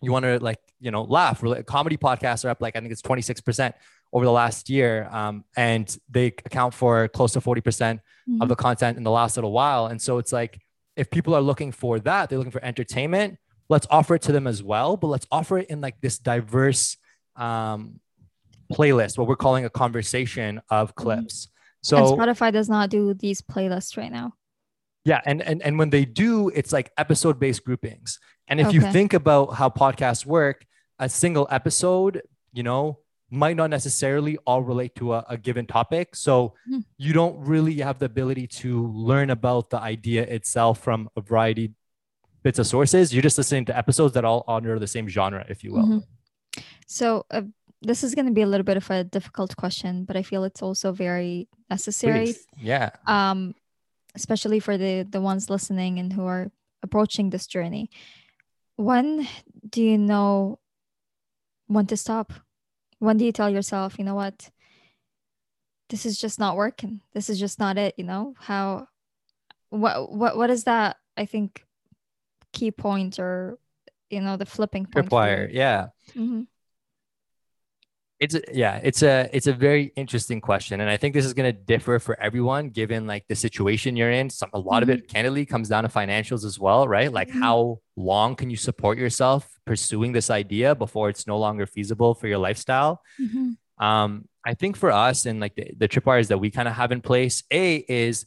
you 0.01 0.11
want 0.11 0.25
to 0.25 0.38
like 0.38 0.59
you 0.81 0.90
know 0.90 1.03
laugh. 1.03 1.42
Comedy 1.66 1.96
podcasts 1.96 2.44
are 2.44 2.48
up 2.48 2.62
like 2.62 2.75
i 2.77 2.81
think 2.81 2.92
it's 2.92 3.03
26% 3.03 3.75
over 4.14 4.25
the 4.25 4.33
last 4.33 4.70
year 4.70 5.09
um, 5.11 5.44
and 5.57 5.96
they 6.09 6.27
account 6.27 6.72
for 6.75 7.09
close 7.09 7.33
to 7.35 7.40
40% 7.40 7.62
mm 7.62 8.01
hmm 8.27 8.40
of 8.40 8.48
the 8.48 8.55
content 8.55 8.96
in 8.96 9.03
the 9.03 9.11
last 9.11 9.37
little 9.37 9.51
while. 9.51 9.87
And 9.87 10.01
so 10.01 10.18
it's 10.18 10.33
like 10.33 10.61
if 10.96 11.11
people 11.11 11.35
are 11.35 11.40
looking 11.40 11.72
for 11.72 11.98
that 11.98 12.31
they're 12.31 12.38
looking 12.38 12.53
for 12.53 12.64
entertainment 12.64 13.37
let's 13.72 13.87
offer 13.90 14.14
it 14.14 14.22
to 14.22 14.32
them 14.32 14.46
as 14.46 14.62
well, 14.62 14.96
but 14.96 15.08
let's 15.08 15.26
offer 15.32 15.58
it 15.58 15.68
in 15.70 15.80
like 15.80 16.00
this 16.00 16.18
diverse 16.18 16.96
um, 17.37 17.98
playlist, 18.70 19.18
what 19.18 19.26
we're 19.26 19.35
calling 19.35 19.64
a 19.64 19.70
conversation 19.70 20.61
of 20.70 20.94
mm-hmm. 20.94 21.02
clips. 21.02 21.48
So 21.82 21.96
and 21.96 22.06
Spotify 22.06 22.52
does 22.52 22.68
not 22.68 22.90
do 22.90 23.14
these 23.14 23.40
playlists 23.42 23.96
right 23.96 24.12
now. 24.12 24.35
Yeah, 25.04 25.20
and 25.24 25.42
and 25.42 25.61
and 25.62 25.78
when 25.78 25.90
they 25.90 26.04
do, 26.04 26.48
it's 26.50 26.72
like 26.72 26.92
episode 26.96 27.40
based 27.40 27.64
groupings. 27.64 28.20
And 28.46 28.61
if 28.61 28.68
okay. 28.68 28.76
you 28.76 28.92
think 28.92 29.14
about 29.14 29.54
how 29.54 29.68
podcasts 29.68 30.24
work, 30.24 30.64
a 31.00 31.08
single 31.08 31.48
episode, 31.50 32.22
you 32.52 32.62
know, 32.62 32.98
might 33.30 33.56
not 33.56 33.70
necessarily 33.70 34.37
all 34.46 34.62
relate 34.62 34.94
to 34.96 35.14
a, 35.14 35.24
a 35.30 35.37
given 35.37 35.66
topic. 35.66 36.14
So 36.14 36.54
mm. 36.70 36.85
you 36.98 37.14
don't 37.14 37.37
really 37.40 37.78
have 37.78 37.98
the 37.98 38.06
ability 38.06 38.46
to 38.62 38.87
learn 38.92 39.30
about 39.30 39.70
the 39.70 39.80
idea 39.80 40.22
itself 40.22 40.78
from 40.80 41.08
a 41.16 41.22
variety 41.22 41.72
bits 42.42 42.59
of 42.59 42.66
sources. 42.66 43.12
You're 43.12 43.22
just 43.22 43.38
listening 43.38 43.64
to 43.66 43.76
episodes 43.76 44.14
that 44.14 44.24
all 44.24 44.44
honor 44.46 44.78
the 44.78 44.87
same 44.87 45.09
genre, 45.09 45.44
if 45.48 45.64
you 45.64 45.72
will. 45.72 45.85
Mm-hmm. 45.85 46.62
So 46.87 47.24
uh, 47.31 47.42
this 47.81 48.05
is 48.05 48.14
going 48.14 48.26
to 48.26 48.33
be 48.33 48.42
a 48.42 48.46
little 48.46 48.64
bit 48.64 48.76
of 48.76 48.90
a 48.90 49.05
difficult 49.05 49.57
question, 49.57 50.05
but 50.05 50.16
I 50.16 50.22
feel 50.22 50.44
it's 50.44 50.62
also 50.62 50.92
very 50.92 51.48
necessary. 51.70 52.26
Please. 52.26 52.46
Yeah. 52.61 52.90
Um, 53.07 53.55
especially 54.14 54.61
for 54.61 54.76
the 54.76 55.07
the 55.09 55.20
ones 55.20 55.48
listening 55.48 55.98
and 55.98 56.12
who 56.12 56.26
are 56.26 56.50
approaching 56.83 57.31
this 57.31 57.46
journey. 57.46 57.90
When 58.76 59.26
do 59.68 59.83
you 59.83 59.98
know 59.98 60.59
when 61.66 61.87
to 61.87 61.96
stop? 61.96 62.33
When 62.98 63.16
do 63.16 63.24
you 63.24 63.33
tell 63.33 63.50
yourself, 63.50 63.98
you 63.98 64.05
know 64.05 64.14
what? 64.14 64.50
This 65.88 66.07
is 66.07 66.18
just 66.18 66.38
not 66.38 66.57
working. 66.57 67.00
This 67.12 67.28
is 67.28 67.38
just 67.38 67.59
not 67.59 67.78
it. 67.78 67.94
You 67.96 68.05
know 68.05 68.35
how? 68.38 68.88
What 69.70 70.12
what 70.12 70.37
what 70.37 70.50
is 70.50 70.64
that? 70.64 70.96
I 71.16 71.26
think 71.26 71.64
key 72.52 72.70
point 72.70 73.18
or 73.18 73.58
you 74.10 74.20
know 74.20 74.36
the 74.36 74.46
flipping 74.46 74.86
point 74.86 75.08
tripwire 75.08 75.48
yeah 75.52 75.86
mm-hmm. 76.10 76.42
it's 78.20 78.34
a, 78.34 78.42
yeah 78.52 78.78
it's 78.82 79.02
a 79.02 79.28
it's 79.32 79.46
a 79.46 79.52
very 79.52 79.92
interesting 79.96 80.40
question 80.40 80.80
and 80.80 80.90
i 80.90 80.96
think 80.96 81.14
this 81.14 81.24
is 81.24 81.32
going 81.32 81.50
to 81.50 81.58
differ 81.58 81.98
for 81.98 82.18
everyone 82.20 82.68
given 82.68 83.06
like 83.06 83.26
the 83.28 83.34
situation 83.34 83.96
you're 83.96 84.10
in 84.10 84.28
Some, 84.28 84.50
a 84.52 84.58
lot 84.58 84.82
mm-hmm. 84.82 84.90
of 84.90 84.98
it 84.98 85.08
candidly 85.08 85.46
comes 85.46 85.68
down 85.68 85.84
to 85.84 85.88
financials 85.88 86.44
as 86.44 86.58
well 86.58 86.86
right 86.86 87.10
like 87.10 87.28
mm-hmm. 87.28 87.40
how 87.40 87.80
long 87.96 88.36
can 88.36 88.50
you 88.50 88.56
support 88.56 88.98
yourself 88.98 89.48
pursuing 89.64 90.12
this 90.12 90.28
idea 90.30 90.74
before 90.74 91.08
it's 91.08 91.26
no 91.26 91.38
longer 91.38 91.66
feasible 91.66 92.14
for 92.14 92.28
your 92.28 92.38
lifestyle 92.38 93.00
mm-hmm. 93.18 93.84
um 93.84 94.26
i 94.44 94.52
think 94.52 94.76
for 94.76 94.92
us 94.92 95.24
and 95.24 95.40
like 95.40 95.54
the, 95.54 95.72
the 95.78 95.88
tripwires 95.88 96.28
that 96.28 96.38
we 96.38 96.50
kind 96.50 96.68
of 96.68 96.74
have 96.74 96.92
in 96.92 97.00
place 97.00 97.44
a 97.50 97.76
is 97.76 98.26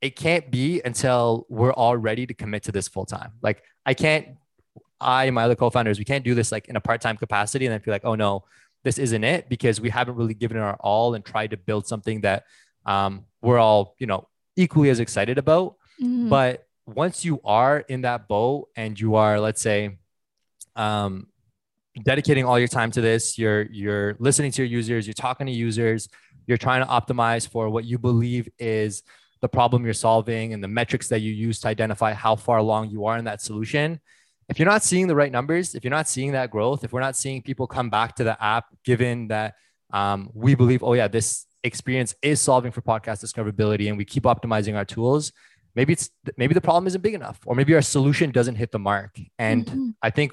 it 0.00 0.16
can't 0.16 0.50
be 0.50 0.80
until 0.84 1.46
we're 1.48 1.72
all 1.72 1.96
ready 1.96 2.26
to 2.26 2.34
commit 2.34 2.64
to 2.64 2.72
this 2.72 2.88
full 2.88 3.06
time. 3.06 3.32
Like 3.42 3.62
I 3.84 3.94
can't, 3.94 4.28
I 5.00 5.24
and 5.24 5.34
my 5.34 5.44
other 5.44 5.54
co-founders, 5.54 5.98
we 5.98 6.04
can't 6.04 6.24
do 6.24 6.34
this 6.34 6.52
like 6.52 6.68
in 6.68 6.76
a 6.76 6.80
part-time 6.80 7.16
capacity 7.16 7.66
and 7.66 7.72
then 7.72 7.80
feel 7.80 7.92
like, 7.92 8.04
oh 8.04 8.14
no, 8.14 8.44
this 8.84 8.98
isn't 8.98 9.24
it 9.24 9.48
because 9.48 9.80
we 9.80 9.90
haven't 9.90 10.16
really 10.16 10.34
given 10.34 10.56
it 10.56 10.60
our 10.60 10.76
all 10.80 11.14
and 11.14 11.24
tried 11.24 11.50
to 11.50 11.56
build 11.56 11.86
something 11.86 12.20
that 12.22 12.44
um, 12.84 13.24
we're 13.42 13.58
all, 13.58 13.94
you 13.98 14.06
know, 14.06 14.28
equally 14.56 14.90
as 14.90 15.00
excited 15.00 15.38
about. 15.38 15.76
Mm-hmm. 16.00 16.28
But 16.28 16.66
once 16.86 17.24
you 17.24 17.40
are 17.44 17.80
in 17.80 18.02
that 18.02 18.28
boat 18.28 18.68
and 18.76 18.98
you 18.98 19.16
are, 19.16 19.40
let's 19.40 19.60
say, 19.60 19.98
um, 20.76 21.26
dedicating 22.02 22.44
all 22.44 22.58
your 22.58 22.68
time 22.68 22.90
to 22.92 23.00
this. 23.00 23.38
You're 23.38 23.62
you're 23.62 24.16
listening 24.18 24.52
to 24.52 24.62
your 24.62 24.70
users. 24.70 25.06
You're 25.06 25.14
talking 25.14 25.46
to 25.46 25.52
users. 25.52 26.08
You're 26.46 26.58
trying 26.58 26.84
to 26.84 26.90
optimize 26.90 27.48
for 27.48 27.68
what 27.68 27.84
you 27.84 27.98
believe 27.98 28.48
is 28.58 29.02
the 29.40 29.48
problem 29.48 29.84
you're 29.84 29.94
solving 29.94 30.52
and 30.52 30.62
the 30.62 30.68
metrics 30.68 31.08
that 31.08 31.20
you 31.20 31.32
use 31.32 31.60
to 31.60 31.68
identify 31.68 32.12
how 32.12 32.36
far 32.36 32.58
along 32.58 32.90
you 32.90 33.06
are 33.06 33.18
in 33.18 33.24
that 33.24 33.40
solution. 33.40 34.00
If 34.48 34.58
you're 34.58 34.68
not 34.68 34.82
seeing 34.82 35.08
the 35.08 35.16
right 35.16 35.32
numbers, 35.32 35.74
if 35.74 35.84
you're 35.84 35.90
not 35.90 36.08
seeing 36.08 36.32
that 36.32 36.50
growth, 36.50 36.84
if 36.84 36.92
we're 36.92 37.00
not 37.00 37.16
seeing 37.16 37.42
people 37.42 37.66
come 37.66 37.90
back 37.90 38.16
to 38.16 38.24
the 38.24 38.42
app, 38.42 38.66
given 38.84 39.28
that 39.28 39.54
um, 39.92 40.30
we 40.34 40.54
believe, 40.54 40.82
oh 40.82 40.94
yeah, 40.94 41.08
this 41.08 41.46
experience 41.64 42.14
is 42.22 42.40
solving 42.40 42.72
for 42.72 42.80
podcast 42.80 43.24
discoverability, 43.24 43.88
and 43.88 43.98
we 43.98 44.04
keep 44.04 44.22
optimizing 44.22 44.76
our 44.76 44.84
tools, 44.84 45.32
maybe 45.74 45.92
it's 45.92 46.10
maybe 46.36 46.54
the 46.54 46.60
problem 46.60 46.86
isn't 46.86 47.02
big 47.02 47.14
enough, 47.14 47.40
or 47.44 47.54
maybe 47.54 47.74
our 47.74 47.82
solution 47.82 48.30
doesn't 48.30 48.54
hit 48.54 48.70
the 48.70 48.78
mark. 48.78 49.18
And 49.38 49.66
mm-hmm. 49.66 49.90
I 50.00 50.10
think 50.10 50.32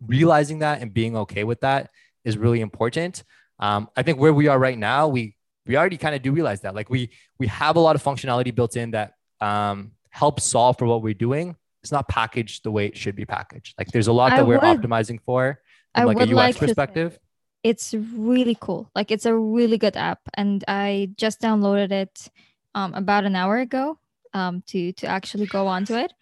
realizing 0.00 0.60
that 0.60 0.82
and 0.82 0.92
being 0.92 1.16
okay 1.16 1.44
with 1.44 1.60
that 1.62 1.90
is 2.24 2.36
really 2.36 2.60
important. 2.60 3.24
Um, 3.58 3.88
I 3.96 4.02
think 4.02 4.18
where 4.18 4.32
we 4.32 4.48
are 4.48 4.58
right 4.58 4.78
now, 4.78 5.08
we 5.08 5.34
we 5.66 5.76
already 5.76 5.96
kind 5.96 6.14
of 6.14 6.22
do 6.22 6.32
realize 6.32 6.60
that. 6.62 6.74
Like 6.74 6.90
we 6.90 7.10
we 7.38 7.46
have 7.48 7.76
a 7.76 7.80
lot 7.80 7.96
of 7.96 8.02
functionality 8.02 8.54
built 8.54 8.76
in 8.76 8.92
that 8.92 9.14
um, 9.40 9.92
helps 10.10 10.44
solve 10.44 10.78
for 10.78 10.86
what 10.86 11.02
we're 11.02 11.14
doing. 11.14 11.56
It's 11.82 11.92
not 11.92 12.08
packaged 12.08 12.64
the 12.64 12.70
way 12.70 12.86
it 12.86 12.96
should 12.96 13.16
be 13.16 13.24
packaged. 13.24 13.74
Like 13.78 13.88
there's 13.88 14.08
a 14.08 14.12
lot 14.12 14.30
that 14.30 14.40
I 14.40 14.42
we're 14.42 14.58
would, 14.58 14.80
optimizing 14.80 15.20
for 15.24 15.60
from 15.94 16.02
I 16.02 16.04
like 16.04 16.18
a 16.18 16.22
UX 16.22 16.34
like 16.34 16.56
perspective. 16.56 17.18
It's 17.62 17.94
really 17.94 18.56
cool. 18.60 18.90
Like 18.94 19.10
it's 19.10 19.26
a 19.26 19.34
really 19.34 19.78
good 19.78 19.96
app, 19.96 20.20
and 20.34 20.64
I 20.68 21.10
just 21.16 21.40
downloaded 21.40 21.92
it 21.92 22.28
um, 22.74 22.94
about 22.94 23.24
an 23.24 23.36
hour 23.36 23.58
ago 23.58 23.98
um, 24.34 24.62
to 24.68 24.92
to 24.92 25.06
actually 25.06 25.46
go 25.46 25.66
onto 25.66 25.94
it. 25.94 26.12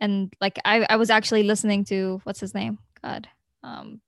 And 0.00 0.32
like 0.40 0.58
I, 0.64 0.86
I 0.88 0.96
was 0.96 1.10
actually 1.10 1.44
listening 1.44 1.84
to 1.86 2.20
what's 2.24 2.40
his 2.40 2.54
name? 2.54 2.78
God, 3.02 3.28
um, 3.62 4.00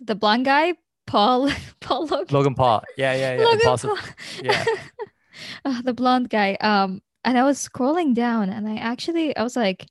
the 0.00 0.14
blonde 0.14 0.44
guy 0.44 0.74
Paul 1.12 1.50
Paul 1.80 2.06
Logan. 2.06 2.26
Logan 2.30 2.54
Paul. 2.54 2.82
Yeah, 2.96 3.12
yeah, 3.14 3.36
yeah. 3.36 3.44
Logan 3.44 3.60
Paul. 3.62 3.98
Yeah. 4.42 4.64
uh, 5.62 5.82
the 5.84 5.92
blonde 5.92 6.30
guy. 6.30 6.54
Um, 6.54 7.02
and 7.22 7.36
I 7.36 7.44
was 7.44 7.68
scrolling 7.68 8.14
down 8.14 8.48
and 8.48 8.66
I 8.66 8.76
actually 8.76 9.36
I 9.36 9.42
was 9.42 9.54
like, 9.54 9.86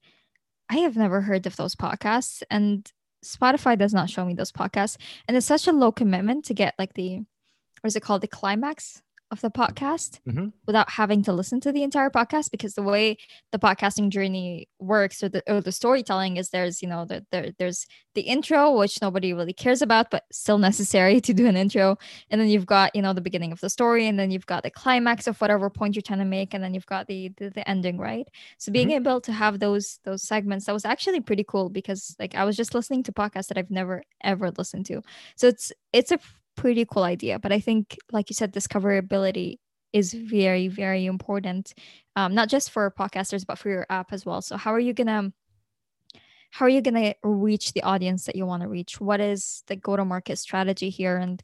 I 0.67 0.77
have 0.77 0.97
never 0.97 1.21
heard 1.21 1.45
of 1.45 1.57
those 1.57 1.75
podcasts. 1.75 2.41
And 2.49 2.91
Spotify 3.23 3.77
does 3.77 3.93
not 3.93 4.09
show 4.09 4.25
me 4.25 4.33
those 4.33 4.51
podcasts. 4.51 4.97
And 5.27 5.37
it's 5.37 5.45
such 5.45 5.67
a 5.67 5.71
low 5.71 5.91
commitment 5.91 6.45
to 6.45 6.55
get 6.55 6.73
like 6.79 6.95
the 6.95 7.17
what 7.17 7.87
is 7.87 7.95
it 7.95 8.01
called? 8.01 8.21
The 8.21 8.27
climax 8.27 9.03
of 9.31 9.41
the 9.41 9.49
podcast 9.49 10.19
mm-hmm. 10.27 10.47
without 10.67 10.89
having 10.89 11.23
to 11.23 11.31
listen 11.33 11.59
to 11.61 11.71
the 11.71 11.83
entire 11.83 12.09
podcast 12.09 12.51
because 12.51 12.75
the 12.75 12.83
way 12.83 13.17
the 13.51 13.59
podcasting 13.59 14.09
journey 14.09 14.67
works 14.79 15.23
or 15.23 15.29
the, 15.29 15.41
or 15.47 15.61
the 15.61 15.71
storytelling 15.71 16.37
is 16.37 16.49
there's 16.49 16.81
you 16.81 16.87
know 16.87 17.05
the, 17.05 17.25
there, 17.31 17.51
there's 17.57 17.87
the 18.13 18.21
intro 18.21 18.77
which 18.77 19.01
nobody 19.01 19.33
really 19.33 19.53
cares 19.53 19.81
about 19.81 20.11
but 20.11 20.25
still 20.31 20.57
necessary 20.57 21.21
to 21.27 21.33
do 21.33 21.47
an 21.47 21.55
intro 21.55 21.97
and 22.29 22.41
then 22.41 22.49
you've 22.49 22.65
got 22.65 22.93
you 22.95 23.01
know 23.01 23.13
the 23.13 23.21
beginning 23.21 23.51
of 23.51 23.61
the 23.61 23.69
story 23.69 24.05
and 24.05 24.19
then 24.19 24.31
you've 24.31 24.45
got 24.45 24.63
the 24.63 24.69
climax 24.69 25.27
of 25.27 25.39
whatever 25.39 25.69
point 25.69 25.95
you're 25.95 26.01
trying 26.01 26.19
to 26.19 26.25
make 26.25 26.53
and 26.53 26.63
then 26.63 26.73
you've 26.73 26.85
got 26.85 27.07
the 27.07 27.31
the, 27.37 27.49
the 27.49 27.67
ending 27.69 27.97
right 27.97 28.27
so 28.57 28.71
being 28.71 28.89
mm-hmm. 28.89 29.07
able 29.07 29.21
to 29.21 29.31
have 29.31 29.59
those 29.59 29.99
those 30.03 30.23
segments 30.23 30.65
that 30.65 30.73
was 30.73 30.85
actually 30.85 31.21
pretty 31.21 31.45
cool 31.47 31.69
because 31.69 32.15
like 32.19 32.35
i 32.35 32.43
was 32.43 32.57
just 32.57 32.75
listening 32.75 33.01
to 33.01 33.13
podcasts 33.13 33.47
that 33.47 33.57
i've 33.57 33.71
never 33.71 34.03
ever 34.23 34.51
listened 34.57 34.85
to 34.85 35.01
so 35.35 35.47
it's 35.47 35.71
it's 35.93 36.11
a 36.11 36.19
pretty 36.55 36.85
cool 36.85 37.03
idea. 37.03 37.39
But 37.39 37.51
I 37.51 37.59
think, 37.59 37.97
like 38.11 38.29
you 38.29 38.33
said, 38.33 38.53
discoverability 38.53 39.57
is 39.93 40.13
very, 40.13 40.67
very 40.67 41.05
important, 41.05 41.73
um, 42.15 42.33
not 42.33 42.49
just 42.49 42.71
for 42.71 42.89
podcasters, 42.91 43.45
but 43.45 43.57
for 43.57 43.69
your 43.69 43.85
app 43.89 44.13
as 44.13 44.25
well. 44.25 44.41
So 44.41 44.57
how 44.57 44.73
are 44.73 44.79
you 44.79 44.93
gonna 44.93 45.31
how 46.51 46.65
are 46.65 46.69
you 46.69 46.81
gonna 46.81 47.13
reach 47.23 47.71
the 47.71 47.83
audience 47.83 48.25
that 48.25 48.35
you 48.35 48.45
want 48.45 48.61
to 48.63 48.67
reach? 48.69 48.99
What 48.99 49.21
is 49.21 49.63
the 49.67 49.75
go-to-market 49.75 50.37
strategy 50.37 50.89
here, 50.89 51.17
and 51.17 51.41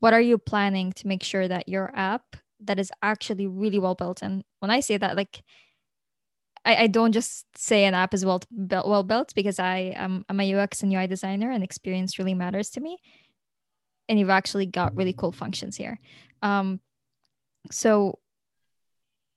what 0.00 0.14
are 0.14 0.20
you 0.20 0.38
planning 0.38 0.92
to 0.92 1.06
make 1.06 1.22
sure 1.22 1.46
that 1.46 1.68
your 1.68 1.90
app 1.94 2.36
that 2.60 2.78
is 2.78 2.90
actually 3.02 3.46
really 3.46 3.78
well 3.78 3.94
built? 3.94 4.22
And 4.22 4.44
when 4.60 4.70
I 4.70 4.80
say 4.80 4.96
that, 4.96 5.16
like 5.16 5.42
I, 6.64 6.84
I 6.84 6.86
don't 6.86 7.12
just 7.12 7.46
say 7.56 7.84
an 7.84 7.94
app 7.94 8.14
is 8.14 8.24
well 8.24 8.42
built, 8.66 8.86
well 8.86 9.02
built 9.02 9.34
because 9.34 9.58
I 9.58 9.92
am 9.96 10.24
I'm 10.28 10.40
a 10.40 10.54
UX 10.54 10.82
and 10.82 10.92
UI 10.92 11.06
designer 11.06 11.50
and 11.50 11.64
experience 11.64 12.18
really 12.18 12.34
matters 12.34 12.70
to 12.70 12.80
me 12.80 12.98
and 14.12 14.20
you've 14.20 14.28
actually 14.28 14.66
got 14.66 14.94
really 14.94 15.14
cool 15.14 15.32
functions 15.32 15.74
here. 15.74 15.98
Um, 16.42 16.80
so 17.70 18.18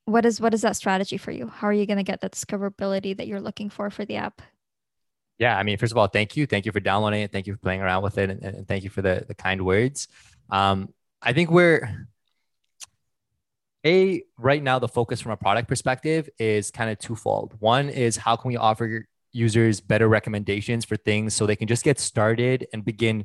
what 0.04 0.26
is 0.26 0.38
what 0.38 0.52
is 0.52 0.60
that 0.60 0.76
strategy 0.76 1.16
for 1.16 1.30
you? 1.30 1.46
How 1.48 1.68
are 1.68 1.72
you 1.72 1.86
going 1.86 1.96
to 1.96 2.02
get 2.02 2.20
that 2.20 2.32
discoverability 2.32 3.16
that 3.16 3.26
you're 3.26 3.40
looking 3.40 3.70
for 3.70 3.88
for 3.88 4.04
the 4.04 4.16
app? 4.16 4.42
Yeah, 5.38 5.56
I 5.56 5.62
mean, 5.62 5.78
first 5.78 5.92
of 5.92 5.96
all, 5.96 6.08
thank 6.08 6.36
you, 6.36 6.44
thank 6.46 6.66
you 6.66 6.72
for 6.72 6.80
downloading 6.80 7.22
it, 7.22 7.32
thank 7.32 7.46
you 7.46 7.54
for 7.54 7.58
playing 7.58 7.80
around 7.80 8.02
with 8.02 8.18
it, 8.18 8.28
and, 8.28 8.42
and 8.42 8.68
thank 8.68 8.84
you 8.84 8.90
for 8.90 9.00
the 9.00 9.24
the 9.26 9.34
kind 9.34 9.64
words. 9.64 10.08
Um, 10.50 10.92
I 11.22 11.32
think 11.32 11.50
we're 11.50 12.06
a 13.86 14.24
right 14.36 14.62
now 14.62 14.78
the 14.78 14.88
focus 14.88 15.22
from 15.22 15.32
a 15.32 15.38
product 15.38 15.68
perspective 15.68 16.28
is 16.38 16.70
kind 16.70 16.90
of 16.90 16.98
twofold. 16.98 17.54
One 17.60 17.88
is 17.88 18.18
how 18.18 18.36
can 18.36 18.48
we 18.50 18.58
offer 18.58 19.06
users 19.32 19.80
better 19.80 20.06
recommendations 20.06 20.84
for 20.84 20.96
things 20.96 21.32
so 21.32 21.46
they 21.46 21.56
can 21.56 21.66
just 21.66 21.82
get 21.82 21.98
started 21.98 22.66
and 22.74 22.84
begin 22.84 23.24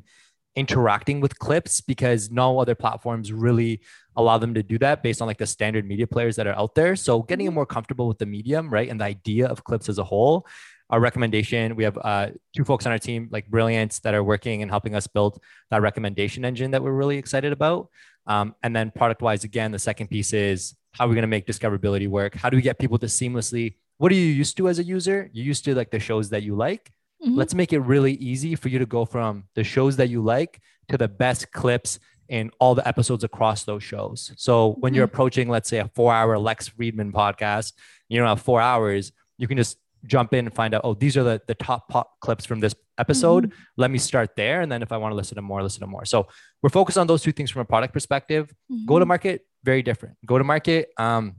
interacting 0.54 1.20
with 1.20 1.38
clips 1.38 1.80
because 1.80 2.30
no 2.30 2.58
other 2.58 2.74
platforms 2.74 3.32
really 3.32 3.80
allow 4.16 4.36
them 4.38 4.54
to 4.54 4.62
do 4.62 4.78
that 4.78 5.02
based 5.02 5.22
on 5.22 5.26
like 5.26 5.38
the 5.38 5.46
standard 5.46 5.86
media 5.86 6.06
players 6.06 6.36
that 6.36 6.46
are 6.46 6.56
out 6.56 6.74
there. 6.74 6.94
So 6.96 7.22
getting 7.22 7.46
mm-hmm. 7.46 7.54
more 7.54 7.66
comfortable 7.66 8.08
with 8.08 8.18
the 8.18 8.26
medium, 8.26 8.68
right? 8.70 8.88
And 8.88 9.00
the 9.00 9.04
idea 9.04 9.46
of 9.46 9.64
clips 9.64 9.88
as 9.88 9.98
a 9.98 10.04
whole. 10.04 10.46
Our 10.90 11.00
recommendation, 11.00 11.74
we 11.74 11.84
have 11.84 11.96
uh, 11.96 12.28
two 12.54 12.64
folks 12.64 12.84
on 12.84 12.92
our 12.92 12.98
team, 12.98 13.28
like 13.30 13.48
Brilliant, 13.48 13.98
that 14.02 14.12
are 14.12 14.22
working 14.22 14.60
and 14.60 14.70
helping 14.70 14.94
us 14.94 15.06
build 15.06 15.40
that 15.70 15.80
recommendation 15.80 16.44
engine 16.44 16.72
that 16.72 16.82
we're 16.82 16.92
really 16.92 17.16
excited 17.16 17.50
about. 17.50 17.88
Um, 18.26 18.54
and 18.62 18.76
then 18.76 18.90
product 18.90 19.22
wise, 19.22 19.42
again, 19.42 19.72
the 19.72 19.78
second 19.78 20.08
piece 20.08 20.34
is 20.34 20.74
how 20.92 21.06
are 21.06 21.08
we 21.08 21.14
going 21.14 21.22
to 21.22 21.28
make 21.28 21.46
discoverability 21.46 22.08
work? 22.08 22.34
How 22.34 22.50
do 22.50 22.56
we 22.56 22.62
get 22.62 22.78
people 22.78 22.98
to 22.98 23.06
seamlessly, 23.06 23.76
what 23.96 24.12
are 24.12 24.16
you 24.16 24.26
used 24.26 24.58
to 24.58 24.68
as 24.68 24.78
a 24.78 24.84
user? 24.84 25.30
You 25.32 25.42
used 25.44 25.64
to 25.64 25.74
like 25.74 25.90
the 25.90 25.98
shows 25.98 26.28
that 26.28 26.42
you 26.42 26.54
like 26.54 26.92
Mm-hmm. 27.24 27.36
Let's 27.36 27.54
make 27.54 27.72
it 27.72 27.80
really 27.80 28.14
easy 28.14 28.54
for 28.54 28.68
you 28.68 28.78
to 28.78 28.86
go 28.86 29.04
from 29.04 29.44
the 29.54 29.64
shows 29.64 29.96
that 29.96 30.08
you 30.08 30.22
like 30.22 30.60
to 30.88 30.98
the 30.98 31.08
best 31.08 31.52
clips 31.52 31.98
in 32.28 32.50
all 32.58 32.74
the 32.74 32.86
episodes 32.86 33.24
across 33.24 33.64
those 33.64 33.82
shows. 33.82 34.32
So 34.36 34.76
when 34.80 34.90
mm-hmm. 34.90 34.96
you're 34.96 35.04
approaching, 35.04 35.48
let's 35.48 35.68
say, 35.68 35.78
a 35.78 35.88
four 35.88 36.12
hour 36.12 36.38
Lex 36.38 36.68
Fridman 36.70 37.12
podcast, 37.12 37.72
you 38.08 38.18
don't 38.18 38.28
have 38.28 38.42
four 38.42 38.60
hours, 38.60 39.12
you 39.38 39.46
can 39.46 39.56
just 39.56 39.78
jump 40.06 40.34
in 40.34 40.46
and 40.46 40.54
find 40.54 40.74
out, 40.74 40.80
oh, 40.84 40.94
these 40.94 41.16
are 41.16 41.22
the, 41.22 41.40
the 41.46 41.54
top 41.54 41.88
pop 41.88 42.18
clips 42.20 42.44
from 42.44 42.60
this 42.60 42.74
episode. 42.98 43.46
Mm-hmm. 43.46 43.58
Let 43.76 43.90
me 43.90 43.98
start 43.98 44.34
there. 44.36 44.60
And 44.60 44.70
then 44.70 44.82
if 44.82 44.92
I 44.92 44.96
want 44.96 45.12
to 45.12 45.16
listen 45.16 45.36
to 45.36 45.42
more, 45.42 45.62
listen 45.62 45.80
to 45.80 45.86
more. 45.86 46.04
So 46.04 46.26
we're 46.62 46.70
focused 46.70 46.98
on 46.98 47.06
those 47.06 47.22
two 47.22 47.32
things 47.32 47.50
from 47.50 47.62
a 47.62 47.64
product 47.64 47.92
perspective. 47.92 48.52
Mm-hmm. 48.70 48.86
Go 48.86 48.98
to 48.98 49.06
market, 49.06 49.46
very 49.62 49.82
different. 49.82 50.16
Go 50.26 50.38
to 50.38 50.44
market. 50.44 50.90
Um, 50.98 51.36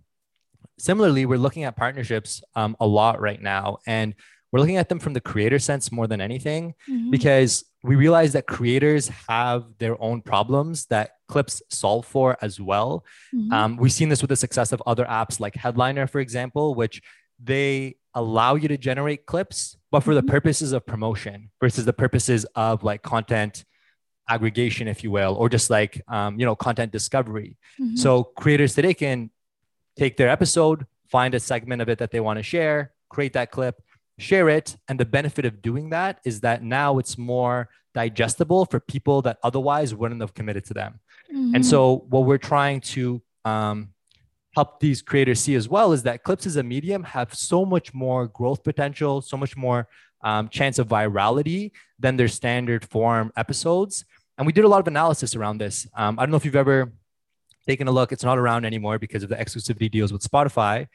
similarly, 0.79 1.25
we're 1.25 1.37
looking 1.37 1.63
at 1.63 1.75
partnerships 1.75 2.41
um, 2.55 2.75
a 2.79 2.87
lot 2.87 3.19
right 3.19 3.41
now. 3.41 3.79
And 3.85 4.15
we're 4.53 4.59
looking 4.59 4.77
at 4.77 4.87
them 4.87 4.99
from 4.99 5.13
the 5.13 5.19
creator 5.19 5.57
sense 5.57 5.91
more 5.91 6.05
than 6.05 6.21
anything 6.21 6.75
mm-hmm. 6.87 7.09
because 7.09 7.65
we 7.81 7.95
realize 7.95 8.33
that 8.33 8.45
creators 8.45 9.09
have 9.27 9.65
their 9.79 10.01
own 10.01 10.21
problems 10.21 10.85
that 10.85 11.15
clips 11.27 11.61
solve 11.69 12.05
for 12.05 12.37
as 12.41 12.61
well 12.61 13.03
mm-hmm. 13.35 13.51
um, 13.51 13.75
we've 13.75 13.91
seen 13.91 14.07
this 14.07 14.21
with 14.21 14.29
the 14.29 14.35
success 14.35 14.71
of 14.71 14.81
other 14.85 15.05
apps 15.05 15.39
like 15.39 15.55
headliner 15.55 16.07
for 16.07 16.21
example 16.21 16.75
which 16.75 17.01
they 17.43 17.97
allow 18.13 18.53
you 18.53 18.67
to 18.67 18.77
generate 18.77 19.25
clips 19.25 19.75
but 19.91 20.01
for 20.01 20.13
the 20.13 20.21
mm-hmm. 20.21 20.29
purposes 20.29 20.71
of 20.71 20.85
promotion 20.85 21.49
versus 21.59 21.83
the 21.83 21.93
purposes 21.93 22.45
of 22.55 22.83
like 22.83 23.01
content 23.01 23.65
aggregation 24.29 24.87
if 24.87 25.03
you 25.03 25.11
will 25.11 25.35
or 25.35 25.49
just 25.49 25.69
like 25.69 26.01
um, 26.07 26.39
you 26.39 26.45
know 26.45 26.55
content 26.55 26.91
discovery 26.91 27.57
mm-hmm. 27.81 27.95
so 27.95 28.23
creators 28.23 28.75
today 28.75 28.93
can 28.93 29.31
take 29.97 30.15
their 30.15 30.29
episode 30.29 30.85
find 31.09 31.33
a 31.33 31.39
segment 31.39 31.81
of 31.81 31.89
it 31.89 31.97
that 31.97 32.11
they 32.11 32.19
want 32.19 32.37
to 32.37 32.43
share 32.43 32.93
create 33.09 33.33
that 33.33 33.51
clip 33.51 33.81
share 34.17 34.49
it. 34.49 34.75
And 34.87 34.99
the 34.99 35.05
benefit 35.05 35.45
of 35.45 35.61
doing 35.61 35.89
that 35.89 36.19
is 36.25 36.41
that 36.41 36.63
now 36.63 36.97
it's 36.99 37.17
more 37.17 37.69
digestible 37.93 38.65
for 38.65 38.79
people 38.79 39.21
that 39.23 39.37
otherwise 39.43 39.93
wouldn't 39.93 40.21
have 40.21 40.33
committed 40.33 40.65
to 40.65 40.73
them. 40.73 40.99
Mm-hmm. 41.31 41.55
And 41.55 41.65
so, 41.65 42.05
what 42.09 42.25
we're 42.25 42.37
trying 42.37 42.81
to 42.81 43.21
um, 43.45 43.89
help 44.55 44.79
these 44.79 45.01
creators 45.01 45.39
see 45.39 45.55
as 45.55 45.67
well 45.67 45.91
is 45.93 46.03
that 46.03 46.23
clips 46.23 46.45
as 46.45 46.55
a 46.55 46.63
medium 46.63 47.03
have 47.03 47.33
so 47.33 47.65
much 47.65 47.93
more 47.93 48.27
growth 48.27 48.63
potential, 48.63 49.21
so 49.21 49.37
much 49.37 49.57
more 49.57 49.87
um, 50.23 50.47
chance 50.49 50.79
of 50.79 50.87
virality 50.87 51.71
than 51.99 52.17
their 52.17 52.27
standard 52.27 52.85
form 52.85 53.31
episodes. 53.35 54.05
And 54.37 54.47
we 54.47 54.53
did 54.53 54.63
a 54.63 54.67
lot 54.67 54.79
of 54.79 54.87
analysis 54.87 55.35
around 55.35 55.59
this. 55.59 55.87
Um, 55.95 56.17
I 56.17 56.23
don't 56.23 56.31
know 56.31 56.37
if 56.37 56.45
you've 56.45 56.55
ever 56.55 56.91
taken 57.67 57.87
a 57.87 57.91
look, 57.91 58.11
it's 58.11 58.23
not 58.23 58.37
around 58.37 58.65
anymore 58.65 58.99
because 58.99 59.23
of 59.23 59.29
the 59.29 59.35
exclusivity 59.35 59.89
deals 59.89 60.11
with 60.11 60.21
Spotify. 60.21 60.87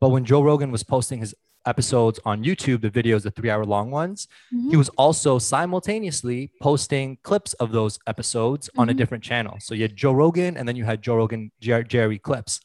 But 0.00 0.10
when 0.10 0.24
Joe 0.24 0.42
Rogan 0.42 0.70
was 0.70 0.82
posting 0.82 1.20
his 1.20 1.34
episodes 1.66 2.20
on 2.24 2.44
YouTube, 2.44 2.80
the 2.80 2.90
videos, 2.90 3.22
the 3.22 3.30
three 3.30 3.50
hour 3.50 3.64
long 3.64 3.90
ones, 3.90 4.28
mm-hmm. 4.54 4.70
he 4.70 4.76
was 4.76 4.88
also 4.90 5.38
simultaneously 5.38 6.50
posting 6.60 7.18
clips 7.22 7.52
of 7.54 7.72
those 7.72 7.98
episodes 8.06 8.68
mm-hmm. 8.68 8.80
on 8.80 8.88
a 8.88 8.92
mm-hmm. 8.92 8.98
different 8.98 9.24
channel. 9.24 9.56
So 9.60 9.74
you 9.74 9.82
had 9.82 9.96
Joe 9.96 10.12
Rogan 10.12 10.56
and 10.56 10.68
then 10.68 10.76
you 10.76 10.84
had 10.84 11.02
Joe 11.02 11.16
Rogan 11.16 11.50
Jer- 11.60 11.82
Jerry 11.82 12.18
clips. 12.18 12.60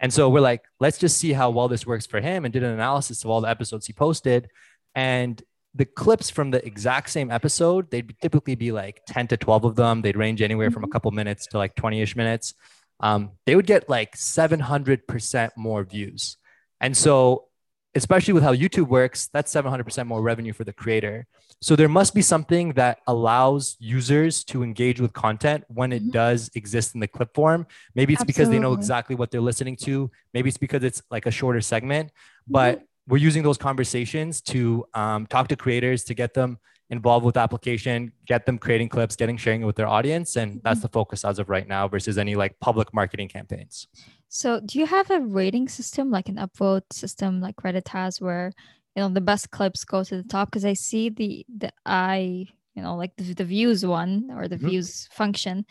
And 0.00 0.12
so 0.12 0.30
we're 0.30 0.40
like, 0.40 0.62
let's 0.80 0.98
just 0.98 1.18
see 1.18 1.32
how 1.32 1.50
well 1.50 1.68
this 1.68 1.86
works 1.86 2.06
for 2.06 2.20
him 2.20 2.44
and 2.44 2.52
did 2.52 2.62
an 2.62 2.72
analysis 2.72 3.22
of 3.22 3.30
all 3.30 3.42
the 3.42 3.50
episodes 3.50 3.86
he 3.86 3.92
posted. 3.92 4.48
And 4.94 5.40
the 5.74 5.84
clips 5.84 6.30
from 6.30 6.50
the 6.50 6.64
exact 6.66 7.10
same 7.10 7.30
episode, 7.30 7.90
they'd 7.90 8.14
typically 8.20 8.54
be 8.54 8.72
like 8.72 9.02
10 9.06 9.28
to 9.28 9.36
12 9.36 9.64
of 9.66 9.76
them. 9.76 10.02
They'd 10.02 10.16
range 10.16 10.42
anywhere 10.42 10.70
from 10.70 10.82
a 10.82 10.86
mm-hmm. 10.86 10.92
couple 10.92 11.10
minutes 11.10 11.46
to 11.48 11.58
like 11.58 11.74
20 11.74 12.00
ish 12.00 12.16
minutes. 12.16 12.54
Um, 13.00 13.32
they 13.46 13.54
would 13.56 13.66
get 13.66 13.88
like 13.88 14.16
700% 14.16 15.50
more 15.56 15.84
views. 15.84 16.36
And 16.80 16.96
so, 16.96 17.46
especially 17.94 18.34
with 18.34 18.42
how 18.42 18.54
YouTube 18.54 18.88
works, 18.88 19.28
that's 19.32 19.52
700% 19.52 20.06
more 20.06 20.22
revenue 20.22 20.52
for 20.52 20.64
the 20.64 20.72
creator. 20.72 21.26
So, 21.62 21.76
there 21.76 21.88
must 21.88 22.14
be 22.14 22.22
something 22.22 22.72
that 22.74 22.98
allows 23.06 23.76
users 23.78 24.44
to 24.44 24.62
engage 24.62 25.00
with 25.00 25.12
content 25.12 25.64
when 25.68 25.92
it 25.92 26.02
mm-hmm. 26.02 26.12
does 26.12 26.50
exist 26.54 26.94
in 26.94 27.00
the 27.00 27.08
clip 27.08 27.34
form. 27.34 27.66
Maybe 27.94 28.14
it's 28.14 28.22
Absolutely. 28.22 28.32
because 28.32 28.50
they 28.50 28.58
know 28.58 28.72
exactly 28.72 29.14
what 29.14 29.30
they're 29.30 29.42
listening 29.42 29.76
to. 29.76 30.10
Maybe 30.32 30.48
it's 30.48 30.58
because 30.58 30.84
it's 30.84 31.02
like 31.10 31.26
a 31.26 31.30
shorter 31.30 31.60
segment. 31.60 32.12
But 32.48 32.76
mm-hmm 32.76 32.84
we're 33.10 33.18
using 33.18 33.42
those 33.42 33.58
conversations 33.58 34.40
to 34.40 34.84
um, 34.94 35.26
talk 35.26 35.48
to 35.48 35.56
creators 35.56 36.04
to 36.04 36.14
get 36.14 36.32
them 36.32 36.58
involved 36.90 37.24
with 37.24 37.34
the 37.34 37.40
application, 37.40 38.12
get 38.26 38.46
them 38.46 38.58
creating 38.58 38.88
clips, 38.88 39.16
getting 39.16 39.36
sharing 39.36 39.62
it 39.62 39.64
with 39.64 39.76
their 39.76 39.88
audience, 39.88 40.36
and 40.36 40.60
that's 40.62 40.78
mm-hmm. 40.78 40.82
the 40.82 40.88
focus 40.88 41.24
as 41.24 41.38
of 41.38 41.48
right 41.48 41.66
now 41.66 41.88
versus 41.88 42.18
any 42.18 42.34
like 42.34 42.58
public 42.60 42.92
marketing 42.92 43.28
campaigns. 43.28 43.86
So, 44.28 44.60
do 44.60 44.78
you 44.78 44.86
have 44.86 45.10
a 45.10 45.20
rating 45.20 45.68
system 45.68 46.10
like 46.10 46.28
an 46.28 46.36
upvote 46.36 46.92
system 46.92 47.40
like 47.40 47.56
Reddit 47.56 47.88
has, 47.88 48.20
where 48.20 48.52
you 48.96 49.02
know 49.02 49.08
the 49.08 49.20
best 49.20 49.50
clips 49.50 49.84
go 49.84 50.02
to 50.02 50.16
the 50.16 50.28
top? 50.28 50.50
Because 50.50 50.64
I 50.64 50.74
see 50.74 51.08
the 51.08 51.46
the 51.48 51.72
I 51.86 52.46
you 52.74 52.82
know 52.82 52.96
like 52.96 53.14
the, 53.16 53.34
the 53.34 53.44
views 53.44 53.86
one 53.86 54.30
or 54.34 54.48
the 54.48 54.56
mm-hmm. 54.56 54.68
views 54.68 55.08
function. 55.12 55.64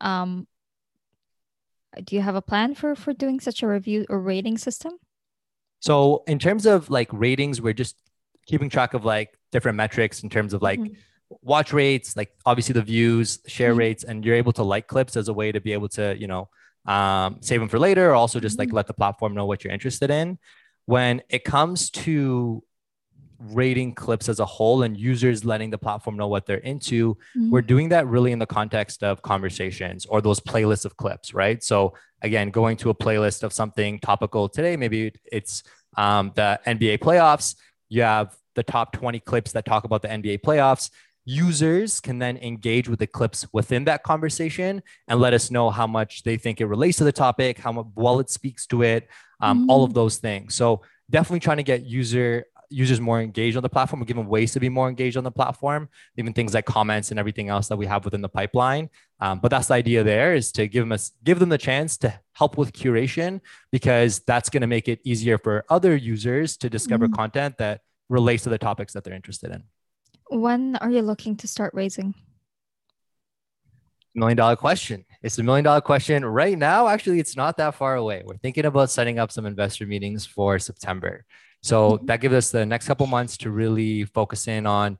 Um, 0.00 0.48
do 2.02 2.16
you 2.16 2.22
have 2.22 2.34
a 2.34 2.42
plan 2.42 2.74
for 2.74 2.94
for 2.94 3.12
doing 3.12 3.40
such 3.40 3.62
a 3.62 3.68
review 3.68 4.06
or 4.08 4.18
rating 4.18 4.56
system? 4.56 4.94
So 5.80 6.22
in 6.26 6.38
terms 6.38 6.64
of 6.64 6.88
like 6.88 7.08
ratings, 7.12 7.60
we're 7.60 7.72
just 7.74 7.96
keeping 8.46 8.70
track 8.70 8.94
of 8.94 9.04
like 9.04 9.36
different 9.52 9.76
metrics 9.76 10.22
in 10.22 10.30
terms 10.30 10.52
of 10.52 10.62
like 10.62 10.80
mm-hmm. 10.80 10.94
watch 11.42 11.72
rates, 11.72 12.16
like 12.16 12.32
obviously 12.44 12.72
the 12.72 12.82
views, 12.82 13.38
share 13.46 13.70
mm-hmm. 13.70 13.78
rates, 13.78 14.04
and 14.04 14.24
you're 14.24 14.34
able 14.34 14.52
to 14.54 14.62
like 14.62 14.88
clips 14.88 15.16
as 15.16 15.28
a 15.28 15.32
way 15.32 15.52
to 15.52 15.60
be 15.60 15.72
able 15.72 15.88
to, 15.90 16.16
you 16.18 16.26
know, 16.26 16.48
um, 16.86 17.36
save 17.40 17.60
them 17.60 17.68
for 17.68 17.78
later, 17.78 18.10
or 18.10 18.14
also 18.14 18.40
just 18.40 18.54
mm-hmm. 18.54 18.70
like 18.70 18.72
let 18.72 18.86
the 18.86 18.94
platform 18.94 19.34
know 19.34 19.46
what 19.46 19.62
you're 19.62 19.72
interested 19.72 20.10
in. 20.10 20.38
When 20.86 21.22
it 21.28 21.44
comes 21.44 21.90
to 21.90 22.64
rating 23.50 23.94
clips 23.94 24.28
as 24.28 24.40
a 24.40 24.44
whole 24.44 24.82
and 24.82 24.96
users 24.96 25.44
letting 25.44 25.70
the 25.70 25.78
platform 25.78 26.16
know 26.16 26.28
what 26.28 26.46
they're 26.46 26.58
into, 26.58 27.14
mm-hmm. 27.14 27.50
we're 27.50 27.62
doing 27.62 27.88
that 27.90 28.06
really 28.06 28.32
in 28.32 28.38
the 28.38 28.46
context 28.46 29.02
of 29.02 29.22
conversations 29.22 30.06
or 30.06 30.20
those 30.20 30.40
playlists 30.40 30.84
of 30.84 30.96
clips, 30.96 31.34
right? 31.34 31.62
So 31.62 31.94
again, 32.22 32.50
going 32.50 32.76
to 32.78 32.90
a 32.90 32.94
playlist 32.94 33.42
of 33.42 33.52
something 33.52 33.98
topical 34.00 34.48
today, 34.48 34.76
maybe 34.76 35.12
it's 35.30 35.62
um, 35.96 36.32
the 36.34 36.60
NBA 36.66 36.98
playoffs. 36.98 37.56
You 37.92 38.02
have 38.02 38.34
the 38.54 38.62
top 38.62 38.92
20 38.94 39.20
clips 39.20 39.52
that 39.52 39.66
talk 39.66 39.84
about 39.84 40.00
the 40.00 40.08
NBA 40.08 40.40
playoffs. 40.40 40.90
Users 41.26 42.00
can 42.00 42.18
then 42.18 42.38
engage 42.38 42.88
with 42.88 42.98
the 42.98 43.06
clips 43.06 43.46
within 43.52 43.84
that 43.84 44.02
conversation 44.02 44.82
and 45.08 45.20
let 45.20 45.34
us 45.34 45.50
know 45.50 45.68
how 45.68 45.86
much 45.86 46.22
they 46.22 46.38
think 46.38 46.60
it 46.62 46.66
relates 46.66 46.96
to 46.98 47.04
the 47.04 47.12
topic, 47.12 47.58
how 47.58 47.92
well 47.94 48.18
it 48.18 48.30
speaks 48.30 48.66
to 48.68 48.82
it, 48.82 49.08
um, 49.40 49.60
mm-hmm. 49.60 49.70
all 49.70 49.84
of 49.84 49.92
those 49.92 50.16
things. 50.16 50.54
So 50.54 50.80
definitely 51.10 51.40
trying 51.40 51.58
to 51.58 51.62
get 51.62 51.84
user 51.84 52.46
users 52.72 53.00
more 53.00 53.20
engaged 53.20 53.56
on 53.56 53.62
the 53.62 53.68
platform. 53.68 54.00
We're 54.00 54.06
giving 54.06 54.26
ways 54.26 54.52
to 54.52 54.60
be 54.60 54.68
more 54.68 54.88
engaged 54.88 55.16
on 55.16 55.24
the 55.24 55.30
platform, 55.30 55.88
even 56.16 56.32
things 56.32 56.54
like 56.54 56.64
comments 56.64 57.10
and 57.10 57.20
everything 57.20 57.48
else 57.48 57.68
that 57.68 57.76
we 57.76 57.86
have 57.86 58.04
within 58.04 58.22
the 58.22 58.28
pipeline. 58.28 58.90
Um, 59.20 59.38
but 59.38 59.50
that's 59.50 59.68
the 59.68 59.74
idea 59.74 60.02
there 60.02 60.34
is 60.34 60.50
to 60.52 60.66
give 60.66 60.82
them 60.82 60.92
a, 60.92 60.98
give 61.22 61.38
them 61.38 61.48
the 61.48 61.58
chance 61.58 61.96
to 61.98 62.18
help 62.32 62.56
with 62.56 62.72
curation 62.72 63.40
because 63.70 64.20
that's 64.20 64.48
going 64.48 64.62
to 64.62 64.66
make 64.66 64.88
it 64.88 65.00
easier 65.04 65.38
for 65.38 65.64
other 65.68 65.94
users 65.94 66.56
to 66.58 66.70
discover 66.70 67.06
mm-hmm. 67.06 67.14
content 67.14 67.58
that 67.58 67.82
relates 68.08 68.42
to 68.44 68.48
the 68.48 68.58
topics 68.58 68.92
that 68.92 69.04
they're 69.04 69.14
interested 69.14 69.50
in. 69.52 69.62
When 70.30 70.76
are 70.76 70.90
you 70.90 71.02
looking 71.02 71.36
to 71.36 71.48
start 71.48 71.72
raising? 71.74 72.14
Million 74.14 74.36
dollar 74.36 74.56
question. 74.56 75.04
It's 75.22 75.38
a 75.38 75.42
million 75.42 75.64
dollar 75.64 75.80
question 75.80 76.24
right 76.24 76.58
now. 76.58 76.88
Actually, 76.88 77.20
it's 77.20 77.36
not 77.36 77.56
that 77.56 77.74
far 77.74 77.96
away. 77.96 78.22
We're 78.24 78.36
thinking 78.36 78.66
about 78.66 78.90
setting 78.90 79.18
up 79.18 79.32
some 79.32 79.46
investor 79.46 79.86
meetings 79.86 80.26
for 80.26 80.58
September. 80.58 81.24
So 81.62 82.00
that 82.04 82.20
gives 82.20 82.34
us 82.34 82.50
the 82.50 82.66
next 82.66 82.86
couple 82.86 83.06
months 83.06 83.36
to 83.38 83.50
really 83.50 84.04
focus 84.04 84.48
in 84.48 84.66
on 84.66 84.98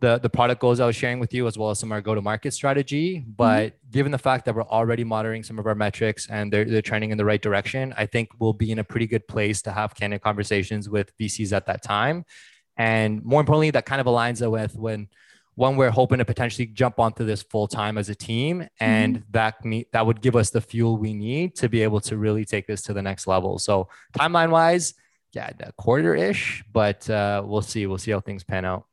the, 0.00 0.18
the 0.18 0.30
product 0.30 0.60
goals 0.60 0.80
I 0.80 0.86
was 0.86 0.96
sharing 0.96 1.20
with 1.20 1.32
you, 1.32 1.46
as 1.46 1.58
well 1.58 1.70
as 1.70 1.78
some 1.78 1.92
of 1.92 1.94
our 1.94 2.00
go 2.00 2.14
to 2.14 2.22
market 2.22 2.52
strategy. 2.52 3.24
But 3.36 3.66
mm-hmm. 3.66 3.90
given 3.90 4.12
the 4.12 4.18
fact 4.18 4.46
that 4.46 4.54
we're 4.54 4.62
already 4.62 5.04
monitoring 5.04 5.42
some 5.42 5.58
of 5.58 5.66
our 5.66 5.74
metrics 5.74 6.26
and 6.28 6.52
they're, 6.52 6.64
they're 6.64 6.82
trending 6.82 7.10
in 7.10 7.18
the 7.18 7.24
right 7.24 7.40
direction, 7.40 7.94
I 7.96 8.06
think 8.06 8.30
we'll 8.38 8.54
be 8.54 8.72
in 8.72 8.78
a 8.78 8.84
pretty 8.84 9.06
good 9.06 9.28
place 9.28 9.62
to 9.62 9.72
have 9.72 9.94
candid 9.94 10.22
conversations 10.22 10.88
with 10.88 11.16
VCs 11.18 11.52
at 11.52 11.66
that 11.66 11.82
time. 11.82 12.24
And 12.76 13.22
more 13.24 13.40
importantly, 13.40 13.70
that 13.72 13.84
kind 13.84 14.00
of 14.00 14.06
aligns 14.06 14.48
with 14.50 14.74
when 14.74 15.08
one 15.54 15.76
we're 15.76 15.90
hoping 15.90 16.18
to 16.18 16.24
potentially 16.24 16.64
jump 16.66 16.98
onto 16.98 17.24
this 17.24 17.42
full 17.42 17.68
time 17.68 17.98
as 17.98 18.08
a 18.08 18.14
team 18.14 18.66
and 18.78 19.16
mm-hmm. 19.16 19.24
that 19.32 19.62
me, 19.64 19.86
that 19.92 20.06
would 20.06 20.22
give 20.22 20.34
us 20.34 20.48
the 20.48 20.60
fuel 20.60 20.96
we 20.96 21.12
need 21.12 21.54
to 21.56 21.68
be 21.68 21.82
able 21.82 22.00
to 22.00 22.16
really 22.16 22.46
take 22.46 22.66
this 22.66 22.80
to 22.80 22.94
the 22.94 23.02
next 23.02 23.26
level 23.26 23.58
so 23.58 23.86
timeline 24.18 24.48
wise 24.48 24.94
yeah, 25.32 25.50
a 25.60 25.72
quarter 25.72 26.14
ish, 26.14 26.64
but 26.72 27.08
uh, 27.08 27.42
we'll 27.44 27.62
see. 27.62 27.86
We'll 27.86 27.98
see 27.98 28.10
how 28.10 28.20
things 28.20 28.44
pan 28.44 28.64
out. 28.64 28.86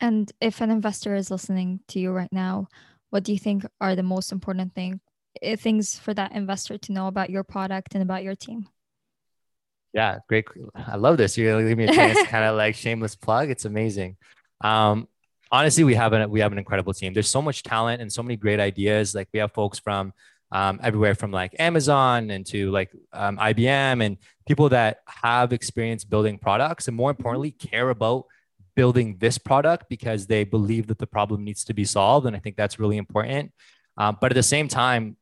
And 0.00 0.30
if 0.40 0.60
an 0.60 0.70
investor 0.70 1.14
is 1.14 1.30
listening 1.30 1.80
to 1.88 2.00
you 2.00 2.10
right 2.12 2.32
now, 2.32 2.68
what 3.10 3.24
do 3.24 3.32
you 3.32 3.38
think 3.38 3.64
are 3.80 3.94
the 3.94 4.02
most 4.02 4.32
important 4.32 4.74
thing 4.74 5.00
eh, 5.40 5.56
things 5.56 5.98
for 5.98 6.14
that 6.14 6.32
investor 6.32 6.78
to 6.78 6.92
know 6.92 7.06
about 7.06 7.30
your 7.30 7.44
product 7.44 7.94
and 7.94 8.02
about 8.02 8.22
your 8.22 8.34
team? 8.34 8.68
Yeah, 9.92 10.18
great. 10.28 10.46
I 10.74 10.96
love 10.96 11.18
this. 11.18 11.36
You're 11.36 11.60
giving 11.60 11.76
me 11.76 11.84
a 11.84 11.92
chance 11.92 12.22
kind 12.28 12.44
of 12.44 12.56
like 12.56 12.74
shameless 12.74 13.14
plug. 13.14 13.50
It's 13.50 13.64
amazing. 13.64 14.16
Um, 14.62 15.06
honestly, 15.50 15.84
we 15.84 15.94
have 15.94 16.14
an 16.14 16.30
we 16.30 16.40
have 16.40 16.52
an 16.52 16.58
incredible 16.58 16.94
team. 16.94 17.12
There's 17.12 17.28
so 17.28 17.42
much 17.42 17.62
talent 17.62 18.00
and 18.00 18.10
so 18.10 18.22
many 18.22 18.36
great 18.36 18.58
ideas. 18.58 19.14
Like 19.14 19.28
we 19.32 19.40
have 19.40 19.52
folks 19.52 19.78
from 19.78 20.14
um, 20.52 20.78
everywhere 20.82 21.14
from 21.14 21.32
like 21.32 21.56
Amazon 21.58 22.30
and 22.30 22.46
to 22.46 22.70
like 22.70 22.90
um, 23.12 23.38
IBM 23.38 24.04
and 24.04 24.18
people 24.46 24.68
that 24.68 24.98
have 25.06 25.52
experience 25.52 26.04
building 26.04 26.38
products 26.38 26.86
and 26.86 26.96
more 26.96 27.10
importantly 27.10 27.50
care 27.50 27.88
about 27.88 28.26
building 28.76 29.16
this 29.18 29.38
product 29.38 29.86
because 29.88 30.26
they 30.26 30.44
believe 30.44 30.86
that 30.86 30.98
the 30.98 31.06
problem 31.06 31.42
needs 31.42 31.64
to 31.64 31.74
be 31.74 31.84
solved. 31.84 32.26
And 32.26 32.36
I 32.36 32.38
think 32.38 32.56
that's 32.56 32.78
really 32.78 32.98
important. 32.98 33.52
Um, 33.96 34.18
but 34.20 34.30
at 34.30 34.34
the 34.34 34.42
same 34.42 34.68
time, 34.68 35.16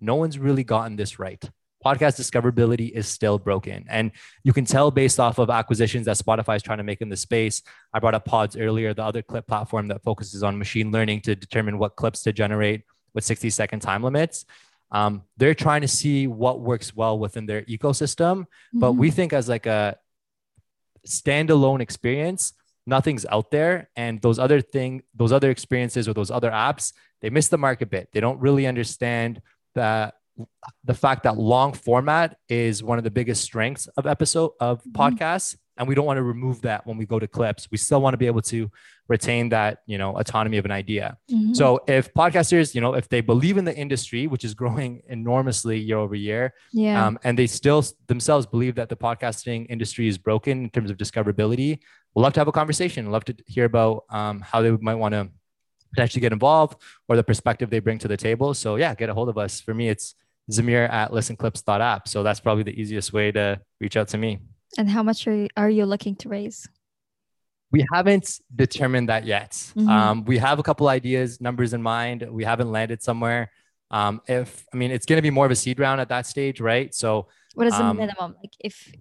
no 0.00 0.16
one's 0.16 0.38
really 0.38 0.64
gotten 0.64 0.96
this 0.96 1.18
right. 1.18 1.42
Podcast 1.84 2.18
discoverability 2.18 2.90
is 2.90 3.06
still 3.06 3.38
broken. 3.38 3.84
And 3.88 4.12
you 4.42 4.52
can 4.52 4.64
tell 4.64 4.90
based 4.90 5.20
off 5.20 5.38
of 5.38 5.50
acquisitions 5.50 6.06
that 6.06 6.16
Spotify 6.16 6.56
is 6.56 6.62
trying 6.62 6.78
to 6.78 6.84
make 6.84 7.00
in 7.00 7.08
the 7.08 7.16
space. 7.16 7.62
I 7.92 8.00
brought 8.00 8.14
up 8.14 8.26
Podz 8.26 8.60
earlier, 8.60 8.92
the 8.92 9.04
other 9.04 9.22
clip 9.22 9.46
platform 9.46 9.88
that 9.88 10.02
focuses 10.02 10.42
on 10.42 10.58
machine 10.58 10.90
learning 10.92 11.22
to 11.22 11.34
determine 11.34 11.78
what 11.78 11.96
clips 11.96 12.22
to 12.22 12.32
generate 12.32 12.82
with 13.14 13.24
60 13.24 13.50
second 13.50 13.80
time 13.80 14.02
limits. 14.02 14.44
Um, 14.94 15.24
they're 15.36 15.54
trying 15.54 15.80
to 15.80 15.88
see 15.88 16.28
what 16.28 16.60
works 16.60 16.94
well 16.94 17.18
within 17.18 17.46
their 17.46 17.62
ecosystem. 17.62 18.42
Mm-hmm. 18.42 18.78
But 18.78 18.92
we 18.92 19.10
think 19.10 19.32
as 19.32 19.48
like 19.48 19.66
a 19.66 19.98
standalone 21.06 21.80
experience, 21.80 22.52
nothing's 22.86 23.26
out 23.26 23.50
there. 23.50 23.90
And 23.96 24.22
those 24.22 24.38
other 24.38 24.60
thing, 24.60 25.02
those 25.12 25.32
other 25.32 25.50
experiences 25.50 26.08
or 26.08 26.14
those 26.14 26.30
other 26.30 26.50
apps, 26.50 26.92
they 27.20 27.28
miss 27.28 27.48
the 27.48 27.58
mark 27.58 27.82
a 27.82 27.86
bit. 27.86 28.08
They 28.12 28.20
don't 28.20 28.38
really 28.38 28.68
understand 28.68 29.42
that 29.74 30.14
the 30.84 30.94
fact 30.94 31.24
that 31.24 31.36
long 31.36 31.72
format 31.72 32.36
is 32.48 32.82
one 32.82 32.98
of 32.98 33.04
the 33.04 33.10
biggest 33.10 33.42
strengths 33.42 33.88
of 33.96 34.06
episode 34.06 34.52
of 34.60 34.78
mm-hmm. 34.78 35.00
podcasts 35.02 35.56
and 35.76 35.88
we 35.88 35.94
don't 35.94 36.06
want 36.06 36.18
to 36.18 36.22
remove 36.22 36.62
that 36.62 36.86
when 36.86 36.96
we 36.96 37.06
go 37.06 37.18
to 37.18 37.26
clips. 37.26 37.68
We 37.70 37.78
still 37.78 38.00
want 38.00 38.14
to 38.14 38.18
be 38.18 38.26
able 38.26 38.42
to 38.42 38.70
retain 39.08 39.50
that 39.50 39.80
you 39.86 39.98
know 39.98 40.16
autonomy 40.16 40.56
of 40.56 40.64
an 40.64 40.70
idea. 40.70 41.18
Mm-hmm. 41.30 41.52
so 41.52 41.80
if 41.86 42.12
podcasters 42.14 42.74
you 42.74 42.80
know 42.80 42.94
if 42.94 43.08
they 43.08 43.20
believe 43.20 43.58
in 43.58 43.64
the 43.64 43.76
industry 43.76 44.26
which 44.26 44.44
is 44.44 44.54
growing 44.62 45.02
enormously 45.08 45.78
year 45.78 45.98
over 45.98 46.14
year 46.14 46.54
yeah. 46.72 47.06
Um, 47.06 47.18
and 47.22 47.38
they 47.38 47.46
still 47.46 47.84
themselves 48.06 48.46
believe 48.46 48.76
that 48.76 48.88
the 48.88 48.96
podcasting 48.96 49.66
industry 49.68 50.08
is 50.08 50.16
broken 50.16 50.64
in 50.64 50.70
terms 50.70 50.90
of 50.90 50.96
discoverability 50.96 51.80
we'd 52.14 52.22
love 52.22 52.32
to 52.34 52.40
have 52.40 52.48
a 52.48 52.52
conversation. 52.52 53.10
Love 53.10 53.24
to 53.26 53.34
hear 53.46 53.64
about 53.64 54.04
um, 54.08 54.40
how 54.40 54.62
they 54.62 54.70
might 54.70 54.94
want 54.94 55.12
to 55.12 55.28
potentially 55.92 56.20
get 56.20 56.32
involved 56.32 56.80
or 57.08 57.16
the 57.16 57.22
perspective 57.22 57.70
they 57.70 57.78
bring 57.78 57.98
to 57.98 58.08
the 58.08 58.16
table. 58.16 58.54
So 58.54 58.76
yeah 58.76 58.94
get 58.94 59.10
a 59.10 59.14
hold 59.14 59.28
of 59.28 59.36
us. 59.36 59.60
For 59.60 59.74
me 59.74 59.88
it's 59.88 60.14
zameer 60.50 60.90
at 60.90 61.10
lisnclips.app 61.10 62.06
so 62.06 62.22
that's 62.22 62.38
probably 62.38 62.62
the 62.62 62.78
easiest 62.78 63.14
way 63.14 63.32
to 63.32 63.58
reach 63.80 63.96
out 63.96 64.08
to 64.08 64.18
me 64.18 64.40
and 64.78 64.88
how 64.88 65.02
much 65.02 65.26
are 65.26 65.34
you, 65.34 65.48
are 65.56 65.70
you 65.70 65.86
looking 65.86 66.16
to 66.16 66.28
raise? 66.28 66.68
We 67.70 67.84
haven't 67.92 68.40
determined 68.54 69.08
that 69.08 69.24
yet. 69.24 69.50
Mm-hmm. 69.50 69.88
Um, 69.88 70.24
we 70.24 70.38
have 70.38 70.58
a 70.58 70.62
couple 70.62 70.88
ideas, 70.88 71.40
numbers 71.40 71.72
in 71.72 71.82
mind. 71.82 72.26
We 72.30 72.44
haven't 72.44 72.70
landed 72.70 73.02
somewhere. 73.02 73.50
Um, 73.90 74.20
if 74.26 74.66
I 74.72 74.76
mean, 74.76 74.90
it's 74.90 75.06
going 75.06 75.18
to 75.18 75.22
be 75.22 75.30
more 75.30 75.46
of 75.46 75.52
a 75.52 75.56
seed 75.56 75.78
round 75.78 76.00
at 76.00 76.08
that 76.08 76.26
stage, 76.26 76.60
right? 76.60 76.94
So, 76.94 77.28
what 77.54 77.66
is 77.66 77.76
the 77.76 77.84
um, 77.84 77.96
minimum? 77.96 78.36
Like, 78.40 78.52
if, 78.60 78.92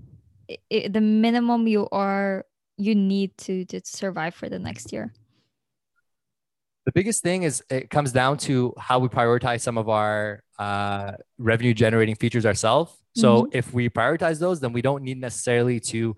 if 0.70 0.92
the 0.92 1.02
minimum 1.02 1.68
you 1.68 1.88
are 1.92 2.46
you 2.78 2.96
need 2.96 3.38
to 3.38 3.66
to 3.66 3.82
survive 3.84 4.36
for 4.36 4.50
the 4.50 4.60
next 4.60 4.92
year? 4.92 5.14
The 6.86 6.92
biggest 6.92 7.24
thing 7.24 7.44
is 7.44 7.64
it 7.70 7.90
comes 7.90 8.12
down 8.12 8.38
to 8.40 8.74
how 8.78 9.00
we 9.00 9.08
prioritize 9.08 9.62
some 9.62 9.78
of 9.78 9.88
our 9.88 10.44
uh, 10.60 11.14
revenue 11.38 11.74
generating 11.74 12.16
features 12.16 12.46
ourselves. 12.46 12.92
So 13.16 13.44
mm-hmm. 13.44 13.58
if 13.58 13.74
we 13.74 13.90
prioritize 13.90 14.40
those, 14.40 14.60
then 14.60 14.74
we 14.74 14.82
don't 14.82 15.04
need 15.04 15.20
necessarily 15.20 15.80
to 15.82 16.16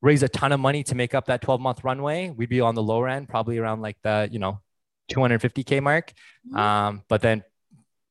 raise 0.00 0.22
a 0.22 0.28
ton 0.28 0.52
of 0.52 0.60
money 0.60 0.82
to 0.84 0.94
make 0.94 1.14
up 1.14 1.26
that 1.26 1.42
12 1.42 1.60
month 1.60 1.84
runway, 1.84 2.30
we'd 2.30 2.48
be 2.48 2.60
on 2.60 2.74
the 2.74 2.82
lower 2.82 3.08
end, 3.08 3.28
probably 3.28 3.58
around 3.58 3.80
like 3.80 3.96
the, 4.02 4.28
you 4.30 4.38
know, 4.38 4.60
250K 5.10 5.82
mark. 5.82 6.12
Mm-hmm. 6.46 6.56
Um, 6.56 7.02
but 7.08 7.22
then 7.22 7.42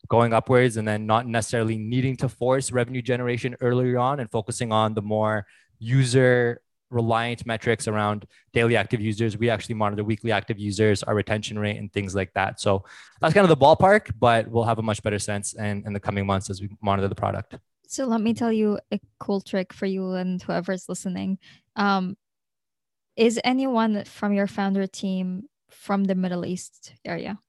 going 0.08 0.34
upwards 0.34 0.78
and 0.78 0.88
then 0.88 1.06
not 1.06 1.28
necessarily 1.28 1.78
needing 1.78 2.16
to 2.18 2.30
force 2.30 2.72
revenue 2.72 3.02
generation 3.02 3.56
earlier 3.62 3.98
on 4.00 4.20
and 4.20 4.32
focusing 4.32 4.72
on 4.72 4.94
the 4.94 5.02
more 5.02 5.46
user 5.80 6.62
reliant 6.90 7.46
metrics 7.46 7.88
around 7.88 8.26
daily 8.54 8.78
active 8.78 9.02
users. 9.02 9.38
We 9.38 9.50
actually 9.50 9.76
monitor 9.76 10.04
weekly 10.04 10.32
active 10.32 10.58
users, 10.58 11.04
our 11.04 11.14
retention 11.14 11.60
rate, 11.60 11.78
and 11.78 11.92
things 11.92 12.16
like 12.16 12.34
that. 12.34 12.62
So 12.62 12.86
that's 13.20 13.34
kind 13.34 13.44
of 13.44 13.50
the 13.50 13.58
ballpark, 13.58 14.12
but 14.18 14.48
we'll 14.48 14.64
have 14.64 14.80
a 14.80 14.82
much 14.84 15.04
better 15.04 15.20
sense 15.20 15.54
in, 15.54 15.84
in 15.86 15.94
the 15.94 16.00
coming 16.00 16.26
months 16.26 16.50
as 16.50 16.62
we 16.62 16.70
monitor 16.82 17.08
the 17.08 17.16
product. 17.16 17.58
So 17.90 18.06
let 18.06 18.22
me 18.22 18.34
tell 18.34 18.52
you 18.52 18.80
a 18.92 19.00
cool 19.20 19.42
trick 19.42 19.74
for 19.74 19.86
you 19.86 20.14
and 20.14 20.42
whoever's 20.42 20.90
listening. 20.90 21.40
Um, 21.76 22.18
is 23.16 23.40
anyone 23.44 24.04
from 24.04 24.34
your 24.34 24.48
founder 24.48 24.86
team 24.86 25.44
from 25.70 26.04
the 26.04 26.16
Middle 26.16 26.46
East 26.46 26.94
area? 27.04 27.40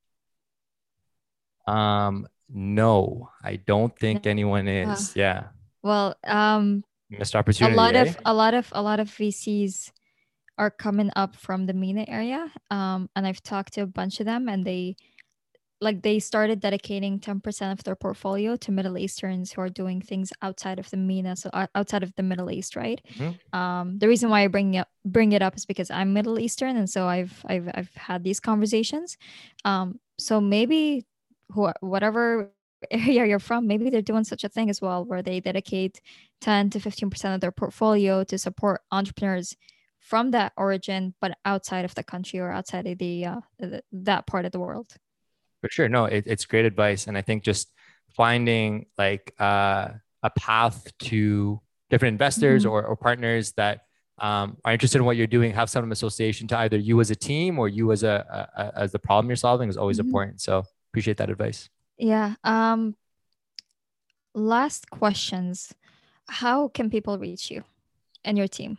Um, 1.66 2.26
no, 2.48 3.30
I 3.44 3.56
don't 3.56 3.96
think 3.98 4.24
no. 4.24 4.30
anyone 4.30 4.68
is. 4.68 5.10
Uh, 5.10 5.12
yeah. 5.16 5.44
Well, 5.82 6.16
um, 6.24 6.84
missed 7.10 7.36
opportunity. 7.36 7.74
A 7.74 7.76
lot 7.76 7.96
of 7.96 8.16
a 8.24 8.34
lot 8.34 8.54
of 8.54 8.68
a 8.72 8.82
lot 8.82 9.00
of 9.00 9.08
VCs 9.08 9.92
are 10.56 10.70
coming 10.70 11.10
up 11.14 11.36
from 11.36 11.66
the 11.66 11.74
MENA 11.74 12.06
area, 12.08 12.50
um, 12.70 13.10
and 13.14 13.26
I've 13.26 13.42
talked 13.42 13.74
to 13.74 13.82
a 13.82 13.86
bunch 13.86 14.20
of 14.20 14.26
them, 14.26 14.48
and 14.48 14.64
they 14.64 14.96
like 15.80 16.02
they 16.02 16.18
started 16.18 16.60
dedicating 16.60 17.20
10% 17.20 17.72
of 17.72 17.84
their 17.84 17.94
portfolio 17.94 18.56
to 18.56 18.72
middle 18.72 18.98
easterns 18.98 19.52
who 19.52 19.60
are 19.60 19.68
doing 19.68 20.00
things 20.00 20.32
outside 20.42 20.78
of 20.78 20.90
the 20.90 20.96
MENA, 20.96 21.36
so 21.36 21.50
uh, 21.52 21.66
outside 21.74 22.02
of 22.02 22.12
the 22.16 22.22
middle 22.22 22.50
east 22.50 22.76
right 22.76 23.00
mm-hmm. 23.14 23.58
um, 23.58 23.98
the 23.98 24.08
reason 24.08 24.30
why 24.30 24.42
i 24.42 24.46
bring 24.48 24.74
it, 24.74 24.86
bring 25.04 25.32
it 25.32 25.42
up 25.42 25.56
is 25.56 25.66
because 25.66 25.90
i'm 25.90 26.12
middle 26.12 26.38
eastern 26.38 26.76
and 26.76 26.90
so 26.90 27.06
i've 27.06 27.44
i've, 27.48 27.68
I've 27.74 27.94
had 27.94 28.24
these 28.24 28.40
conversations 28.40 29.16
um, 29.64 30.00
so 30.18 30.40
maybe 30.40 31.06
who, 31.50 31.70
whatever 31.80 32.50
area 32.90 33.26
you're 33.26 33.38
from, 33.38 33.66
maybe 33.66 33.90
they're 33.90 34.02
doing 34.02 34.24
such 34.24 34.44
a 34.44 34.48
thing 34.48 34.70
as 34.70 34.80
well, 34.80 35.04
where 35.04 35.22
they 35.22 35.40
dedicate 35.40 36.00
10 36.40 36.70
to 36.70 36.78
15% 36.78 37.34
of 37.34 37.40
their 37.40 37.52
portfolio 37.52 38.24
to 38.24 38.38
support 38.38 38.82
entrepreneurs 38.92 39.56
from 39.98 40.30
that 40.30 40.52
origin, 40.56 41.14
but 41.20 41.36
outside 41.44 41.84
of 41.84 41.94
the 41.94 42.04
country 42.04 42.38
or 42.38 42.50
outside 42.50 42.86
of 42.86 42.98
the, 42.98 43.24
uh, 43.26 43.40
the 43.58 43.82
that 43.92 44.26
part 44.26 44.44
of 44.44 44.52
the 44.52 44.60
world. 44.60 44.94
For 45.60 45.68
sure. 45.70 45.88
No, 45.88 46.04
it, 46.04 46.24
it's 46.26 46.44
great 46.44 46.64
advice. 46.64 47.06
And 47.06 47.16
I 47.18 47.22
think 47.22 47.42
just 47.42 47.68
finding 48.16 48.86
like 48.96 49.34
uh, 49.38 49.88
a 50.22 50.30
path 50.30 50.90
to 50.98 51.60
different 51.90 52.14
investors 52.14 52.62
mm-hmm. 52.62 52.72
or, 52.72 52.84
or 52.84 52.96
partners 52.96 53.52
that 53.52 53.82
um, 54.18 54.56
are 54.64 54.72
interested 54.72 54.98
in 54.98 55.04
what 55.04 55.16
you're 55.16 55.26
doing, 55.26 55.52
have 55.52 55.70
some 55.70 55.90
association 55.92 56.48
to 56.48 56.58
either 56.58 56.76
you 56.76 57.00
as 57.00 57.10
a 57.10 57.16
team 57.16 57.58
or 57.58 57.68
you 57.68 57.92
as 57.92 58.02
a, 58.02 58.50
a, 58.56 58.78
as 58.80 58.92
the 58.92 58.98
problem 58.98 59.28
you're 59.28 59.36
solving 59.36 59.68
is 59.68 59.76
always 59.76 59.98
mm-hmm. 59.98 60.08
important. 60.08 60.40
So 60.40 60.64
appreciate 60.90 61.16
that 61.18 61.30
advice. 61.30 61.68
Yeah. 61.96 62.34
Um 62.44 62.96
last 64.34 64.90
questions. 64.90 65.74
How 66.28 66.68
can 66.68 66.90
people 66.90 67.18
reach 67.18 67.50
you 67.50 67.64
and 68.24 68.36
your 68.36 68.48
team? 68.48 68.78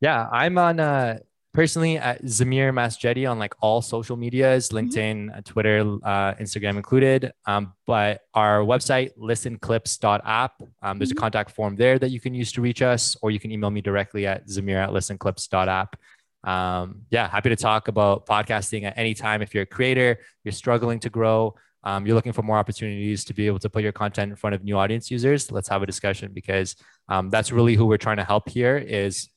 Yeah, 0.00 0.28
I'm 0.32 0.56
on 0.58 0.80
uh 0.80 1.18
personally 1.52 1.98
at 1.98 2.22
Zameer 2.24 2.72
Masjedee 2.72 3.30
on 3.30 3.38
like 3.38 3.54
all 3.60 3.82
social 3.82 4.16
medias, 4.16 4.68
mm-hmm. 4.68 4.76
LinkedIn, 4.78 5.30
mm-hmm. 5.30 5.40
Twitter, 5.40 5.80
uh, 6.04 6.34
Instagram 6.34 6.76
included. 6.76 7.32
Um, 7.46 7.72
but 7.86 8.20
our 8.34 8.60
website, 8.60 9.10
lisnclips.app, 9.18 10.62
um, 10.82 10.98
there's 10.98 11.10
mm-hmm. 11.10 11.18
a 11.18 11.20
contact 11.20 11.50
form 11.52 11.76
there 11.76 11.98
that 11.98 12.10
you 12.10 12.20
can 12.20 12.34
use 12.34 12.52
to 12.52 12.60
reach 12.60 12.82
us, 12.82 13.16
or 13.22 13.30
you 13.30 13.40
can 13.40 13.50
email 13.50 13.70
me 13.70 13.80
directly 13.80 14.26
at 14.26 14.46
zameer 14.46 14.82
at 14.82 14.90
lisnclips.app. 14.90 15.96
Um, 16.42 17.02
yeah, 17.10 17.28
happy 17.28 17.50
to 17.50 17.56
talk 17.56 17.88
about 17.88 18.26
podcasting 18.26 18.84
at 18.84 18.96
any 18.96 19.14
time. 19.14 19.42
If 19.42 19.54
you're 19.54 19.64
a 19.64 19.66
creator, 19.66 20.18
you're 20.44 20.52
struggling 20.52 20.98
to 21.00 21.10
grow, 21.10 21.54
um, 21.82 22.06
you're 22.06 22.14
looking 22.14 22.32
for 22.32 22.42
more 22.42 22.58
opportunities 22.58 23.24
to 23.24 23.34
be 23.34 23.46
able 23.46 23.58
to 23.58 23.70
put 23.70 23.82
your 23.82 23.92
content 23.92 24.30
in 24.30 24.36
front 24.36 24.54
of 24.54 24.62
new 24.62 24.76
audience 24.76 25.10
users, 25.10 25.50
let's 25.50 25.68
have 25.68 25.82
a 25.82 25.86
discussion 25.86 26.32
because 26.32 26.76
um, 27.08 27.30
that's 27.30 27.52
really 27.52 27.74
who 27.74 27.86
we're 27.86 27.96
trying 27.96 28.18
to 28.18 28.24
help 28.24 28.48
here 28.48 28.76
is 28.76 29.28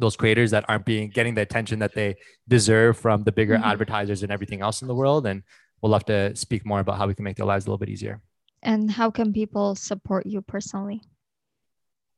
those 0.00 0.16
creators 0.16 0.50
that 0.50 0.64
aren't 0.68 0.84
being 0.84 1.10
getting 1.10 1.34
the 1.34 1.42
attention 1.42 1.78
that 1.80 1.94
they 1.94 2.16
deserve 2.48 2.98
from 2.98 3.22
the 3.24 3.32
bigger 3.32 3.54
mm-hmm. 3.54 3.64
advertisers 3.64 4.22
and 4.22 4.32
everything 4.32 4.60
else 4.60 4.82
in 4.82 4.88
the 4.88 4.94
world. 4.94 5.26
And 5.26 5.42
we'll 5.80 5.92
love 5.92 6.04
to 6.06 6.34
speak 6.36 6.66
more 6.66 6.80
about 6.80 6.98
how 6.98 7.06
we 7.06 7.14
can 7.14 7.24
make 7.24 7.36
their 7.36 7.46
lives 7.46 7.66
a 7.66 7.68
little 7.68 7.78
bit 7.78 7.88
easier. 7.88 8.20
And 8.62 8.90
how 8.90 9.10
can 9.10 9.32
people 9.32 9.74
support 9.74 10.26
you 10.26 10.42
personally? 10.42 11.02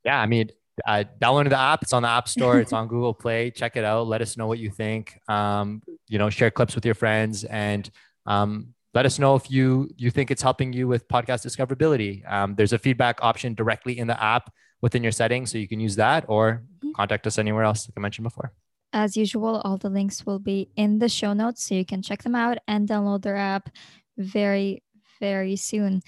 Yeah, 0.04 0.20
I 0.20 0.26
mean, 0.26 0.50
uh, 0.86 1.04
download 1.20 1.48
the 1.50 1.58
app. 1.58 1.82
It's 1.82 1.92
on 1.92 2.02
the 2.02 2.08
App 2.08 2.28
Store. 2.28 2.58
It's 2.58 2.72
on 2.72 2.88
Google 2.94 3.14
Play. 3.14 3.50
Check 3.50 3.76
it 3.76 3.84
out. 3.84 4.06
Let 4.06 4.22
us 4.22 4.36
know 4.36 4.46
what 4.46 4.58
you 4.58 4.70
think. 4.70 5.18
Um, 5.28 5.82
you 6.08 6.18
know, 6.18 6.30
share 6.30 6.50
clips 6.50 6.74
with 6.74 6.84
your 6.84 6.94
friends 6.94 7.44
and 7.44 7.88
um, 8.26 8.74
let 8.94 9.06
us 9.06 9.18
know 9.18 9.34
if 9.36 9.50
you 9.50 9.88
you 9.96 10.10
think 10.10 10.30
it's 10.30 10.42
helping 10.42 10.72
you 10.72 10.88
with 10.88 11.08
podcast 11.08 11.46
discoverability. 11.46 12.30
Um, 12.30 12.54
there's 12.54 12.72
a 12.72 12.78
feedback 12.78 13.22
option 13.22 13.54
directly 13.54 13.98
in 13.98 14.06
the 14.06 14.22
app 14.22 14.52
within 14.82 15.02
your 15.02 15.12
settings, 15.12 15.50
so 15.50 15.58
you 15.58 15.68
can 15.68 15.80
use 15.80 15.96
that 15.96 16.24
or 16.28 16.62
mm-hmm. 16.78 16.92
contact 16.92 17.26
us 17.26 17.38
anywhere 17.38 17.64
else, 17.64 17.88
like 17.88 17.94
I 17.96 18.00
mentioned 18.00 18.24
before. 18.24 18.52
As 18.92 19.16
usual, 19.16 19.62
all 19.64 19.78
the 19.78 19.88
links 19.88 20.26
will 20.26 20.38
be 20.38 20.68
in 20.76 20.98
the 20.98 21.08
show 21.08 21.32
notes, 21.32 21.64
so 21.64 21.74
you 21.74 21.86
can 21.86 22.02
check 22.02 22.22
them 22.22 22.34
out 22.34 22.58
and 22.68 22.86
download 22.86 23.22
their 23.22 23.36
app 23.36 23.70
very 24.18 24.82
very 25.22 25.54
soon. 25.54 26.02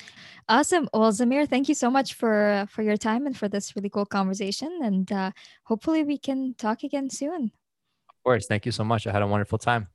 Awesome. 0.49 0.89
Well, 0.93 1.13
Zameer, 1.13 1.49
thank 1.49 1.69
you 1.69 1.75
so 1.75 1.89
much 1.89 2.15
for 2.15 2.67
for 2.69 2.83
your 2.83 2.97
time 2.97 3.27
and 3.27 3.37
for 3.37 3.49
this 3.49 3.75
really 3.77 3.89
cool 3.89 4.05
conversation. 4.05 4.81
And 4.83 5.11
uh, 5.11 5.31
hopefully, 5.63 6.03
we 6.03 6.19
can 6.19 6.55
talk 6.59 6.83
again 6.83 7.09
soon. 7.09 7.53
Of 8.11 8.17
course. 8.25 8.47
Thank 8.47 8.67
you 8.67 8.73
so 8.73 8.85
much. 8.85 9.07
I 9.07 9.13
had 9.13 9.23
a 9.23 9.27
wonderful 9.27 9.59
time. 9.59 9.87